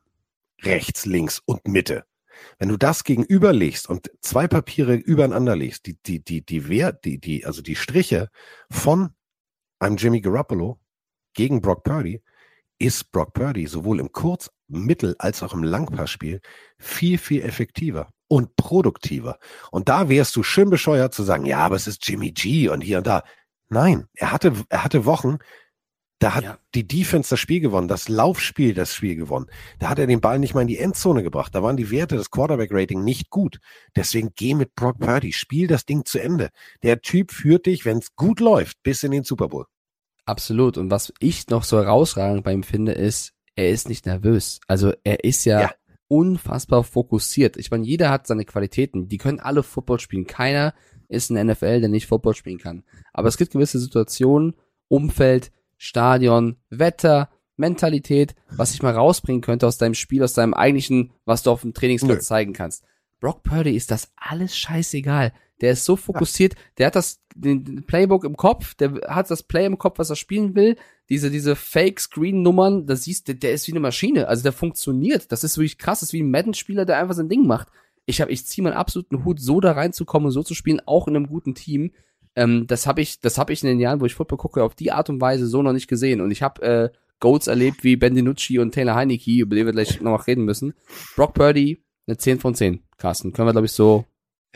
[0.61, 2.05] rechts, links und Mitte.
[2.59, 7.19] Wenn du das gegenüberlegst und zwei Papiere übereinander legst, die, die, die, die Wert, die,
[7.19, 8.29] die, also die Striche
[8.69, 9.11] von
[9.79, 10.79] einem Jimmy Garoppolo
[11.33, 12.21] gegen Brock Purdy,
[12.79, 16.41] ist Brock Purdy sowohl im Kurz-, Mittel- als auch im Langpassspiel
[16.77, 19.39] viel, viel effektiver und produktiver.
[19.71, 22.81] Und da wärst du schön bescheuert zu sagen, ja, aber es ist Jimmy G und
[22.81, 23.23] hier und da.
[23.69, 25.37] Nein, er hatte, er hatte Wochen,
[26.19, 26.57] Da hat Ja.
[26.73, 29.45] die Defense das Spiel gewonnen, das Laufspiel das Spiel gewonnen.
[29.77, 31.53] Da hat er den Ball nicht mal in die Endzone gebracht.
[31.53, 33.59] Da waren die Werte des Quarterback-Rating nicht gut.
[33.95, 36.49] Deswegen geh mit Brock Purdy, spiel das Ding zu Ende.
[36.81, 39.65] Der Typ führt dich, wenn es gut läuft, bis in den Super Bowl.
[40.25, 40.77] Absolut.
[40.79, 44.59] Und was ich noch so herausragend bei ihm finde, ist, er ist nicht nervös.
[44.67, 45.71] Also er ist ja, Ja.
[46.07, 47.57] Unfassbar fokussiert.
[47.57, 49.07] Ich meine, jeder hat seine Qualitäten.
[49.07, 50.27] Die können alle Football spielen.
[50.27, 50.73] Keiner
[51.09, 52.83] ist ein NFL, der nicht Football spielen kann.
[53.13, 54.55] Aber es gibt gewisse Situationen,
[54.87, 61.11] Umfeld, Stadion, Wetter, Mentalität, was ich mal rausbringen könnte aus deinem Spiel, aus deinem eigentlichen,
[61.25, 62.23] was du auf dem Trainingsplatz Nö.
[62.23, 62.83] zeigen kannst.
[63.19, 65.33] Brock Purdy ist das alles scheißegal.
[65.61, 69.65] Der ist so fokussiert, der hat das den, Playbook im Kopf, der hat das Play
[69.65, 70.75] im Kopf, was er spielen will.
[71.09, 74.51] Diese diese Fake Screen Nummern, da siehst du, der ist wie eine Maschine, also der
[74.51, 75.31] funktioniert.
[75.31, 77.69] Das ist wirklich krass, das ist wie ein Madden Spieler, der einfach sein Ding macht.
[78.05, 81.07] Ich habe ich ziehe meinen absoluten Hut so da reinzukommen und so zu spielen, auch
[81.07, 81.91] in einem guten Team.
[82.35, 84.75] Ähm, das habe ich das habe ich in den Jahren, wo ich Football gucke, auf
[84.75, 86.89] die Art und Weise so noch nicht gesehen und ich habe äh,
[87.19, 90.73] Goats erlebt wie Ben DiNucci und Taylor Heineke, über die wir gleich noch reden müssen.
[91.15, 93.33] Brock Purdy eine 10 von 10, Carsten.
[93.33, 94.05] Können wir, glaube ich, so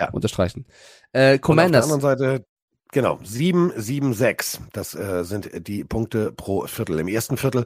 [0.02, 0.10] Ja.
[0.12, 0.66] unterstreichen.
[1.14, 1.92] Äh, Und Commanders.
[1.92, 2.46] auf der anderen Seite,
[2.92, 4.62] genau, 7, 7, 6.
[4.74, 7.00] Das äh, sind die Punkte pro Viertel.
[7.00, 7.66] Im ersten Viertel,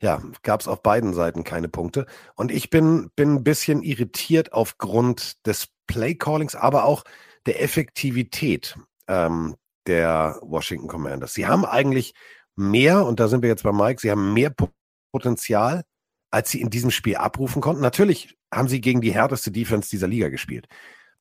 [0.00, 2.06] ja, gab es auf beiden Seiten keine Punkte.
[2.34, 7.04] Und ich bin, bin ein bisschen irritiert aufgrund des Play-Callings, aber auch
[7.46, 8.76] der Effektivität
[9.08, 9.54] ähm,
[9.86, 11.34] der Washington Commanders.
[11.34, 12.14] Sie haben eigentlich
[12.56, 14.70] mehr, und da sind wir jetzt bei Mike, sie haben mehr Po-
[15.12, 15.82] Potenzial,
[16.30, 17.82] als sie in diesem Spiel abrufen konnten.
[17.82, 20.66] Natürlich haben sie gegen die härteste Defense dieser Liga gespielt.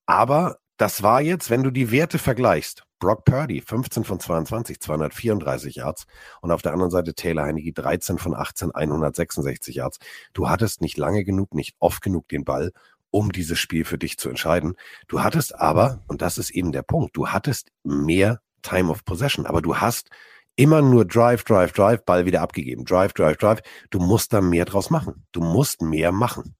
[0.06, 5.76] Aber das war jetzt, wenn du die Werte vergleichst, Brock Purdy, 15 von 22, 234
[5.76, 6.06] Yards
[6.42, 10.00] und auf der anderen Seite Taylor Heineke, 13 von 18, 166 Yards.
[10.34, 12.72] Du hattest nicht lange genug, nicht oft genug den Ball,
[13.12, 14.76] um dieses Spiel für dich zu entscheiden.
[15.08, 19.46] Du hattest aber, und das ist eben der Punkt, du hattest mehr Time of Possession,
[19.46, 20.10] aber du hast
[20.56, 22.86] immer nur Drive, Drive, Drive, Ball wieder abgegeben.
[22.86, 23.62] Drive, Drive, Drive.
[23.90, 25.26] Du musst da mehr draus machen.
[25.32, 26.56] Du musst mehr machen.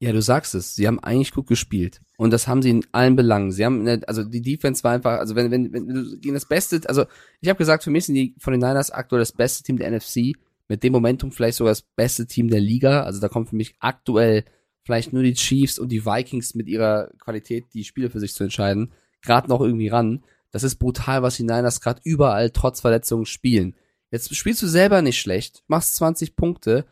[0.00, 0.74] Ja, du sagst es.
[0.74, 2.00] Sie haben eigentlich gut gespielt.
[2.16, 3.52] Und das haben sie in allen Belangen.
[3.52, 6.80] Sie haben, also die Defense war einfach, also wenn, wenn, wenn du gegen das Beste,
[6.86, 7.04] also
[7.42, 9.90] ich habe gesagt, für mich sind die von den Niners aktuell das beste Team der
[9.90, 10.36] NFC.
[10.68, 13.02] Mit dem Momentum vielleicht sogar das beste Team der Liga.
[13.02, 14.44] Also da kommen für mich aktuell
[14.84, 18.42] vielleicht nur die Chiefs und die Vikings mit ihrer Qualität, die Spiele für sich zu
[18.42, 20.24] entscheiden, gerade noch irgendwie ran.
[20.50, 23.76] Das ist brutal, was die Niners gerade überall trotz Verletzungen spielen.
[24.10, 26.86] Jetzt spielst du selber nicht schlecht, machst 20 Punkte,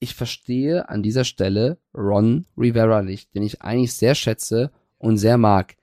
[0.00, 5.38] ich verstehe an dieser Stelle Ron Rivera nicht, den ich eigentlich sehr schätze und sehr
[5.38, 5.76] mag.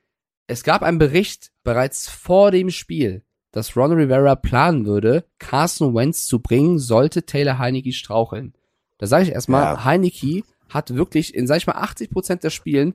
[0.47, 6.25] Es gab einen Bericht bereits vor dem Spiel, dass Ron Rivera planen würde, Carson Wentz
[6.25, 8.53] zu bringen, sollte Taylor Heineke straucheln.
[8.97, 9.85] Da sage ich erstmal, Ja.
[9.85, 12.93] Heineke hat wirklich in, sag ich mal, 80% der Spielen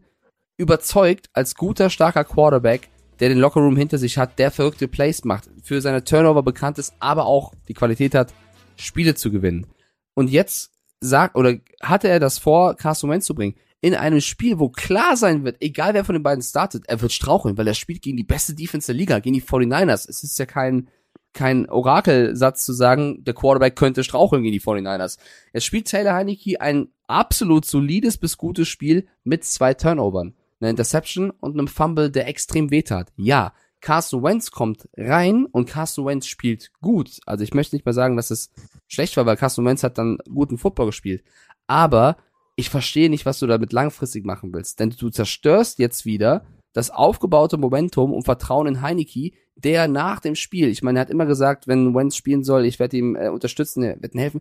[0.57, 2.89] überzeugt als guter, starker Quarterback,
[3.19, 6.95] der den Lockerroom hinter sich hat, der verrückte Plays macht, für seine Turnover bekannt ist,
[7.01, 8.33] aber auch die Qualität hat,
[8.77, 9.67] Spiele zu gewinnen.
[10.15, 14.59] Und jetzt sagt, oder hatte er das vor, Carson Wentz zu bringen, in einem Spiel,
[14.59, 17.75] wo klar sein wird, egal wer von den beiden startet, er wird straucheln, weil er
[17.75, 20.07] spielt gegen die beste Defense der Liga, gegen die 49ers.
[20.09, 20.89] Es ist ja kein,
[21.33, 25.19] kein Orakelsatz zu sagen, der Quarterback könnte straucheln gegen die 49ers.
[25.55, 30.35] Jetzt spielt Taylor Heineke ein absolut solides bis gutes Spiel mit zwei Turnovern.
[30.61, 33.13] Eine Interception und einem Fumble, der extrem wehtat.
[33.17, 37.21] Ja, Carson Wentz kommt rein und Carson Wentz spielt gut.
[37.27, 38.51] Also ich möchte nicht mal sagen, dass es
[38.89, 41.25] schlecht war, weil Carson Wentz hat dann guten Football gespielt.
[41.67, 42.17] Aber
[42.57, 44.81] ich verstehe nicht, was du damit langfristig machen willst.
[44.81, 50.37] Denn du zerstörst jetzt wieder das aufgebaute Momentum und Vertrauen in Heineke, der nach dem
[50.37, 53.29] Spiel, ich meine, er hat immer gesagt, wenn Wentz spielen soll, ich werde ihm äh,
[53.29, 54.41] unterstützen, er wird ihm helfen.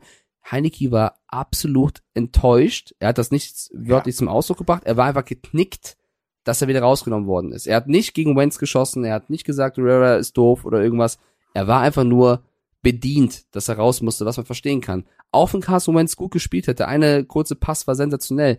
[0.50, 2.94] Heineke war absolut enttäuscht.
[3.00, 4.84] Er hat das nicht wörtlich zum Ausdruck gebracht.
[4.86, 5.98] Er war einfach geknickt,
[6.50, 7.68] dass er wieder rausgenommen worden ist.
[7.68, 9.06] Er hat nicht gegen Wentz geschossen.
[9.06, 11.20] Er hat nicht gesagt, Rivera ist doof oder irgendwas.
[11.54, 12.42] Er war einfach nur
[12.82, 15.06] bedient, dass er raus musste, was man verstehen kann.
[15.32, 16.88] Auch wenn Carson Wentz gut gespielt hätte.
[16.88, 18.58] Eine kurze Pass war sensationell.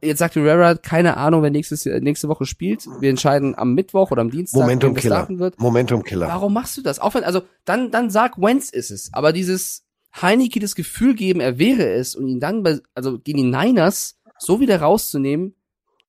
[0.00, 2.86] Jetzt sagt Rivera, keine Ahnung, wer nächstes, nächste Woche spielt.
[3.00, 5.16] Wir entscheiden am Mittwoch oder am Dienstag, Momentum wer Killer.
[5.16, 5.60] starten wird.
[5.60, 6.28] Momentum Killer.
[6.28, 7.00] Warum machst du das?
[7.00, 9.10] Auch wenn, also, dann, dann sag, Wentz ist es.
[9.12, 9.84] Aber dieses
[10.22, 14.18] Heineke das Gefühl geben, er wäre es und ihn dann bei, also gegen die Niners
[14.38, 15.54] so wieder rauszunehmen,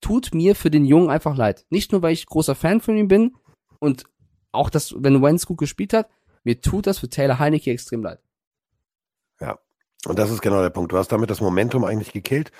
[0.01, 1.65] tut mir für den Jungen einfach leid.
[1.69, 3.35] Nicht nur, weil ich großer Fan von ihm bin
[3.79, 4.03] und
[4.51, 6.09] auch das, wenn Wentz gut gespielt hat,
[6.43, 8.19] mir tut das für Taylor Heineke extrem leid.
[10.05, 10.91] Und das ist genau der Punkt.
[10.91, 12.51] Du hast damit das Momentum eigentlich gekillt.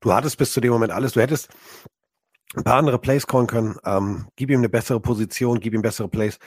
[0.00, 1.12] Du hattest bis zu dem Moment alles.
[1.12, 1.48] Du hättest
[2.54, 3.76] ein paar andere Plays callen können.
[3.84, 6.38] Ähm, gib ihm eine bessere Position, gib ihm bessere Plays.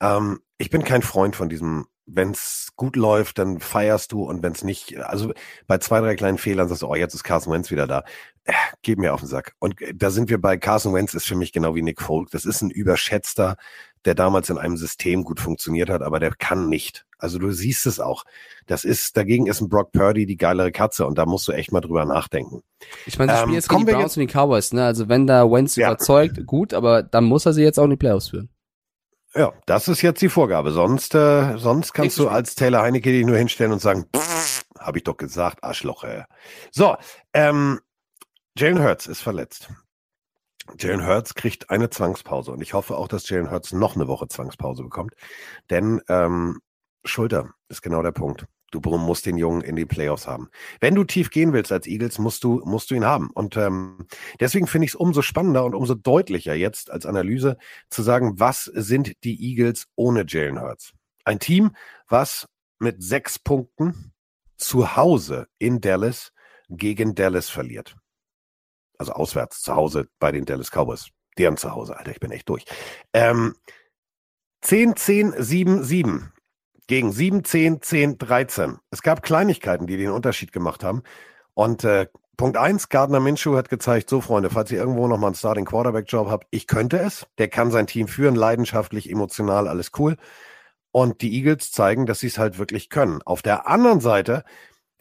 [0.00, 4.42] Ähm, ich bin kein Freund von diesem, wenn es gut läuft, dann feierst du und
[4.42, 5.32] wenn es nicht, also
[5.66, 8.04] bei zwei, drei kleinen Fehlern sagst du, oh, jetzt ist Carson Wentz wieder da.
[8.44, 8.52] Äh,
[8.82, 9.54] gib mir auf den Sack.
[9.58, 12.30] Und äh, da sind wir bei Carson Wentz ist für mich genau wie Nick Folk.
[12.30, 13.56] Das ist ein überschätzter,
[14.04, 17.86] der damals in einem System gut funktioniert hat, aber der kann nicht Also du siehst
[17.86, 18.22] es auch.
[18.66, 21.72] Das ist, dagegen ist ein Brock Purdy die geilere Katze und da musst du echt
[21.72, 22.62] mal drüber nachdenken.
[23.06, 24.84] Ich meine, das Spiel Ähm, jetzt kommen gegen die Browns und die Cowboys, ne?
[24.84, 25.88] Also wenn da Wentz Ja.
[25.88, 28.48] überzeugt, gut, aber dann muss er sie jetzt auch in die Playoffs führen.
[29.36, 30.72] Ja, das ist jetzt die Vorgabe.
[30.72, 34.06] Sonst, äh, sonst kannst Nächstes du als Taylor Heinecke dich nur hinstellen und sagen,
[34.78, 36.04] habe ich doch gesagt, Arschloch.
[36.04, 36.24] Ey.
[36.70, 36.96] So,
[37.34, 37.80] ähm,
[38.56, 39.68] Jalen Hurts ist verletzt.
[40.78, 44.28] Jalen Hurts kriegt eine Zwangspause und ich hoffe auch, dass Jalen Hurts noch eine Woche
[44.28, 45.14] Zwangspause bekommt,
[45.70, 46.60] denn ähm,
[47.04, 48.46] Schulter ist genau der Punkt.
[48.72, 50.48] Du musst den Jungen in die Playoffs haben.
[50.80, 53.30] Wenn du tief gehen willst als Eagles, musst du, musst du ihn haben.
[53.30, 54.06] Und ähm,
[54.40, 57.58] deswegen finde ich es umso spannender und umso deutlicher jetzt als Analyse
[57.90, 60.92] zu sagen, was sind die Eagles ohne Jalen Hurts?
[61.24, 61.76] Ein Team,
[62.08, 62.48] was
[62.78, 64.12] mit sechs Punkten
[64.56, 66.32] zu Hause in Dallas
[66.68, 67.96] gegen Dallas verliert.
[68.98, 71.08] Also auswärts zu Hause bei den Dallas Cowboys.
[71.38, 72.64] Deren zu Hause, Alter, ich bin echt durch.
[73.12, 73.54] Ähm,
[74.62, 76.32] 10, 10, 7, 7
[76.86, 78.78] gegen 7, 10, 10, 13.
[78.90, 81.02] Es gab Kleinigkeiten, die den Unterschied gemacht haben.
[81.54, 82.06] Und äh,
[82.36, 85.64] Punkt eins, Gardner Minshew hat gezeigt, so Freunde, falls ihr irgendwo noch mal einen Starting
[85.64, 87.26] Quarterback Job habt, ich könnte es.
[87.38, 90.16] Der kann sein Team führen, leidenschaftlich, emotional, alles cool.
[90.92, 93.22] Und die Eagles zeigen, dass sie es halt wirklich können.
[93.22, 94.44] Auf der anderen Seite,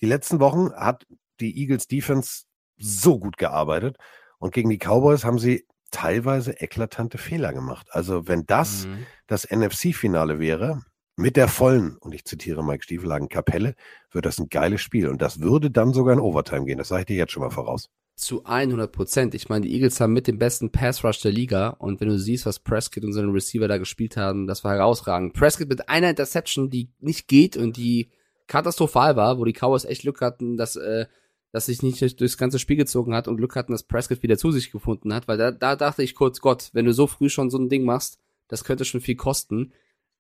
[0.02, 1.06] die letzten Wochen hat
[1.40, 2.44] die Eagles Defense
[2.78, 3.98] so gut gearbeitet
[4.40, 7.88] und gegen die Cowboys haben sie teilweise eklatante Fehler gemacht.
[7.92, 9.06] Also wenn das Mhm.
[9.28, 10.82] das NFC-Finale wäre,
[11.16, 13.76] mit der vollen, und ich zitiere Mike Stiefelagen, Kapelle,
[14.12, 15.08] wird das ein geiles Spiel.
[15.08, 16.78] Und das würde dann sogar in Overtime gehen.
[16.78, 17.90] Das sage ich dir jetzt schon mal voraus.
[18.16, 19.36] Zu 100 Prozent.
[19.36, 22.18] Ich meine, die Eagles haben mit dem besten Pass Rush der Liga und wenn du
[22.18, 25.34] siehst, was Prescott und seine Receiver da gespielt haben, das war herausragend.
[25.34, 28.10] Prescott mit einer Interception, die nicht geht und die
[28.48, 31.06] katastrophal war, wo die Cowboys echt Glück hatten, dass äh,
[31.52, 34.38] dass sich nicht durch- durchs ganze Spiel gezogen hat und Glück hatten, dass Prescott wieder
[34.38, 37.30] zu sich gefunden hat, weil da, da dachte ich kurz, Gott, wenn du so früh
[37.30, 38.20] schon so ein Ding machst,
[38.50, 39.72] das könnte schon viel kosten.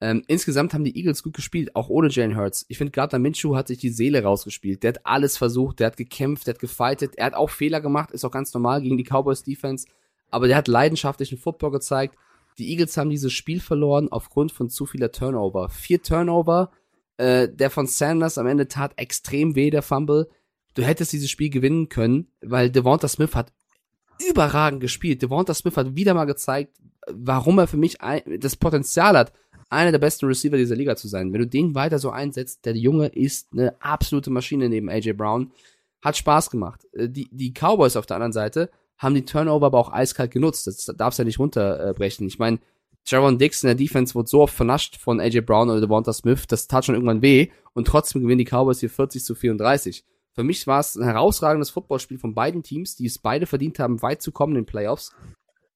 [0.01, 2.65] Ähm, insgesamt haben die Eagles gut gespielt, auch ohne Jalen Hurts.
[2.67, 4.83] Ich finde, Gardner Minshew hat sich die Seele rausgespielt.
[4.83, 8.11] Der hat alles versucht, der hat gekämpft, der hat gefightet, er hat auch Fehler gemacht,
[8.11, 9.87] ist auch ganz normal gegen die Cowboys Defense,
[10.31, 12.17] aber der hat leidenschaftlichen Football gezeigt.
[12.57, 15.69] Die Eagles haben dieses Spiel verloren aufgrund von zu vieler Turnover.
[15.69, 16.71] Vier Turnover,
[17.17, 20.27] äh, der von Sanders am Ende tat extrem weh, der Fumble.
[20.73, 23.53] Du hättest dieses Spiel gewinnen können, weil Devonta Smith hat
[24.29, 25.21] überragend gespielt.
[25.21, 26.77] Devonta Smith hat wieder mal gezeigt,
[27.11, 27.97] warum er für mich
[28.39, 29.33] das Potenzial hat,
[29.75, 31.31] einer der besten Receiver dieser Liga zu sein.
[31.33, 35.51] Wenn du den weiter so einsetzt, der Junge ist eine absolute Maschine neben AJ Brown.
[36.01, 36.85] Hat Spaß gemacht.
[36.93, 40.67] Äh, Die, die Cowboys auf der anderen Seite haben die Turnover aber auch eiskalt genutzt.
[40.67, 42.27] Das darfst du ja nicht runterbrechen.
[42.27, 42.59] Ich meine,
[43.05, 46.47] Jaron Dix in der Defense wurde so oft vernascht von AJ Brown oder Devonta Smith,
[46.47, 50.03] das tat schon irgendwann weh und trotzdem gewinnen die Cowboys hier 40 zu 34.
[50.31, 54.01] Für mich war es ein herausragendes Footballspiel von beiden Teams, die es beide verdient haben,
[54.01, 55.13] weit zu kommen in den Playoffs.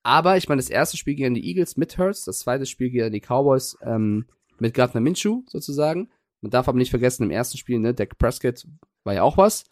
[0.03, 3.11] Aber ich meine, das erste Spiel gegen die Eagles mit Hurts, das zweite Spiel gegen
[3.11, 4.26] die Cowboys ähm,
[4.59, 6.09] mit Gardner Minshew sozusagen.
[6.41, 8.65] Man darf aber nicht vergessen, im ersten Spiel, ne, Dak Prescott
[9.03, 9.65] war ja auch was.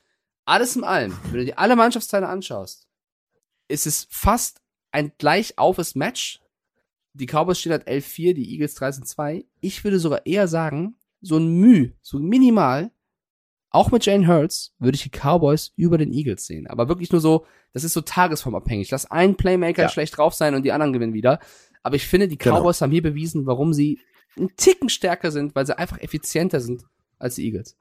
[0.46, 2.88] Alles in allem, wenn du dir alle Mannschaftsteile anschaust,
[3.68, 6.42] ist es fast ein gleich aufes Match.
[7.14, 9.46] Die Cowboys stehen halt 11-4, die Eagles 13-2.
[9.60, 12.92] Ich würde sogar eher sagen, so ein Müh, so minimal,
[13.78, 16.68] auch mit Jane Hurts, würde ich die Cowboys über den Eagles sehen.
[16.68, 18.90] Aber wirklich nur so, das ist so tagesformabhängig.
[18.92, 19.90] Lass ein Playmaker Ja.
[19.90, 21.40] schlecht drauf sein und die anderen gewinnen wieder.
[21.84, 22.58] Aber ich finde, die Genau.
[22.60, 24.00] Cowboys haben hier bewiesen, warum sie
[24.36, 26.84] einen Ticken stärker sind, weil sie einfach effizienter sind
[27.20, 27.78] als die Eagles.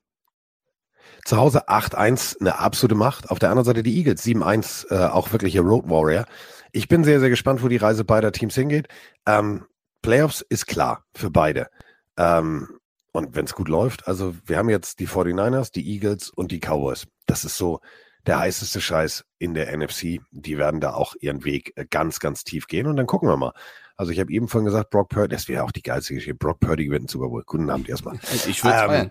[1.25, 3.31] Zu Hause 8-1, eine absolute Macht.
[3.31, 6.27] Auf der anderen Seite die Eagles 7-1, äh, auch wirkliche Road Warrior.
[6.73, 8.89] Ich bin sehr, sehr gespannt, wo die Reise beider Teams hingeht.
[9.27, 9.65] Ähm,
[10.03, 11.69] Playoffs ist klar für beide.
[12.17, 12.69] Ähm,
[13.17, 16.61] und wenn es gut läuft, also wir haben jetzt die 49ers, die Eagles und die
[16.61, 17.07] Cowboys.
[17.27, 17.81] Das ist so
[18.27, 20.21] der heißeste Scheiß in der NFC.
[20.31, 23.37] Die werden da auch ihren Weg äh, ganz, ganz tief gehen und dann gucken wir
[23.37, 23.53] mal.
[23.97, 26.35] Also ich habe eben vorhin gesagt, Brock Purdy, das wäre auch die geilste Geschichte.
[26.35, 27.43] Brock Purdy gewinnt den Super Bowl.
[27.47, 28.19] Guten Abend erstmal.
[28.47, 29.11] Ich würde Ähm, feiern.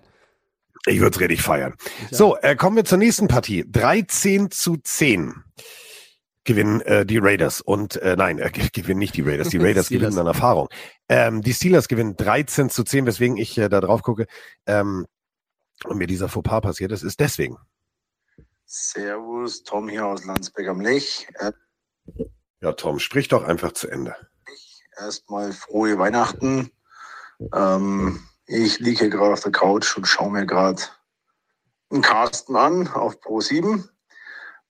[0.88, 1.74] Ich würde es richtig feiern.
[2.12, 3.66] So, äh, kommen wir zur nächsten Partie.
[3.68, 5.34] 13 zu 10
[6.46, 7.60] gewinnen äh, die Raiders.
[7.60, 9.50] Und äh, nein, äh, gewinnen nicht die Raiders.
[9.50, 10.70] Die Raiders gewinnen an Erfahrung.
[11.10, 14.28] Ähm, die Steelers gewinnen 13 zu 10, weswegen ich äh, da drauf gucke.
[14.66, 15.06] Ähm,
[15.84, 17.58] und mir dieser Fauxpas passiert ist, ist deswegen.
[18.66, 21.28] Servus, Tom hier aus Landsberg am Lech.
[21.40, 21.52] Äh,
[22.62, 24.16] Ja, Tom, sprich doch einfach zu Ende.
[24.98, 26.72] Erstmal frohe Weihnachten.
[27.54, 30.82] Ähm, ich liege hier gerade auf der Couch und schaue mir gerade
[31.92, 33.90] einen Carsten an auf Pro 7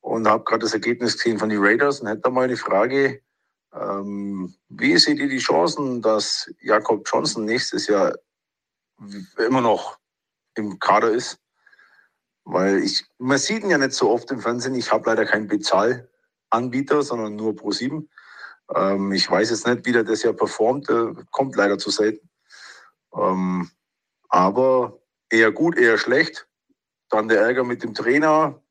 [0.06, 3.22] und habe gerade das Ergebnis gesehen von den Raiders und hätte da mal eine Frage.
[3.74, 8.14] Ähm, wie seht ihr die Chancen, dass Jakob Johnson nächstes Jahr
[9.40, 9.98] immer noch
[10.54, 11.40] im Kader ist?
[12.44, 14.76] Weil ich, man sieht ihn ja nicht so oft im Fernsehen.
[14.76, 18.08] Ich habe leider keinen Bezahlanbieter, sondern nur Pro 7.
[18.76, 20.88] Ähm, ich weiß jetzt nicht, wie der das Jahr performt.
[20.88, 22.30] Der kommt leider zu selten.
[23.12, 23.72] Ähm,
[24.30, 25.00] aber
[25.32, 26.48] eher gut, eher schlecht.
[27.10, 28.62] Dann der Ärger mit dem Trainer.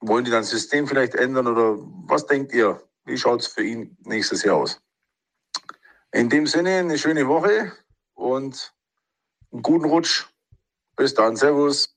[0.00, 2.82] Wollen die dann das System vielleicht ändern oder was denkt ihr?
[3.04, 4.80] Wie schaut es für ihn nächstes Jahr aus?
[6.12, 7.72] In dem Sinne eine schöne Woche
[8.14, 8.72] und
[9.52, 10.26] einen guten Rutsch.
[10.96, 11.96] Bis dann, Servus.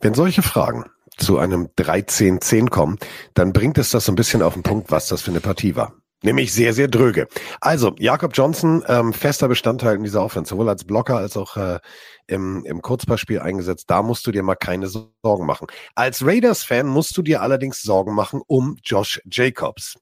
[0.00, 0.84] Wenn solche Fragen
[1.16, 2.98] zu einem 13-10 kommen,
[3.34, 5.76] dann bringt es das so ein bisschen auf den Punkt, was das für eine Partie
[5.76, 5.94] war.
[6.24, 7.28] Nämlich sehr, sehr dröge.
[7.60, 11.80] Also, Jakob Johnson, ähm, fester Bestandteil in dieser Offense, sowohl als Blocker als auch äh,
[12.26, 13.90] im, im Kurzpassspiel eingesetzt.
[13.90, 15.66] Da musst du dir mal keine Sorgen machen.
[15.94, 19.98] Als Raiders-Fan musst du dir allerdings Sorgen machen um Josh Jacobs.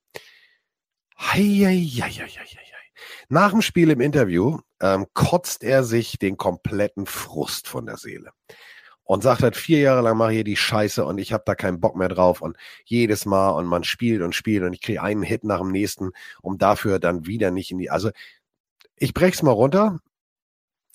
[1.18, 2.12] Heieieiei.
[3.28, 8.30] Nach dem Spiel im Interview ähm, kotzt er sich den kompletten Frust von der Seele
[9.04, 11.80] und sagt halt, vier Jahre lang mache hier die Scheiße und ich habe da keinen
[11.80, 15.22] Bock mehr drauf und jedes Mal und man spielt und spielt und ich kriege einen
[15.22, 16.10] Hit nach dem nächsten,
[16.40, 18.10] um dafür dann wieder nicht in die, also
[18.96, 19.98] ich brech's mal runter.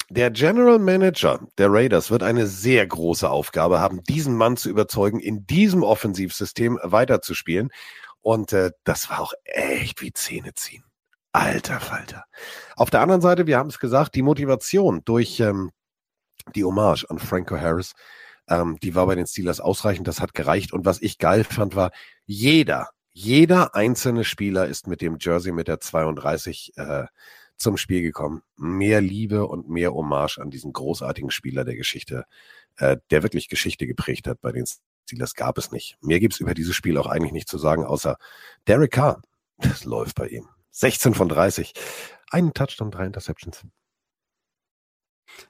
[0.09, 5.19] Der General Manager der Raiders wird eine sehr große Aufgabe haben, diesen Mann zu überzeugen,
[5.19, 7.71] in diesem Offensivsystem weiterzuspielen.
[8.21, 10.85] Und äh, das war auch echt wie Zähne ziehen.
[11.33, 12.23] Alter Falter.
[12.77, 15.71] Auf der anderen Seite, wir haben es gesagt, die Motivation durch ähm,
[16.55, 17.93] die Hommage an Franco Harris,
[18.49, 20.73] ähm, die war bei den Steelers ausreichend, das hat gereicht.
[20.73, 21.91] Und was ich geil fand, war,
[22.25, 27.05] jeder, jeder einzelne Spieler ist mit dem Jersey mit der 32 äh,
[27.57, 28.43] zum Spiel gekommen.
[28.55, 32.25] Mehr Liebe und mehr Hommage an diesen großartigen Spieler der Geschichte,
[32.77, 34.65] äh, der wirklich Geschichte geprägt hat bei den
[35.05, 35.97] Steelers, gab es nicht.
[36.01, 38.17] Mehr gibt's über dieses Spiel auch eigentlich nicht zu sagen, außer
[38.67, 39.21] Derek Carr.
[39.57, 40.47] Das läuft bei ihm.
[40.71, 41.73] 16 von 30.
[42.29, 43.65] Einen Touchdown, drei Interceptions.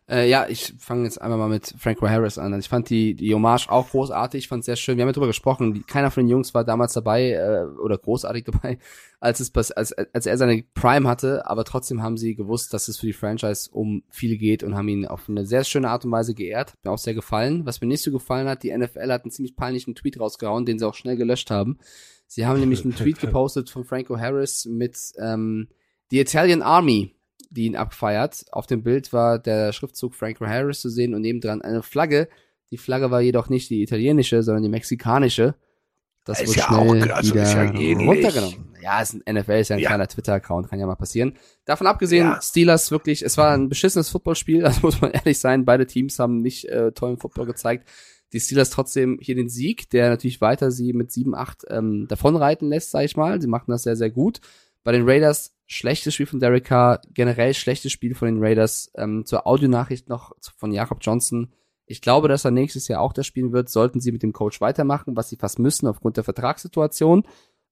[0.10, 2.54] Äh, ja, ich fange jetzt einmal mal mit Franco Harris an.
[2.54, 4.98] Also ich fand die, die Hommage auch großartig, ich fand sehr schön.
[4.98, 8.46] Wir haben ja drüber gesprochen, keiner von den Jungs war damals dabei äh, oder großartig
[8.46, 8.80] dabei,
[9.20, 12.98] als, es als, als er seine Prime hatte, aber trotzdem haben sie gewusst, dass es
[12.98, 16.12] für die Franchise um viel geht und haben ihn auf eine sehr schöne Art und
[16.12, 16.72] Weise geehrt.
[16.72, 17.66] Hat mir auch sehr gefallen.
[17.66, 20.80] Was mir nicht so gefallen hat, die NFL hat einen ziemlich peinlichen Tweet rausgehauen, den
[20.80, 21.80] sie auch schnell gelöscht haben.
[22.28, 25.68] Sie haben nämlich einen Tweet gepostet von Franco Harris mit ähm,
[26.12, 27.17] The Italian Army
[27.50, 28.46] die ihn abfeiert.
[28.52, 32.28] Auf dem Bild war der Schriftzug Franco Harris zu sehen und nebendran eine Flagge.
[32.72, 35.56] Die Flagge war jedoch nicht die italienische, sondern die mexikanische.
[36.26, 38.66] Das ist wurde ja schnell auch, also wieder ja runtergenommen.
[38.82, 39.90] Ja, ist ein NFL ist ja ein Ja.
[39.90, 41.34] kleiner Twitter-Account, kann ja mal passieren.
[41.66, 42.42] Davon abgesehen, Ja.
[42.42, 45.64] Steelers wirklich, es war ein beschissenes Footballspiel, also muss man ehrlich sein.
[45.64, 47.88] Beide Teams haben nicht äh, tollen Football gezeigt.
[48.34, 52.92] Die Steelers trotzdem hier den Sieg, der natürlich weiter sie mit 7-8 ähm, davonreiten lässt,
[52.92, 53.42] sag ich mal.
[53.42, 54.42] Sie machen das sehr, sehr gut.
[54.88, 58.90] Bei den Raiders schlechtes Spiel von Derek Carr, generell schlechtes Spiel von den Raiders.
[58.96, 61.52] Ähm, zur Audionachricht noch von Jakob Johnson.
[61.86, 64.62] Ich glaube, dass er nächstes Jahr auch das spielen wird, sollten sie mit dem Coach
[64.62, 67.28] weitermachen, was sie fast müssen aufgrund der Vertragssituation.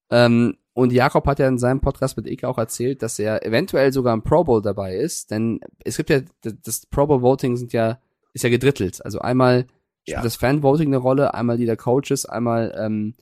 [0.09, 3.93] Ähm, und Jakob hat ja in seinem Podcast mit Ike auch erzählt, dass er eventuell
[3.93, 7.71] sogar im Pro Bowl dabei ist, denn es gibt ja, das Pro Bowl Voting sind
[7.71, 7.97] ja,
[8.33, 9.05] ist ja gedrittelt.
[9.05, 9.67] Also einmal
[10.01, 10.21] spielt Ja.
[10.21, 13.15] das Fan-Voting eine Rolle, einmal die der Coaches, einmal ähm,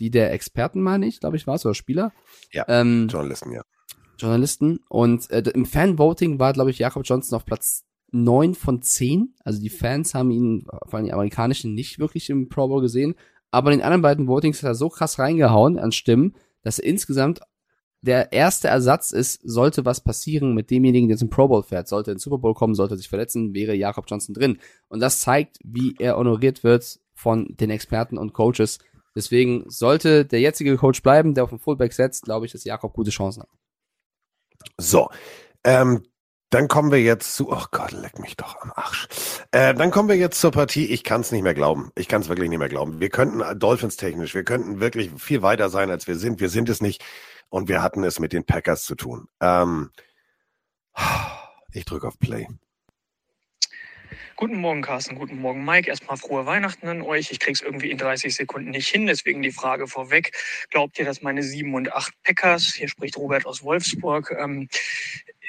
[0.00, 2.12] die der Experten, meine ich, glaube ich, war es, oder Spieler.
[2.52, 3.62] Ja, Ähm, Journalisten, ja.
[4.18, 4.80] Journalisten.
[4.88, 9.34] Und äh, im Fan-Voting war, glaube ich, Jakob Johnson auf Platz 9 von 10.
[9.44, 13.14] Also die Fans haben ihn, vor allem die amerikanischen, nicht wirklich im Pro Bowl gesehen.
[13.50, 16.86] Aber in den anderen beiden Votings hat er so krass reingehauen an Stimmen, dass er
[16.86, 17.40] insgesamt
[18.02, 22.10] der erste Ersatz ist, sollte was passieren mit demjenigen, der zum Pro Bowl fährt, sollte
[22.10, 24.58] in den Super Bowl kommen, sollte sich verletzen, wäre Jakob Johnson drin.
[24.88, 28.78] Und das zeigt, wie er honoriert wird von den Experten und Coaches.
[29.14, 32.92] Deswegen sollte der jetzige Coach bleiben, der auf den Fullback setzt, glaube ich, dass Jakob
[32.92, 33.48] gute Chancen hat.
[34.76, 35.08] So,
[35.64, 36.04] ähm,
[36.50, 39.08] dann kommen wir jetzt zu, oh Gott, leck mich doch am Arsch.
[39.52, 40.86] Äh, dann kommen wir jetzt zur Partie.
[40.86, 41.92] Ich kann es nicht mehr glauben.
[41.94, 43.00] Ich kann es wirklich nicht mehr glauben.
[43.00, 46.40] Wir könnten äh, Dolphins technisch, wir könnten wirklich viel weiter sein, als wir sind.
[46.40, 47.04] Wir sind es nicht.
[47.50, 49.28] Und wir hatten es mit den Packers zu tun.
[49.40, 49.90] Ähm,
[51.72, 52.48] ich drücke auf Play.
[54.40, 55.16] Guten Morgen, Carsten.
[55.16, 55.90] Guten Morgen, Mike.
[55.90, 57.30] Erstmal frohe Weihnachten an euch.
[57.30, 60.32] Ich krieg's irgendwie in 30 Sekunden nicht hin, deswegen die Frage vorweg.
[60.70, 64.70] Glaubt ihr, dass meine 7 und 8 Packers, hier spricht Robert aus Wolfsburg, ähm,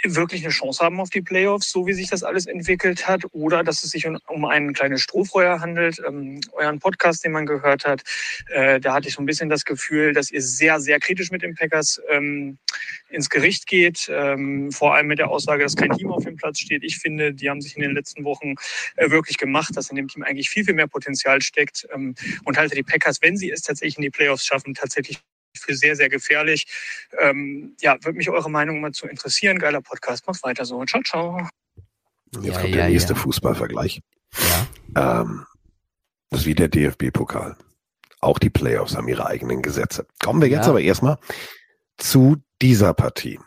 [0.03, 3.63] wirklich eine Chance haben auf die Playoffs, so wie sich das alles entwickelt hat, oder
[3.63, 6.01] dass es sich um, ein kleines Strohfeuer handelt.
[6.05, 8.03] Ähm, euren Podcast, den man gehört hat,
[8.47, 11.41] äh, da hatte ich so ein bisschen das Gefühl, dass ihr sehr, sehr kritisch mit
[11.41, 12.57] den Packers ähm,
[13.09, 16.59] ins Gericht geht, ähm, vor allem mit der Aussage, dass kein Team auf dem Platz
[16.59, 16.83] steht.
[16.83, 18.55] Ich finde, die haben sich in den letzten Wochen
[18.95, 22.15] äh, wirklich gemacht, dass in dem Team eigentlich viel, viel mehr Potenzial steckt ähm,
[22.45, 25.19] und halte die Packers, wenn sie es tatsächlich in die Playoffs schaffen, tatsächlich
[25.55, 26.65] für sehr, sehr gefährlich.
[27.19, 29.59] Ähm, ja, würde mich eure Meinung mal zu interessieren.
[29.59, 30.83] Geiler Podcast, macht weiter so.
[30.85, 31.47] Ciao, ciao.
[32.35, 33.19] Jetzt Ja, kommt ja, der nächste ja.
[33.19, 34.01] Fußballvergleich.
[34.95, 35.21] Ja.
[35.21, 35.45] Ähm,
[36.29, 37.57] das ist wie der DFB-Pokal.
[38.21, 40.05] Auch die Playoffs haben ihre eigenen Gesetze.
[40.23, 40.69] Kommen wir jetzt Ja.
[40.69, 41.17] aber erstmal
[41.97, 43.39] zu dieser Partie.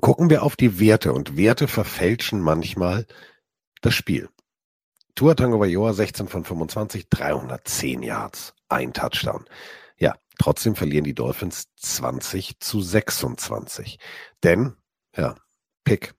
[0.00, 3.06] Gucken wir auf die Werte und Werte verfälschen manchmal
[3.82, 4.28] Das Spiel.
[5.14, 9.44] Tua Tango Vailoa 16 von 25, 310 Yards, ein Touchdown.
[9.98, 13.98] Ja, trotzdem verlieren die Dolphins 20 zu 26.
[14.42, 14.74] Denn,
[15.16, 15.34] ja,
[15.84, 16.14] Pick,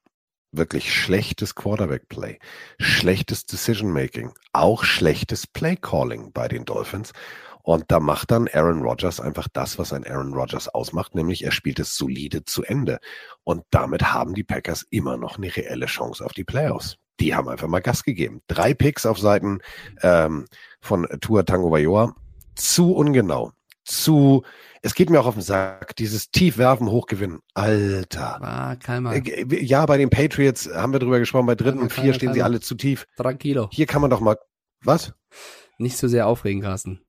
[0.51, 2.39] wirklich schlechtes Quarterback-Play,
[2.79, 7.11] schlechtes Decision-Making, auch schlechtes Play-Calling bei den Dolphins.
[7.63, 11.51] Und da macht dann Aaron Rodgers einfach das, was ein Aaron Rodgers ausmacht, nämlich er
[11.51, 12.99] spielt es solide zu Ende.
[13.43, 16.97] Und damit haben die Packers immer noch eine reelle Chance auf die Playoffs.
[17.19, 18.41] Die haben einfach mal Gas gegeben.
[18.47, 19.59] Drei Picks auf Seiten
[20.03, 20.45] ähm,
[20.79, 22.13] von Tua Tango Vailoa.
[22.55, 23.51] Zu ungenau.
[23.85, 24.43] Zu,
[24.81, 25.95] es geht mir auch auf den Sack.
[25.95, 27.39] Dieses Tiefwerfen, Hochgewinnen.
[27.53, 28.41] Alter.
[28.43, 29.13] Ah, Kalmer.
[29.15, 31.45] Äh, Ja, bei den Patriots haben wir drüber gesprochen.
[31.45, 33.05] Bei dritten und vier stehen sie alle zu tief.
[33.15, 33.69] Tranquilo.
[33.71, 34.37] Hier kann man doch mal,
[34.83, 35.13] was?
[35.77, 37.01] Nicht so sehr aufregen, Carsten.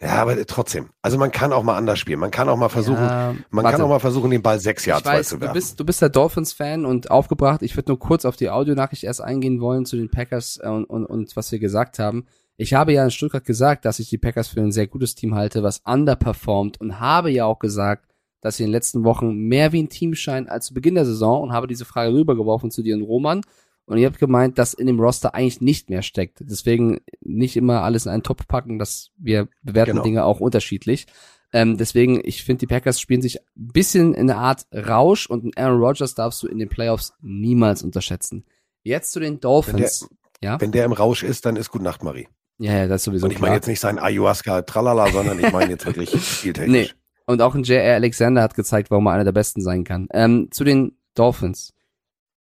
[0.00, 0.90] Ja, aber trotzdem.
[1.02, 2.20] Also man kann auch mal anders spielen.
[2.20, 3.76] Man kann auch mal versuchen, Ja, man warte.
[3.78, 5.54] kann auch mal versuchen, den Ball sechs weiß, zu du werfen.
[5.54, 7.62] bist, du bist der Dolphins-Fan und aufgebracht.
[7.62, 10.84] Ich würde nur kurz auf die Audionachricht erst eingehen wollen zu den Packers äh, und,
[10.84, 12.26] und, und was wir gesagt haben.
[12.60, 15.36] Ich habe ja in Stuttgart gesagt, dass ich die Packers für ein sehr gutes Team
[15.36, 18.04] halte, was underperformt und habe ja auch gesagt,
[18.40, 21.04] dass sie in den letzten Wochen mehr wie ein Team scheinen als zu Beginn der
[21.06, 23.42] Saison und habe diese Frage rübergeworfen zu dir und Roman.
[23.86, 26.40] Und ihr habt gemeint, dass in dem Roster eigentlich nicht mehr steckt.
[26.40, 30.02] Deswegen nicht immer alles in einen Topf packen, dass wir bewerten Genau.
[30.02, 31.06] Dinge auch unterschiedlich.
[31.52, 35.56] Ähm, deswegen, ich finde, die Packers spielen sich ein bisschen in einer Art Rausch und
[35.56, 38.44] Aaron Rodgers darfst du in den Playoffs niemals unterschätzen.
[38.82, 40.08] Jetzt zu den Dolphins.
[40.42, 40.60] ja?
[40.60, 42.28] Wenn der im Rausch ist, dann ist Gute Nacht, Marie.
[42.58, 45.52] Ja, ja, das ist sowieso Und ich meine jetzt nicht sein Ayahuasca Tralala, sondern ich
[45.52, 46.92] meine jetzt wirklich spieltechnisch.
[46.92, 47.00] Nee.
[47.26, 47.94] Und auch ein J.R.
[47.94, 50.08] Alexander hat gezeigt, warum er einer der Besten sein kann.
[50.12, 51.74] Ähm, zu den Dolphins.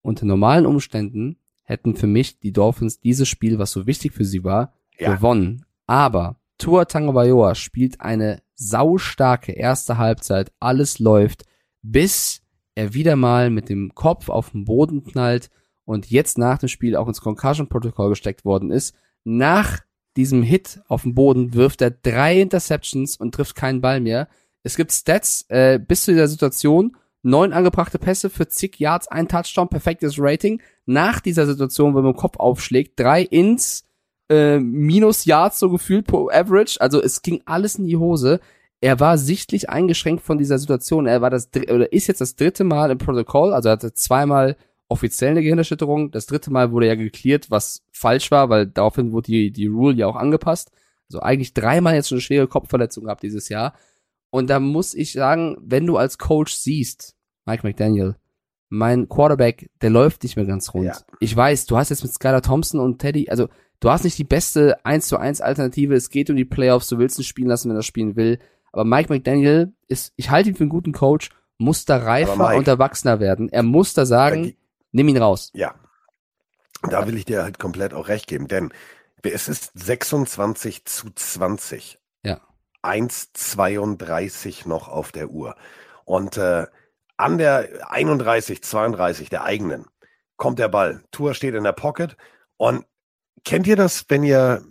[0.03, 4.43] Unter normalen Umständen hätten für mich die Dolphins dieses Spiel, was so wichtig für sie
[4.43, 5.15] war, Ja.
[5.15, 5.65] gewonnen.
[5.87, 10.51] Aber Tua Tagovailoa spielt eine saustarke erste Halbzeit.
[10.59, 11.45] Alles läuft,
[11.83, 12.43] bis
[12.75, 15.51] er wieder mal mit dem Kopf auf den Boden knallt
[15.85, 18.95] und jetzt nach dem Spiel auch ins Concussion-Protokoll gesteckt worden ist.
[19.25, 19.79] Nach
[20.17, 24.29] diesem Hit auf dem Boden wirft er drei Interceptions und trifft keinen Ball mehr.
[24.63, 26.97] Es gibt Stats äh, bis zu dieser Situation.
[27.23, 30.61] Neun angebrachte Pässe für zig Yards, ein Touchdown, perfektes Rating.
[30.87, 33.85] Nach dieser Situation, wenn man den Kopf aufschlägt, drei Ins,
[34.29, 36.81] äh, minus Yards so gefühlt pro Average.
[36.81, 38.41] Also es ging alles in die Hose.
[38.81, 41.07] Er war sichtlich eingeschränkt von dieser Situation.
[41.07, 44.57] Er war das oder ist jetzt das dritte Mal im Protokoll, also er hatte zweimal
[44.93, 46.11] offiziell eine Gehirnerschütterung.
[46.11, 49.97] Das dritte Mal wurde ja geklärt, was falsch war, weil daraufhin wurde die, die Rule
[49.97, 50.71] ja auch angepasst.
[51.09, 53.75] Also eigentlich dreimal jetzt schon eine schwere Kopfverletzung gehabt dieses Jahr.
[54.31, 58.17] Und da muss ich sagen, wenn du als Coach siehst, Mike McDaniel,
[58.69, 60.87] mein Quarterback, der läuft nicht mehr ganz rund.
[60.87, 60.97] Ja.
[61.21, 63.49] Ich weiß, du hast jetzt mit Skylar Thompson und Teddy, also
[63.81, 66.99] du hast nicht die beste 1 zu 1 Alternative, es geht um die Playoffs, du
[66.99, 68.39] willst ihn spielen lassen, wenn er spielen will.
[68.73, 72.57] Aber Mike McDaniel ist, ich halte ihn für einen guten Coach, muss da reifer Mike-
[72.57, 73.51] und erwachsener werden.
[73.51, 74.55] Er muss da sagen,
[74.93, 75.51] nimm ihn raus.
[75.55, 75.75] Ja.
[76.83, 78.73] Da will ich dir halt komplett auch recht geben, denn
[79.23, 81.99] es ist 26 zu 20.
[82.25, 82.41] Ja.
[82.83, 85.57] 1,32 noch auf der Uhr.
[86.05, 86.67] Und äh,
[87.17, 89.87] an der 31, 32 der eigenen
[90.37, 91.05] kommt der Ball.
[91.13, 92.17] Tour steht in der Pocket.
[92.57, 92.85] Und
[93.45, 94.65] kennt ihr das, wenn ihr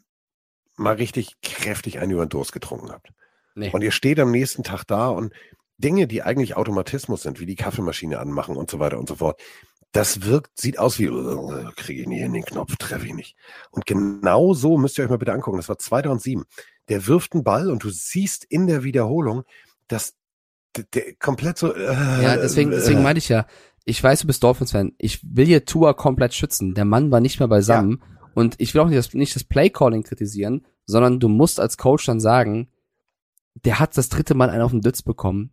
[0.75, 3.13] mal richtig kräftig einen über den Durst getrunken habt?
[3.55, 3.69] Nee.
[3.71, 5.33] Und ihr steht am nächsten Tag da und
[5.77, 9.41] Dinge, die eigentlich Automatismus sind, wie die Kaffeemaschine anmachen und so weiter und so fort,
[9.91, 13.35] das wirkt, sieht aus wie, äh, kriege ich nie in den Knopf, treffe ich nicht.
[13.71, 15.57] Und genau so müsst ihr euch mal bitte angucken.
[15.57, 16.43] Das war 2007.
[16.89, 19.43] Der wirft einen Ball und du siehst in der Wiederholung,
[19.87, 20.15] dass
[20.75, 21.73] der, der komplett so.
[21.73, 23.45] Äh, Ja, deswegen, deswegen äh, meinte ich ja,
[23.83, 24.93] ich weiß, du bist Dolphins-Fan.
[24.97, 26.73] Ich will hier Tua komplett schützen.
[26.73, 28.01] Der Mann war nicht mehr beisammen.
[28.33, 32.05] Und ich will auch nicht das, nicht das Play-Calling kritisieren, sondern du musst als Coach
[32.05, 32.69] dann sagen,
[33.65, 35.51] der hat das dritte Mal einen auf den Dütz bekommen.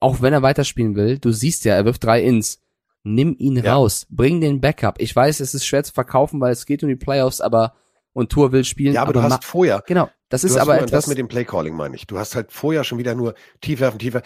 [0.00, 2.60] Auch wenn er weiterspielen will, du siehst ja, er wirft drei Ins.
[3.04, 3.74] Nimm ihn Ja.
[3.74, 4.06] raus.
[4.10, 5.00] Bring den Backup.
[5.00, 7.74] Ich weiß, es ist schwer zu verkaufen, weil es geht um die Playoffs, aber
[8.14, 8.94] und Tour will spielen.
[8.94, 10.08] Ja, aber, du ma- hast vorher, genau.
[10.28, 10.90] Das du ist aber etwas.
[10.90, 12.06] das mit dem Playcalling meine ich.
[12.06, 14.22] Du hast halt vorher schon wieder nur tief werfen, tiefer.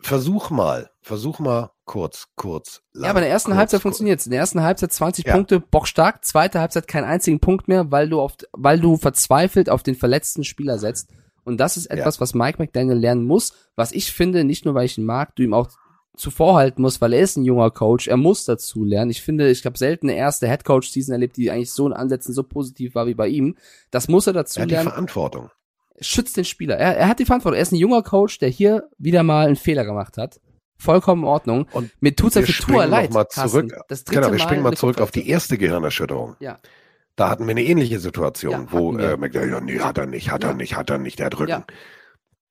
[0.00, 2.80] Versuch mal, versuch mal kurz, kurz.
[2.92, 3.82] Lang, Ja, aber in der ersten kurz, Halbzeit kurz.
[3.82, 4.26] funktioniert's.
[4.26, 5.34] In der ersten Halbzeit 20 Ja.
[5.34, 6.24] Punkte, bockstark.
[6.24, 10.44] Zweite Halbzeit keinen einzigen Punkt mehr, weil du auf, weil du verzweifelt auf den verletzten
[10.44, 11.10] Spieler setzt.
[11.44, 14.86] Und das ist etwas, was Mike McDaniel lernen muss, was ich finde, nicht nur weil
[14.86, 15.68] ich ihn mag, du ihm auch
[16.16, 19.10] zuvor halten musst, weil er ist ein junger Coach, er muss dazu lernen.
[19.10, 22.42] Ich finde, ich habe selten eine erste Headcoach-Season erlebt, die eigentlich so in Ansätzen so
[22.42, 23.56] positiv war wie bei ihm.
[23.90, 24.90] Das muss er dazu Er hat die lernen.
[24.90, 25.50] Verantwortung.
[26.00, 26.76] Schützt den Spieler.
[26.76, 27.56] Er, er hat die Verantwortung.
[27.56, 30.40] Er ist ein junger Coach, der hier wieder mal einen Fehler gemacht hat.
[30.76, 31.66] Vollkommen in Ordnung.
[31.72, 33.12] Und Mir tut's ja für Tour leid.
[33.12, 33.48] mal Carsten.
[33.68, 33.76] zurück.
[33.88, 36.36] Das dritte Genau, wir springen mal eine zurück auf die erste Gehirnerschütterung.
[36.40, 36.58] Ja.
[37.16, 40.32] Da hatten wir eine ähnliche Situation, Ja, wo äh, McDaniel, ja, nee, hat er nicht,
[40.32, 40.48] hat Ja.
[40.50, 41.50] er nicht, hat er nicht, der hat Rücken.
[41.50, 41.64] Ja.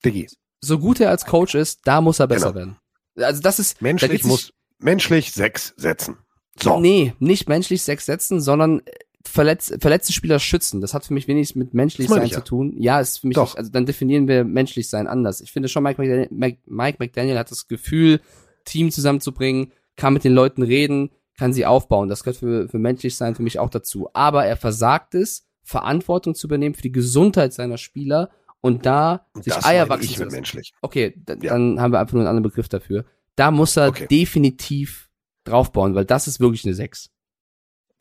[0.06, 0.30] Diggi,
[0.61, 2.56] So gut er als Coach ist, da muss er besser Genau.
[2.56, 2.77] werden.
[3.15, 6.18] Also das ist menschlich muss, menschlich sechs setzen.
[6.61, 6.80] So.
[6.80, 8.81] Nee, nicht menschlich Sex setzen, sondern
[9.26, 10.81] verletz, verletzte Spieler schützen.
[10.81, 12.44] Das hat für mich wenig mit menschlich sein ich zu ja.
[12.44, 12.76] tun.
[12.77, 13.45] Ja, ist für mich Doch.
[13.45, 15.41] nicht, also dann definieren wir menschlich sein anders.
[15.41, 18.22] Ich finde schon, Mike McDaniel, Mike, Mike McDaniel hat das Gefühl,
[18.65, 22.10] Team zusammenzubringen, kann mit den Leuten reden, kann sie aufbauen.
[22.10, 24.10] Das gehört für, für menschlich sein für mich auch dazu.
[24.14, 28.30] Aber er versagt es, Verantwortung zu übernehmen für die Gesundheit seiner Spieler
[28.64, 30.34] und da Und sich das Eier wachsen ich zu lassen.
[30.35, 30.73] menschlich.
[30.81, 31.53] Okay, d- Ja.
[31.53, 33.06] dann haben wir einfach nur einen anderen Begriff dafür.
[33.35, 34.07] Da muss er Okay.
[34.07, 35.10] definitiv
[35.44, 37.10] draufbauen, weil das ist wirklich eine 6.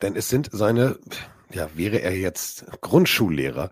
[0.01, 0.97] Denn es sind seine,
[1.53, 3.71] ja, wäre er jetzt Grundschullehrer,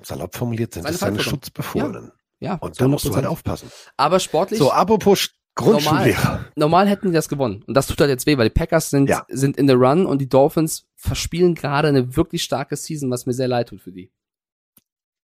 [0.00, 1.18] salopp formuliert, sind Seine es seine.
[1.20, 2.12] Schutzbefohlenen.
[2.38, 3.28] Ja, Und da musst du halt 100%.
[3.28, 3.70] aufpassen.
[3.96, 6.22] Aber sportlich, So, apropos Sch- Grundschullehrer.
[6.22, 7.64] normal, normal hätten die das gewonnen.
[7.66, 9.24] Und das tut halt jetzt weh, weil die Packers sind, Ja.
[9.28, 13.32] sind in the run und die Dolphins verspielen gerade eine wirklich starke Season, was mir
[13.32, 14.12] sehr leid tut für die.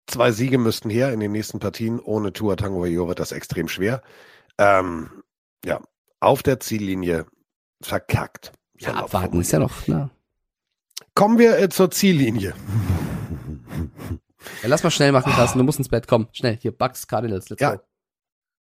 [0.07, 1.99] Zwei Siege müssten her in den nächsten Partien.
[1.99, 4.01] Ohne Tua Tango wird das extrem schwer.
[4.57, 5.23] Ähm,
[5.65, 5.79] ja,
[6.19, 7.25] auf der Ziellinie
[7.81, 8.51] verkackt.
[8.79, 10.09] Ja, abwarten ist ja noch, ne?
[11.15, 12.53] Kommen wir äh, zur Ziellinie.
[14.61, 16.07] Ja, lass mal schnell machen, Carsten, du musst ins Bett.
[16.07, 16.57] Komm, schnell.
[16.57, 17.75] Hier, Bucks, Cardinals, let's Ja.
[17.75, 17.81] go.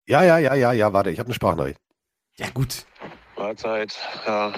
[0.06, 1.80] Ja, ja, ja, ja, ja, warte, ich habe eine Sprachnachricht.
[2.36, 2.84] Ja, gut.
[3.36, 3.96] Mahlzeit.
[4.26, 4.52] Ja,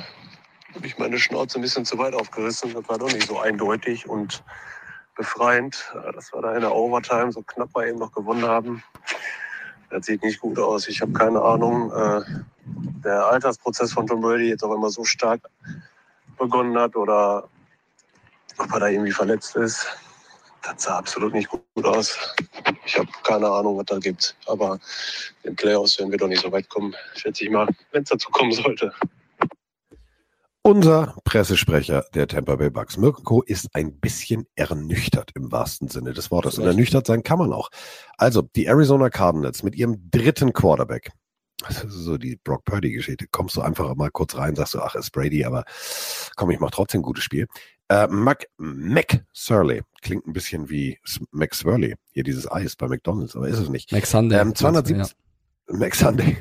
[0.74, 2.74] habe ich meine Schnauze ein bisschen zu weit aufgerissen.
[2.74, 4.42] Das war doch nicht so eindeutig und
[5.16, 8.82] befreiend, dass wir da in der Overtime so knapp mal eben noch gewonnen haben.
[9.90, 10.88] Das sieht nicht gut aus.
[10.88, 11.92] Ich habe keine Ahnung.
[11.92, 12.20] Äh,
[13.04, 15.40] der Altersprozess von Tom Brady jetzt auch immer so stark
[16.36, 17.48] begonnen hat oder
[18.58, 19.86] ob er da irgendwie verletzt ist.
[20.62, 22.18] Das sah absolut nicht gut aus.
[22.84, 24.36] Ich habe keine Ahnung, was da gibt.
[24.46, 24.78] Aber
[25.44, 28.08] in den Playoffs werden wir doch nicht so weit kommen, schätze ich mal, wenn es
[28.08, 28.92] dazu kommen sollte.
[30.66, 36.32] Unser Pressesprecher der Tampa Bay Bucks, Mirko, ist ein bisschen ernüchtert im wahrsten Sinne des
[36.32, 36.58] Wortes.
[36.58, 37.70] Und ernüchtert sein kann man auch.
[38.18, 41.12] Also, die Arizona Cardinals mit ihrem dritten Quarterback.
[41.68, 43.26] Das ist so die Brock Purdy-Geschichte.
[43.30, 45.62] Kommst du einfach mal kurz rein, sagst du, ach, ist Brady, aber
[46.34, 47.46] komm, ich mach trotzdem ein gutes Spiel.
[47.88, 50.98] Äh, Mac, Mac Surley klingt ein bisschen wie
[51.30, 51.94] Mac Swirley.
[52.10, 53.92] Hier dieses Eis bei McDonalds, aber ist es nicht.
[53.92, 54.40] Max Sunday.
[54.40, 55.16] Ähm, 270.
[55.68, 56.36] Mac Sunday.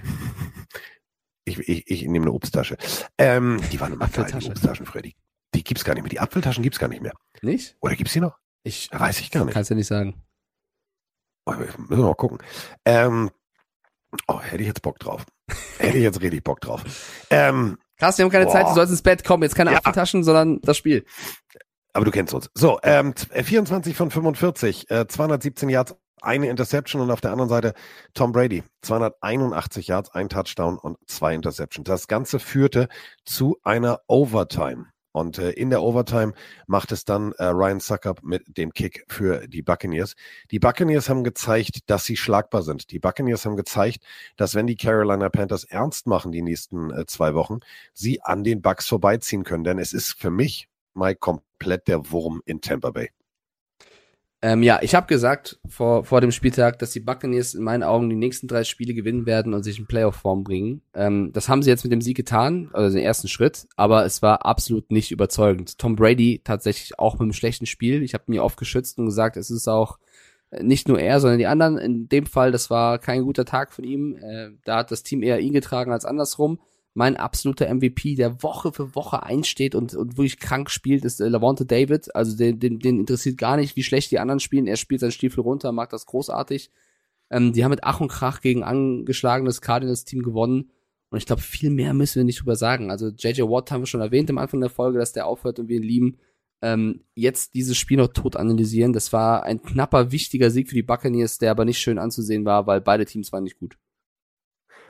[1.46, 2.76] Ich, ich, ich nehme eine Obsttasche.
[3.18, 4.48] Ähm, die waren immer geil, die.
[4.50, 5.04] Obsttaschen früher.
[5.04, 5.16] Die,
[5.54, 6.10] die gibt's gar nicht mehr.
[6.10, 7.14] Die Apfeltaschen gibt's gar nicht mehr.
[7.42, 7.78] Nicht?
[7.82, 8.38] Oder gibt's die noch?
[8.64, 9.54] Ich Weiß ich gar nicht.
[9.54, 10.22] kann's ja nicht sagen.
[11.46, 12.40] Oh, Müssen wir mal gucken.
[12.86, 13.30] Ähm,
[14.28, 15.26] oh, hätte ich jetzt Bock drauf.
[15.78, 16.84] hätte ich jetzt richtig Bock drauf.
[17.30, 18.52] Ähm, Carsten, wir haben keine Boah.
[18.54, 19.24] Zeit, du sollst ins Bett.
[19.24, 19.78] Komm, jetzt keine Ja.
[19.78, 21.06] Apfeltaschen, sondern das Spiel.
[21.94, 22.50] aber du kennst uns.
[22.56, 25.96] So, ähm, z- äh, 24 von 45, äh, 217 Yards,
[26.26, 27.74] eine Interception und auf der anderen Seite
[28.14, 31.88] Tom Brady, 281 Yards, ein Touchdown und zwei Interceptions.
[31.88, 32.88] Das Ganze führte
[33.26, 34.88] zu einer Overtime.
[35.16, 36.34] Und äh, in der Overtime
[36.68, 40.16] macht es dann äh, Ryan Suckup mit dem Kick für die Buccaneers.
[40.52, 42.92] Die Buccaneers haben gezeigt, dass sie schlagbar sind.
[42.92, 44.04] Die Buccaneers haben gezeigt,
[44.36, 47.60] dass wenn die Carolina Panthers ernst machen die nächsten äh, zwei Wochen,
[47.94, 49.64] sie an den Bucks vorbeiziehen können.
[49.64, 53.10] Denn es ist für mich, Mike, komplett der Wurm in Tampa Bay.
[54.42, 58.10] Ähm, ja, ich habe gesagt vor, vor dem Spieltag, dass die Buccaneers in meinen Augen
[58.10, 60.82] die nächsten drei Spiele gewinnen werden und sich in Playoff-Form bringen.
[60.94, 64.22] Ähm, das haben sie jetzt mit dem Sieg getan, also den ersten Schritt, aber es
[64.22, 65.80] war absolut nicht überzeugend.
[65.80, 68.04] Tom Brady tatsächlich auch mit einem schlechten Spiel.
[68.04, 69.98] Ich habe mir oft geschützt und gesagt, es ist auch
[70.52, 71.78] äh, nicht nur er, sondern die anderen.
[71.78, 74.18] In dem Fall, das war kein guter Tag von ihm.
[74.18, 76.60] Äh, da hat das Team eher ihn getragen als andersrum.
[76.98, 81.28] Mein absoluter MVP, der Woche für Woche einsteht und, und wirklich krank spielt, ist äh,
[81.28, 82.16] Lavonte David.
[82.16, 84.66] Also den, den, den interessiert gar nicht, wie schlecht die anderen spielen.
[84.66, 86.72] Er spielt seinen Stiefel runter, macht das großartig.
[87.30, 90.72] Ähm, die haben mit Ach und Krach gegen angeschlagenes Cardinals-Team gewonnen.
[91.10, 92.90] Und ich glaube, viel mehr müssen wir nicht drüber sagen.
[92.90, 95.68] Also JJ Watt haben wir schon erwähnt am Anfang der Folge, dass der aufhört und
[95.68, 96.18] wir ihn lieben.
[96.62, 98.94] Ähm, jetzt dieses Spiel noch tot analysieren.
[98.94, 102.68] Das war ein knapper, wichtiger Sieg für die Buccaneers, der aber nicht schön anzusehen war,
[102.68, 103.78] weil beide Teams waren nicht gut.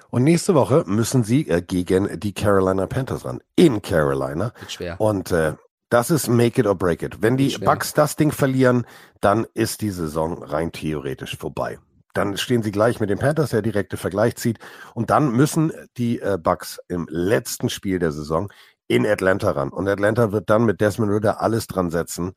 [0.10, 3.42] Und nächste Woche müssen sie äh, gegen die Carolina Panthers ran.
[3.56, 4.54] In Carolina.
[4.60, 5.02] Wird schwer.
[5.02, 5.54] Und äh,
[5.90, 7.22] das ist make it or break it.
[7.22, 7.66] Wenn die Schwer.
[7.66, 8.86] Bucks das Ding verlieren,
[9.22, 11.80] dann ist die Saison rein theoretisch vorbei.
[12.14, 14.60] Dann stehen sie gleich mit den Panthers, der direkte Vergleich zieht.
[14.94, 18.50] Und dann müssen die äh, Bucks im letzten Spiel der Saison
[18.88, 19.70] in Atlanta ran.
[19.70, 22.34] Und Atlanta wird dann mit Desmond Ritter alles dran setzen,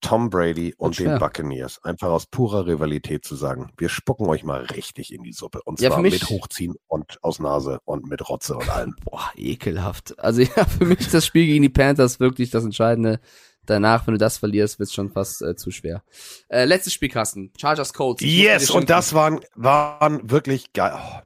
[0.00, 4.62] Tom Brady und den Buccaneers einfach aus purer Rivalität zu sagen, wir spucken euch mal
[4.62, 5.60] richtig in die Suppe.
[5.64, 8.94] Und Ja, zwar für mich- mit Hochziehen und aus Nase und mit Rotze und allem.
[9.04, 10.18] Boah, ekelhaft.
[10.18, 13.20] Also ja, für mich das Spiel gegen die Panthers wirklich das Entscheidende.
[13.66, 16.02] Danach, wenn du das verlierst, wird's schon fast äh, zu schwer.
[16.48, 17.52] Äh, letztes Spiel, Carsten.
[17.60, 18.22] Chargers Colts.
[18.22, 20.94] Yes, und das waren, waren wirklich geil.
[20.96, 21.20] Oh.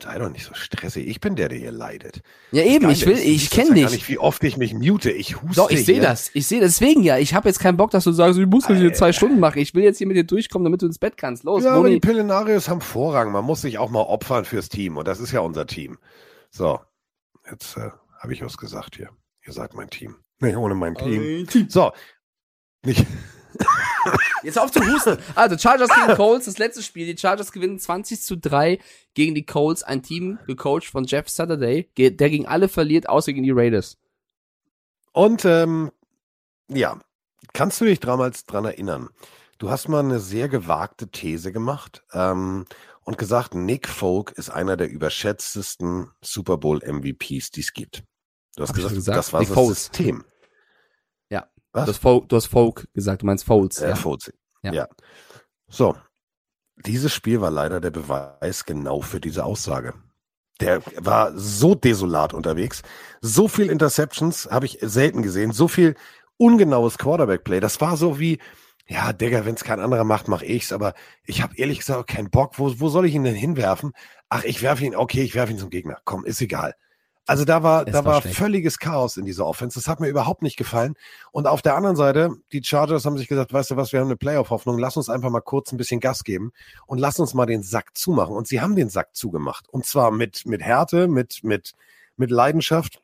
[0.00, 1.08] Sei doch nicht so stressig.
[1.08, 2.20] Ich bin der, der hier leidet.
[2.52, 3.98] Ja, eben, Geile ich will, ist, ich kenne das ja gar dich.
[3.98, 5.10] nicht, wie oft ich mich mute.
[5.10, 6.30] Ich huste Doch, ich sehe das.
[6.34, 7.18] Ich sehe deswegen ja.
[7.18, 9.58] Ich habe jetzt keinen Bock, dass du sagst, ich muss das hier zwei Stunden machen.
[9.58, 11.42] Ich will jetzt hier mit dir durchkommen, damit du ins Bett kannst.
[11.42, 11.98] Los, Ja, aber die.
[11.98, 13.32] Pillenarios haben Vorrang.
[13.32, 14.96] Man muss sich auch mal opfern fürs Team.
[14.96, 15.98] Und das ist ja unser Team.
[16.50, 16.78] So,
[17.50, 17.90] jetzt äh,
[18.20, 19.10] habe ich was gesagt hier.
[19.44, 20.14] Ihr seid mein Team.
[20.38, 21.48] Nee, ohne mein Team.
[21.68, 21.90] So.
[22.84, 23.04] Nicht.
[24.42, 25.18] Jetzt auf zu husten.
[25.34, 27.06] Also, Chargers gegen Colts, das letzte Spiel.
[27.06, 28.78] Die Chargers gewinnen 20 zu 3
[29.14, 29.82] gegen die Colts.
[29.82, 33.98] Ein Team gecoacht von Jeff Saturday, der gegen alle verliert, außer gegen die Raiders.
[35.12, 35.90] Und ähm,
[36.68, 36.98] ja,
[37.52, 39.08] kannst du dich damals dran erinnern?
[39.58, 42.64] Du hast mal eine sehr gewagte These gemacht ähm,
[43.02, 48.04] und gesagt, Nick Folk ist einer der überschätztesten Super Bowl MVPs, die es gibt.
[48.54, 49.18] Du hast gesagt, gesagt?
[49.18, 49.84] das war Nick das Foles.
[49.86, 50.24] System.
[51.72, 51.84] Was?
[51.84, 53.80] Du hast, Folk, du hast Folk gesagt, du meinst Foles.
[53.80, 53.94] Äh, ja.
[53.96, 54.32] Foles.
[54.62, 54.72] Ja.
[54.72, 54.88] Ja.
[55.68, 55.94] So,
[56.84, 59.94] dieses Spiel war leider der Beweis genau für diese Aussage.
[60.60, 62.82] Der war so desolat unterwegs.
[63.20, 65.52] So viel Interceptions habe ich selten gesehen.
[65.52, 65.94] So viel
[66.36, 67.60] ungenaues Quarterback-Play.
[67.60, 68.38] Das war so wie,
[68.88, 70.72] ja, Digga, wenn es kein anderer macht, mache ich's.
[70.72, 72.58] Aber ich habe ehrlich gesagt auch keinen Bock.
[72.58, 73.92] Wo, wo soll ich ihn denn hinwerfen?
[74.28, 75.98] Ach, ich werfe ihn, okay, ich werfe ihn zum Gegner.
[76.04, 76.74] Komm, ist egal.
[77.28, 78.38] Also da war, da war schlecht.
[78.38, 79.78] völliges Chaos in dieser Offense.
[79.78, 80.94] Das hat mir überhaupt nicht gefallen.
[81.30, 84.06] Und auf der anderen Seite, die Chargers haben sich gesagt, weißt du was, wir haben
[84.06, 86.52] eine Playoff-Hoffnung, lass uns einfach mal kurz ein bisschen Gas geben
[86.86, 88.34] und lass uns mal den Sack zumachen.
[88.34, 89.68] Und sie haben den Sack zugemacht.
[89.68, 91.74] Und zwar mit, mit Härte, mit, mit,
[92.16, 93.02] mit Leidenschaft.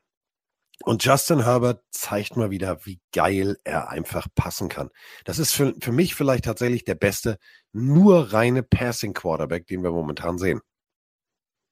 [0.83, 4.89] Und Justin Herbert zeigt mal wieder, wie geil er einfach passen kann.
[5.27, 7.39] Das ist für, für mich vielleicht tatsächlich der beste,
[7.73, 10.63] nur reine Passing-Quarterback, den wir momentan sehen.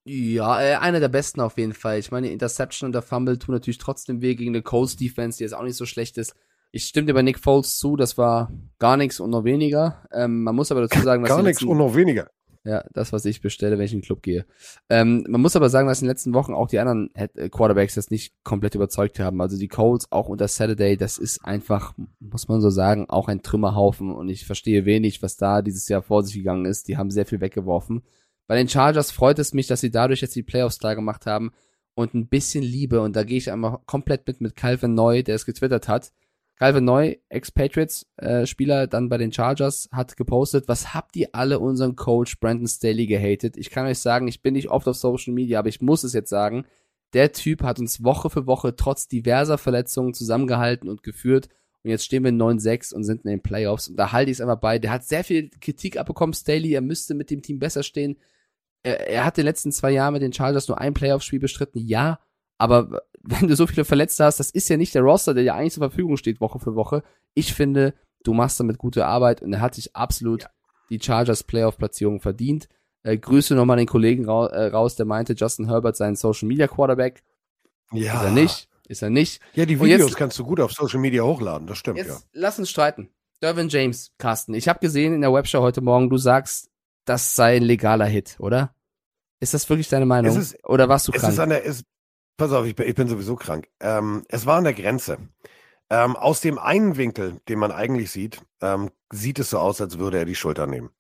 [0.05, 1.99] Ja, äh, einer der besten auf jeden Fall.
[1.99, 5.45] Ich meine, Interception und der Fumble tun natürlich trotzdem weh gegen eine Colts Defense, die
[5.45, 6.35] jetzt auch nicht so schlecht ist.
[6.73, 10.09] Ich stimme dir bei Nick Foles zu, das war gar nichts und noch weniger.
[10.11, 12.31] Ähm, man muss aber dazu sagen, dass Gar nichts und noch weniger.
[12.65, 14.47] Ja, das, was ich bestelle, wenn ich in den Club gehe.
[14.89, 17.97] Ähm, man muss aber sagen, dass in den letzten Wochen auch die anderen äh, Quarterbacks
[17.97, 19.41] das nicht komplett überzeugt haben.
[19.41, 23.43] Also die Colts, auch unter Saturday, das ist einfach, muss man so sagen, auch ein
[23.43, 24.15] Trümmerhaufen.
[24.15, 26.87] Und ich verstehe wenig, was da dieses Jahr vor sich gegangen ist.
[26.87, 28.03] Die haben sehr viel weggeworfen.
[28.47, 31.53] Bei den Chargers freut es mich, dass sie dadurch jetzt die Playoffs klar gemacht haben
[31.95, 33.01] und ein bisschen Liebe.
[33.01, 36.13] Und da gehe ich einmal komplett mit mit Calvin Neu, der es getwittert hat.
[36.59, 42.39] Calvin Neu, Ex-Patriots-Spieler, dann bei den Chargers, hat gepostet, was habt ihr alle unseren Coach
[42.39, 43.57] Brandon Staley gehatet?
[43.57, 46.13] Ich kann euch sagen, ich bin nicht oft auf Social Media, aber ich muss es
[46.13, 46.65] jetzt sagen,
[47.15, 51.49] der Typ hat uns Woche für Woche trotz diverser Verletzungen zusammengehalten und geführt.
[51.85, 53.89] Und jetzt stehen wir in 9-6 und sind in den Playoffs.
[53.89, 54.79] Und da halte ich es einfach bei.
[54.79, 56.75] Der hat sehr viel Kritik abbekommen, Staley.
[56.75, 58.17] Er müsste mit dem Team besser stehen.
[58.83, 61.81] Er, er hat in den letzten zwei Jahren mit den Chargers nur ein Playoff-Spiel bestritten.
[61.81, 62.21] Ja,
[62.59, 65.55] aber wenn du so viele Verletzte hast, das ist ja nicht der Roster, der ja
[65.55, 67.03] eigentlich zur Verfügung steht, Woche für Woche.
[67.35, 70.47] Ich finde, du machst damit gute Arbeit und er hat sich absolut
[70.91, 72.69] die Chargers Playoff-Platzierung verdient.
[73.03, 76.47] Äh, Grüße nochmal den Kollegen ra äh, raus, der meinte, Justin Herbert sei ein Social
[76.47, 77.25] Media Quarterback.
[77.93, 78.19] Ja.
[78.19, 78.69] Ist er nicht.
[78.89, 79.41] Ist er nicht.
[79.55, 82.19] Ja, die Videos jetzt- kannst du gut auf Social Media hochladen, das stimmt, Jetzt ja.
[82.33, 83.11] lass uns streiten.
[83.41, 84.55] Dervin James, Carsten.
[84.55, 86.69] Ich habe gesehen in der Webshow heute Morgen, du sagst,
[87.05, 88.75] das sei ein legaler Hit, oder?
[89.41, 90.37] Ist das wirklich deine Meinung?
[90.37, 91.33] Ist- oder warst du Es krank?
[91.33, 91.83] ist an der, es,
[92.37, 93.69] pass auf, ich bin, ich bin sowieso krank.
[93.81, 95.19] Ähm, es war an der Grenze.
[95.91, 99.99] Ähm, aus dem einen Winkel, den man eigentlich sieht, ähm, sieht es so aus, als
[99.99, 100.91] würde er die Schulter nehmen.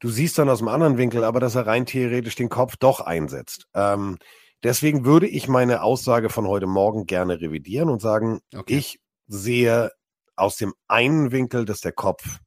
[0.00, 3.00] Du siehst dann aus dem anderen Winkel aber, dass er rein theoretisch den Kopf doch
[3.00, 3.68] einsetzt.
[3.74, 4.18] Ähm,
[4.64, 8.74] deswegen würde ich meine Aussage von heute Morgen gerne revidieren und sagen, Okay.
[8.76, 9.90] ich sehe
[10.36, 12.38] aus dem einen Winkel, dass der Kopf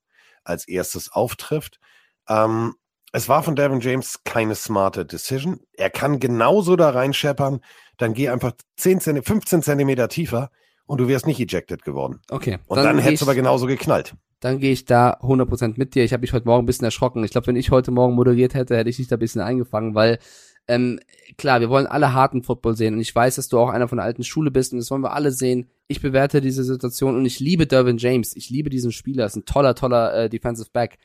[0.44, 1.80] als erstes auftrifft.
[2.28, 2.76] Ähm,
[3.14, 5.62] es war von Devin James keine smarte Decision.
[5.74, 7.62] Er kann genauso da reinscheppern,
[7.98, 10.52] dann geh einfach 10 Zenti 15 Zentimeter tiefer
[10.86, 12.20] und du wärst nicht ejected geworden.
[12.30, 12.60] Okay.
[12.68, 14.16] Und dann, hättest du aber genauso geknallt.
[14.42, 16.04] dann gehe ich da 100% mit dir.
[16.04, 17.24] Ich habe mich heute Morgen ein bisschen erschrocken.
[17.24, 19.96] Ich glaube, wenn ich heute Morgen moderiert hätte, hätte ich dich da ein bisschen eingefangen,
[19.96, 20.20] weil
[20.68, 21.00] ähm,
[21.38, 23.98] klar, wir wollen alle harten Football sehen und ich weiß, dass du auch einer von
[23.98, 25.68] der alten Schule bist und das wollen wir alle sehen.
[25.88, 28.36] Ich bewerte diese Situation und ich liebe Dervin James.
[28.36, 29.26] Ich liebe diesen Spieler.
[29.26, 30.98] Ist ein toller, toller äh, Defensive Back.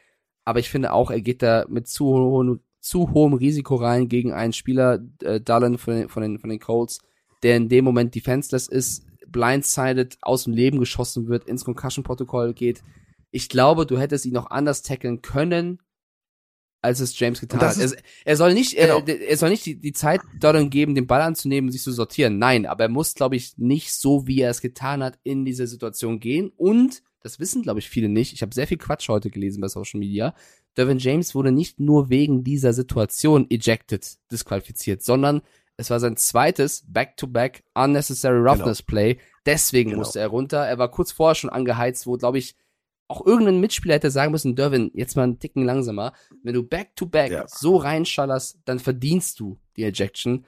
[0.44, 4.32] Aber ich finde auch, er geht da mit zu, hohem- zu hohem Risiko rein gegen
[4.32, 6.98] einen Spieler, äh, Dallin von den, von, den, von den Colts,
[7.44, 12.82] der in dem Moment defenseless ist, blindsided, aus dem Leben geschossen wird, ins Concussion-Protokoll geht.
[13.30, 15.78] Ich glaube, du hättest ihn noch anders tackeln können,
[16.82, 17.78] als es James getan hat.
[17.78, 17.92] Er,
[18.24, 19.00] er soll nicht, Genau.
[19.06, 21.92] er, er soll nicht die, die Zeit darin geben, den Ball anzunehmen und sich zu
[21.92, 22.38] sortieren.
[22.38, 25.66] Nein, aber er muss, glaube ich, nicht so, wie er es getan hat, in diese
[25.66, 26.50] Situation gehen.
[26.56, 29.68] Und, das wissen, glaube ich, viele nicht, ich habe sehr viel Quatsch heute gelesen bei
[29.68, 30.34] Social Media,
[30.76, 35.42] Dervin James wurde nicht nur wegen dieser Situation ejected, disqualifiziert, sondern
[35.76, 39.18] es war sein zweites Back-to-Back Unnecessary Roughness Play.
[39.46, 40.00] Deswegen Genau.
[40.00, 40.59] musste er runter.
[40.66, 42.54] Er war kurz vorher schon angeheizt, wo, glaube ich,
[43.12, 46.12] auch irgendein Mitspieler hätte sagen müssen, Dervin, jetzt mal einen Ticken langsamer.
[46.43, 47.44] Wenn du Back-to-Back Ja.
[47.47, 50.47] so reinschallerst, dann verdienst du die Ejection.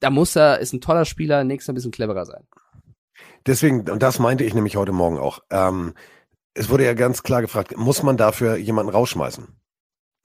[0.00, 2.46] Da muss er, ist ein toller Spieler, nächstes Mal ein bisschen cleverer sein.
[3.46, 5.40] Deswegen, und das meinte ich nämlich heute Morgen auch.
[5.50, 5.94] Ähm,
[6.54, 9.48] es wurde ja ganz klar gefragt, muss man dafür jemanden rausschmeißen?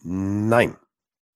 [0.03, 0.76] Nein.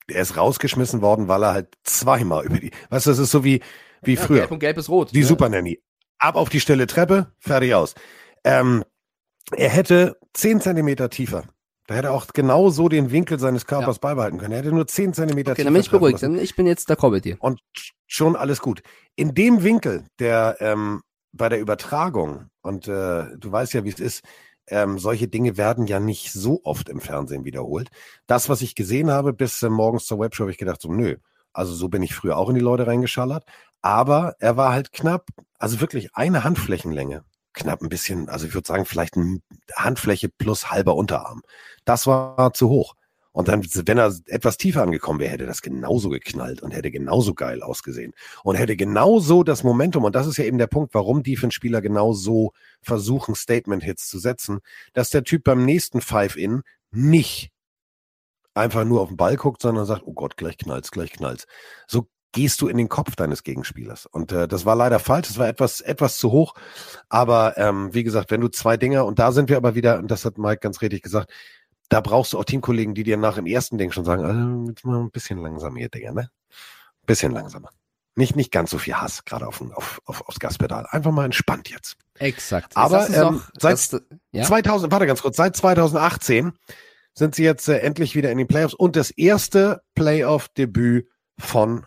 [0.08, 2.72] Er ist rausgeschmissen worden, weil er halt zweimal über die.
[2.90, 3.62] Weißt du, das ist so wie,
[4.02, 4.40] Wie Ja, früher.
[4.40, 5.14] Gelb und Gelb ist rot.
[5.14, 5.26] Die ne?
[5.26, 5.82] Super Nanny.
[6.18, 7.96] Ab auf die stille Treppe, fertig aus.
[8.44, 8.84] Ähm,
[9.56, 11.44] er hätte 10 Zentimeter tiefer.
[11.88, 14.54] Da hätte er auch genau so den Winkel seines Körpers beibehalten können.
[14.54, 16.24] Er hätte nur 10 Zentimeter Okay, tiefer dann bin ich beruhigt.
[16.24, 17.38] Dann ich bin jetzt d'accord mit dir.
[17.40, 17.60] Und
[18.08, 18.82] schon alles gut.
[19.16, 21.02] In dem Winkel, der ähm,
[21.34, 24.24] bei der Übertragung, und äh, du weißt ja, wie es ist,
[24.68, 27.90] ähm, solche Dinge werden ja nicht so oft im Fernsehen wiederholt.
[28.28, 31.18] Das, was ich gesehen habe, bis äh, morgens zur Webshow, habe ich gedacht, so, nö.
[31.54, 33.44] Also so bin ich früher auch in die Leute reingeschallert.
[33.82, 35.28] Aber er war halt knapp,
[35.58, 37.24] also wirklich eine Handflächenlänge.
[37.54, 39.40] Knapp ein bisschen, also ich würde sagen, vielleicht eine
[39.76, 41.42] Handfläche plus halber Unterarm.
[41.86, 42.96] Das war zu hoch.
[43.34, 47.34] Und dann, wenn er etwas tiefer angekommen wäre, hätte das genauso geknallt und hätte genauso
[47.34, 48.14] geil ausgesehen.
[48.44, 52.12] Und hätte genauso das Momentum, und das ist ja eben der Punkt, warum Defense-Spieler genau
[52.12, 52.52] so
[52.82, 54.60] versuchen, Statement-Hits zu setzen,
[54.94, 57.52] dass der Typ beim nächsten Five-In nicht
[58.54, 61.48] einfach nur auf den Ball guckt, sondern sagt, oh Gott, gleich knallt's, gleich knallt's.
[61.88, 64.06] So gehst du in den Kopf deines Gegenspielers.
[64.06, 66.54] Und äh, das war leider falsch, das war etwas, etwas zu hoch.
[67.10, 70.10] Aber ähm, wie gesagt, wenn du zwei Dinger, und da sind wir aber wieder, und
[70.10, 71.32] das hat Mike ganz richtig gesagt,
[71.90, 74.86] da brauchst du auch Teamkollegen, die dir nach dem ersten Ding schon sagen, also, jetzt
[74.86, 76.30] mal ein bisschen langsamer hier, Digga, ne?
[77.06, 77.70] Bisschen langsamer.
[78.16, 80.86] Nicht, nicht ganz so viel Hass, gerade auf, auf, auf, aufs Gaspedal.
[80.90, 81.96] Einfach mal entspannt jetzt.
[82.20, 82.78] Exakt.
[82.78, 84.02] Aber ähm, noch- seit das-
[84.32, 84.44] ja?
[84.44, 86.54] 2000, warte ganz kurz, seit 2018
[87.14, 91.10] sind sie jetzt äh, endlich wieder in den Playoffs und das erste Playoff-Debüt
[91.40, 91.86] von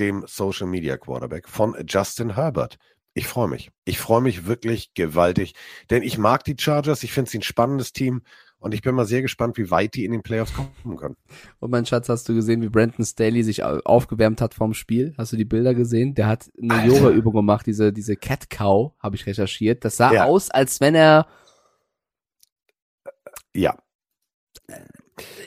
[0.00, 2.78] dem Social Media Quarterback, von Justin Herbert.
[3.16, 3.70] Ich freue mich.
[3.84, 5.54] Ich freue mich wirklich gewaltig,
[5.90, 7.02] denn ich mag die Chargers.
[7.04, 8.22] Ich finde sie ein spannendes Team
[8.58, 11.16] und ich bin mal sehr gespannt, wie weit die in den Playoffs kommen können.
[11.60, 15.14] Und mein Schatz, hast du gesehen, wie Brandon Staley sich au- aufgewärmt hat vorm Spiel?
[15.16, 16.14] Hast du die Bilder gesehen?
[16.16, 16.86] Der hat eine.
[16.86, 19.84] Yoga-Übung gemacht, diese, diese Cat Cow, habe ich recherchiert.
[19.84, 20.24] Das sah Ja.
[20.24, 21.28] aus, als wenn er
[23.54, 23.76] Ja.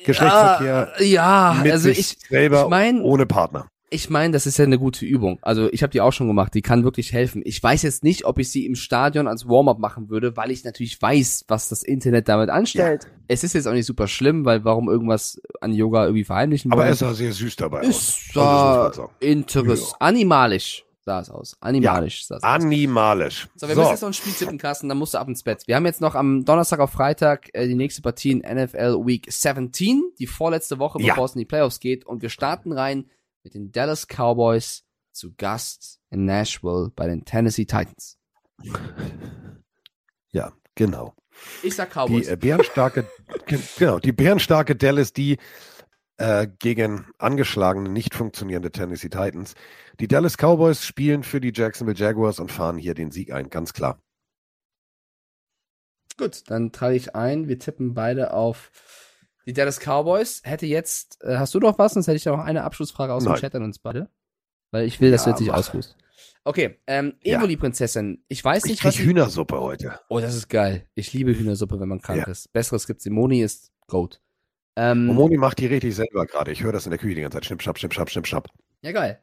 [0.05, 3.69] Geschlechtsverkehr ja, mit also sich ich, selber ich mein- ohne Partner.
[3.89, 5.39] Ich meine, das ist ja eine gute Übung.
[5.41, 7.41] Also ich habe die auch schon gemacht, die kann wirklich helfen.
[7.45, 10.63] Ich weiß jetzt nicht, ob ich sie im Stadion als Warm-up machen würde, weil ich
[10.65, 13.07] natürlich weiß, was das Internet damit anstellt.
[13.27, 16.81] Es ist jetzt auch nicht super schlimm, weil warum irgendwas an Yoga irgendwie verheimlichen Aber
[16.81, 16.89] wollen.
[16.89, 17.87] er sah sehr süß dabei aus.
[17.87, 19.11] ist Also, das muss man äh, sagen.
[19.19, 21.55] interess animalisch sah es aus.
[21.61, 22.49] Animalisch sah es aus.
[22.49, 23.47] Animalisch.
[23.55, 25.63] So, wir müssen jetzt noch ein Spiel tippen, Carsten, dann musst du ab ins Bett.
[25.65, 29.25] Wir haben jetzt noch am Donnerstag auf Freitag äh, die nächste Partie in NFL Week
[29.29, 31.13] 17, die vorletzte Woche, Ja.
[31.13, 32.05] bevor es in die Playoffs geht.
[32.05, 33.05] Und wir starten rein
[33.47, 34.83] mit den Dallas Cowboys
[35.13, 38.17] zu Gast in Nashville bei den Tennessee Titans.
[40.33, 41.15] Ja, genau.
[41.63, 42.27] Ich sag Die Cowboys.
[42.27, 43.07] äh, bärenstarke,
[43.47, 45.37] ge- genau, die bärenstarke Dallas, die
[46.17, 49.55] äh, gegen angeschlagene, nicht funktionierende Tennessee Titans.
[50.01, 53.71] Die Dallas Cowboys spielen für die Jacksonville Jaguars und fahren hier den Sieg ein, ganz
[53.73, 54.01] klar.
[56.17, 57.47] Gut, dann trage ich ein.
[57.47, 58.69] Wir tippen beide auf
[59.47, 60.41] die Dallas Cowboys.
[60.43, 61.93] Hätte jetzt, äh, hast du noch was?
[61.93, 63.41] Sonst hätte ich noch eine Abschlussfrage aus dem Nein.
[63.41, 64.09] Chat an uns beide.
[64.71, 65.95] Weil ich will, dass du Ja, jetzt nicht ausruhst.
[66.43, 67.13] Okay, ähm.
[67.21, 68.23] Evoli-Prinzessin.
[68.27, 69.99] Ich weiß Ich nicht, was krieg sie- Hühnersuppe heute.
[70.09, 70.85] Oh, das ist geil.
[70.95, 72.27] Ich liebe Hühnersuppe, wenn man krank Ja.
[72.31, 72.51] ist.
[72.53, 73.05] Besseres gibt's.
[73.05, 74.21] Moni ist Goat.
[74.75, 76.51] Ähm, Moni macht die richtig selber gerade.
[76.51, 77.45] Ich höre das in der Küche die ganze Zeit.
[77.45, 78.49] Schnipp, schnapp, schnipp, schnapp, schnipp, schnapp.
[78.81, 79.19] ja, geil.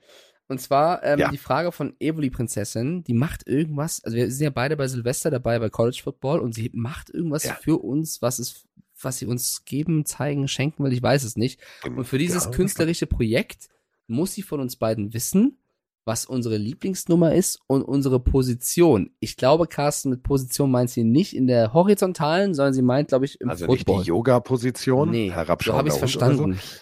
[0.48, 1.30] Und zwar ähm, Ja.
[1.30, 5.30] die Frage von Evoli Prinzessin, die macht irgendwas, also wir sind ja beide bei Silvester
[5.30, 7.54] dabei bei College Football und sie macht irgendwas Ja.
[7.54, 8.64] für uns, was es,
[9.04, 11.60] was sie uns geben, zeigen, schenken will, ich weiß es nicht.
[11.84, 12.50] Und für dieses Ja.
[12.50, 13.68] künstlerische Projekt
[14.06, 15.58] muss sie von uns beiden wissen,
[16.06, 19.10] was unsere Lieblingsnummer ist und unsere Position.
[19.20, 23.24] Ich glaube, Carsten, mit Position meint sie nicht in der horizontalen, sondern sie meint, glaube
[23.24, 24.02] ich, im Also nicht Football.
[24.02, 26.54] die Yoga-Position, Nee, so habe ich Hund verstanden.
[26.54, 26.78] So.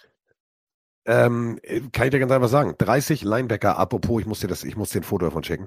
[1.05, 1.59] Ähm,
[1.93, 2.75] kann ich dir ganz einfach sagen.
[2.79, 5.67] 30 Linebacker, apropos, ich muss dir das, ich muss dir ein Foto davon checken.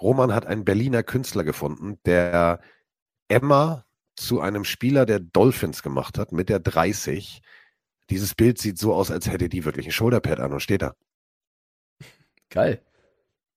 [0.00, 2.60] Roman hat einen Berliner Künstler gefunden, der
[3.28, 3.84] Emma
[4.20, 7.40] zu einem Spieler der Dolphins gemacht hat mit der 30.
[8.10, 10.94] Dieses Bild sieht so aus, als hätte die wirklich ein Shoulderpad an und steht da.
[12.50, 12.80] Geil.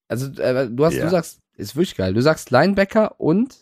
[0.07, 1.05] Also, äh, du hast, Ja.
[1.05, 2.13] du sagst, ist wirklich geil.
[2.13, 3.55] Du sagst Linebacker und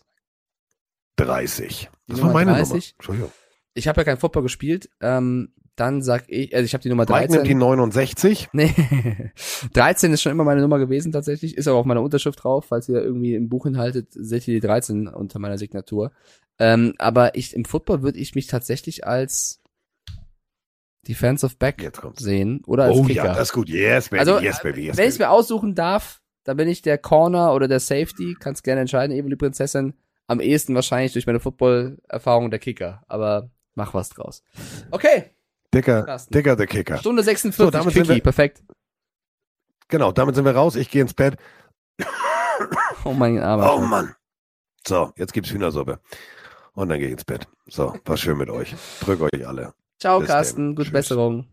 [1.18, 1.90] 30.
[2.08, 2.70] Die Das war Nummer meine 30?
[2.72, 2.84] Nummer.
[2.98, 3.32] Entschuldigung.
[3.74, 4.90] ich habe ja kein Football gespielt.
[5.02, 7.58] Ähm, dann sag ich, also ich habe die Nummer Mike nimmt die 13.
[7.58, 8.50] 69.
[8.54, 8.74] Nee,
[9.74, 11.56] 13 ist schon immer meine Nummer gewesen tatsächlich.
[11.58, 12.66] Ist auch auf meiner Unterschrift drauf.
[12.68, 16.12] Falls ihr irgendwie im Buch hinhaltet, seht ihr die 13 unter meiner Signatur.
[16.60, 19.61] Ähm, aber ich im Football würde ich mich tatsächlich als
[21.07, 22.22] Defensive Back Jetzt kommt's.
[22.22, 23.26] sehen oder als Oh Kicker.
[23.26, 23.69] ja, das ist gut.
[23.69, 24.19] Yes, baby.
[24.19, 24.86] Also, yes, baby.
[24.88, 28.36] Yes, Wenn ich es mir aussuchen darf, dann bin ich der Corner oder der Safety.
[28.40, 29.94] Kannst gerne entscheiden, Evoli Prinzessin.
[30.27, 33.03] Am ehesten wahrscheinlich durch meine Football-Erfahrung der Kicker.
[33.07, 34.44] Aber mach was draus.
[34.91, 35.31] Okay,
[35.73, 36.34] Dicker, Carsten.
[36.34, 36.98] dicker der Kicker.
[36.98, 38.64] Stunde So, 46, damit sind Quickie, wir- perfekt.
[39.88, 40.76] Genau, damit sind wir raus.
[40.76, 41.38] Ich gehe ins Bett.
[43.06, 43.80] Oh mein armer Oh.
[43.80, 44.14] Mann.
[44.88, 45.99] So, jetzt gibt's Hühnersuppe.
[46.80, 47.46] Und dann gehe ich ins Bett.
[47.68, 48.74] So, war schön mit euch.
[49.02, 49.74] Drück euch alle.
[50.00, 50.76] Ciao, Bis Carsten.
[50.76, 50.92] Gute.
[50.92, 51.46] Besserung.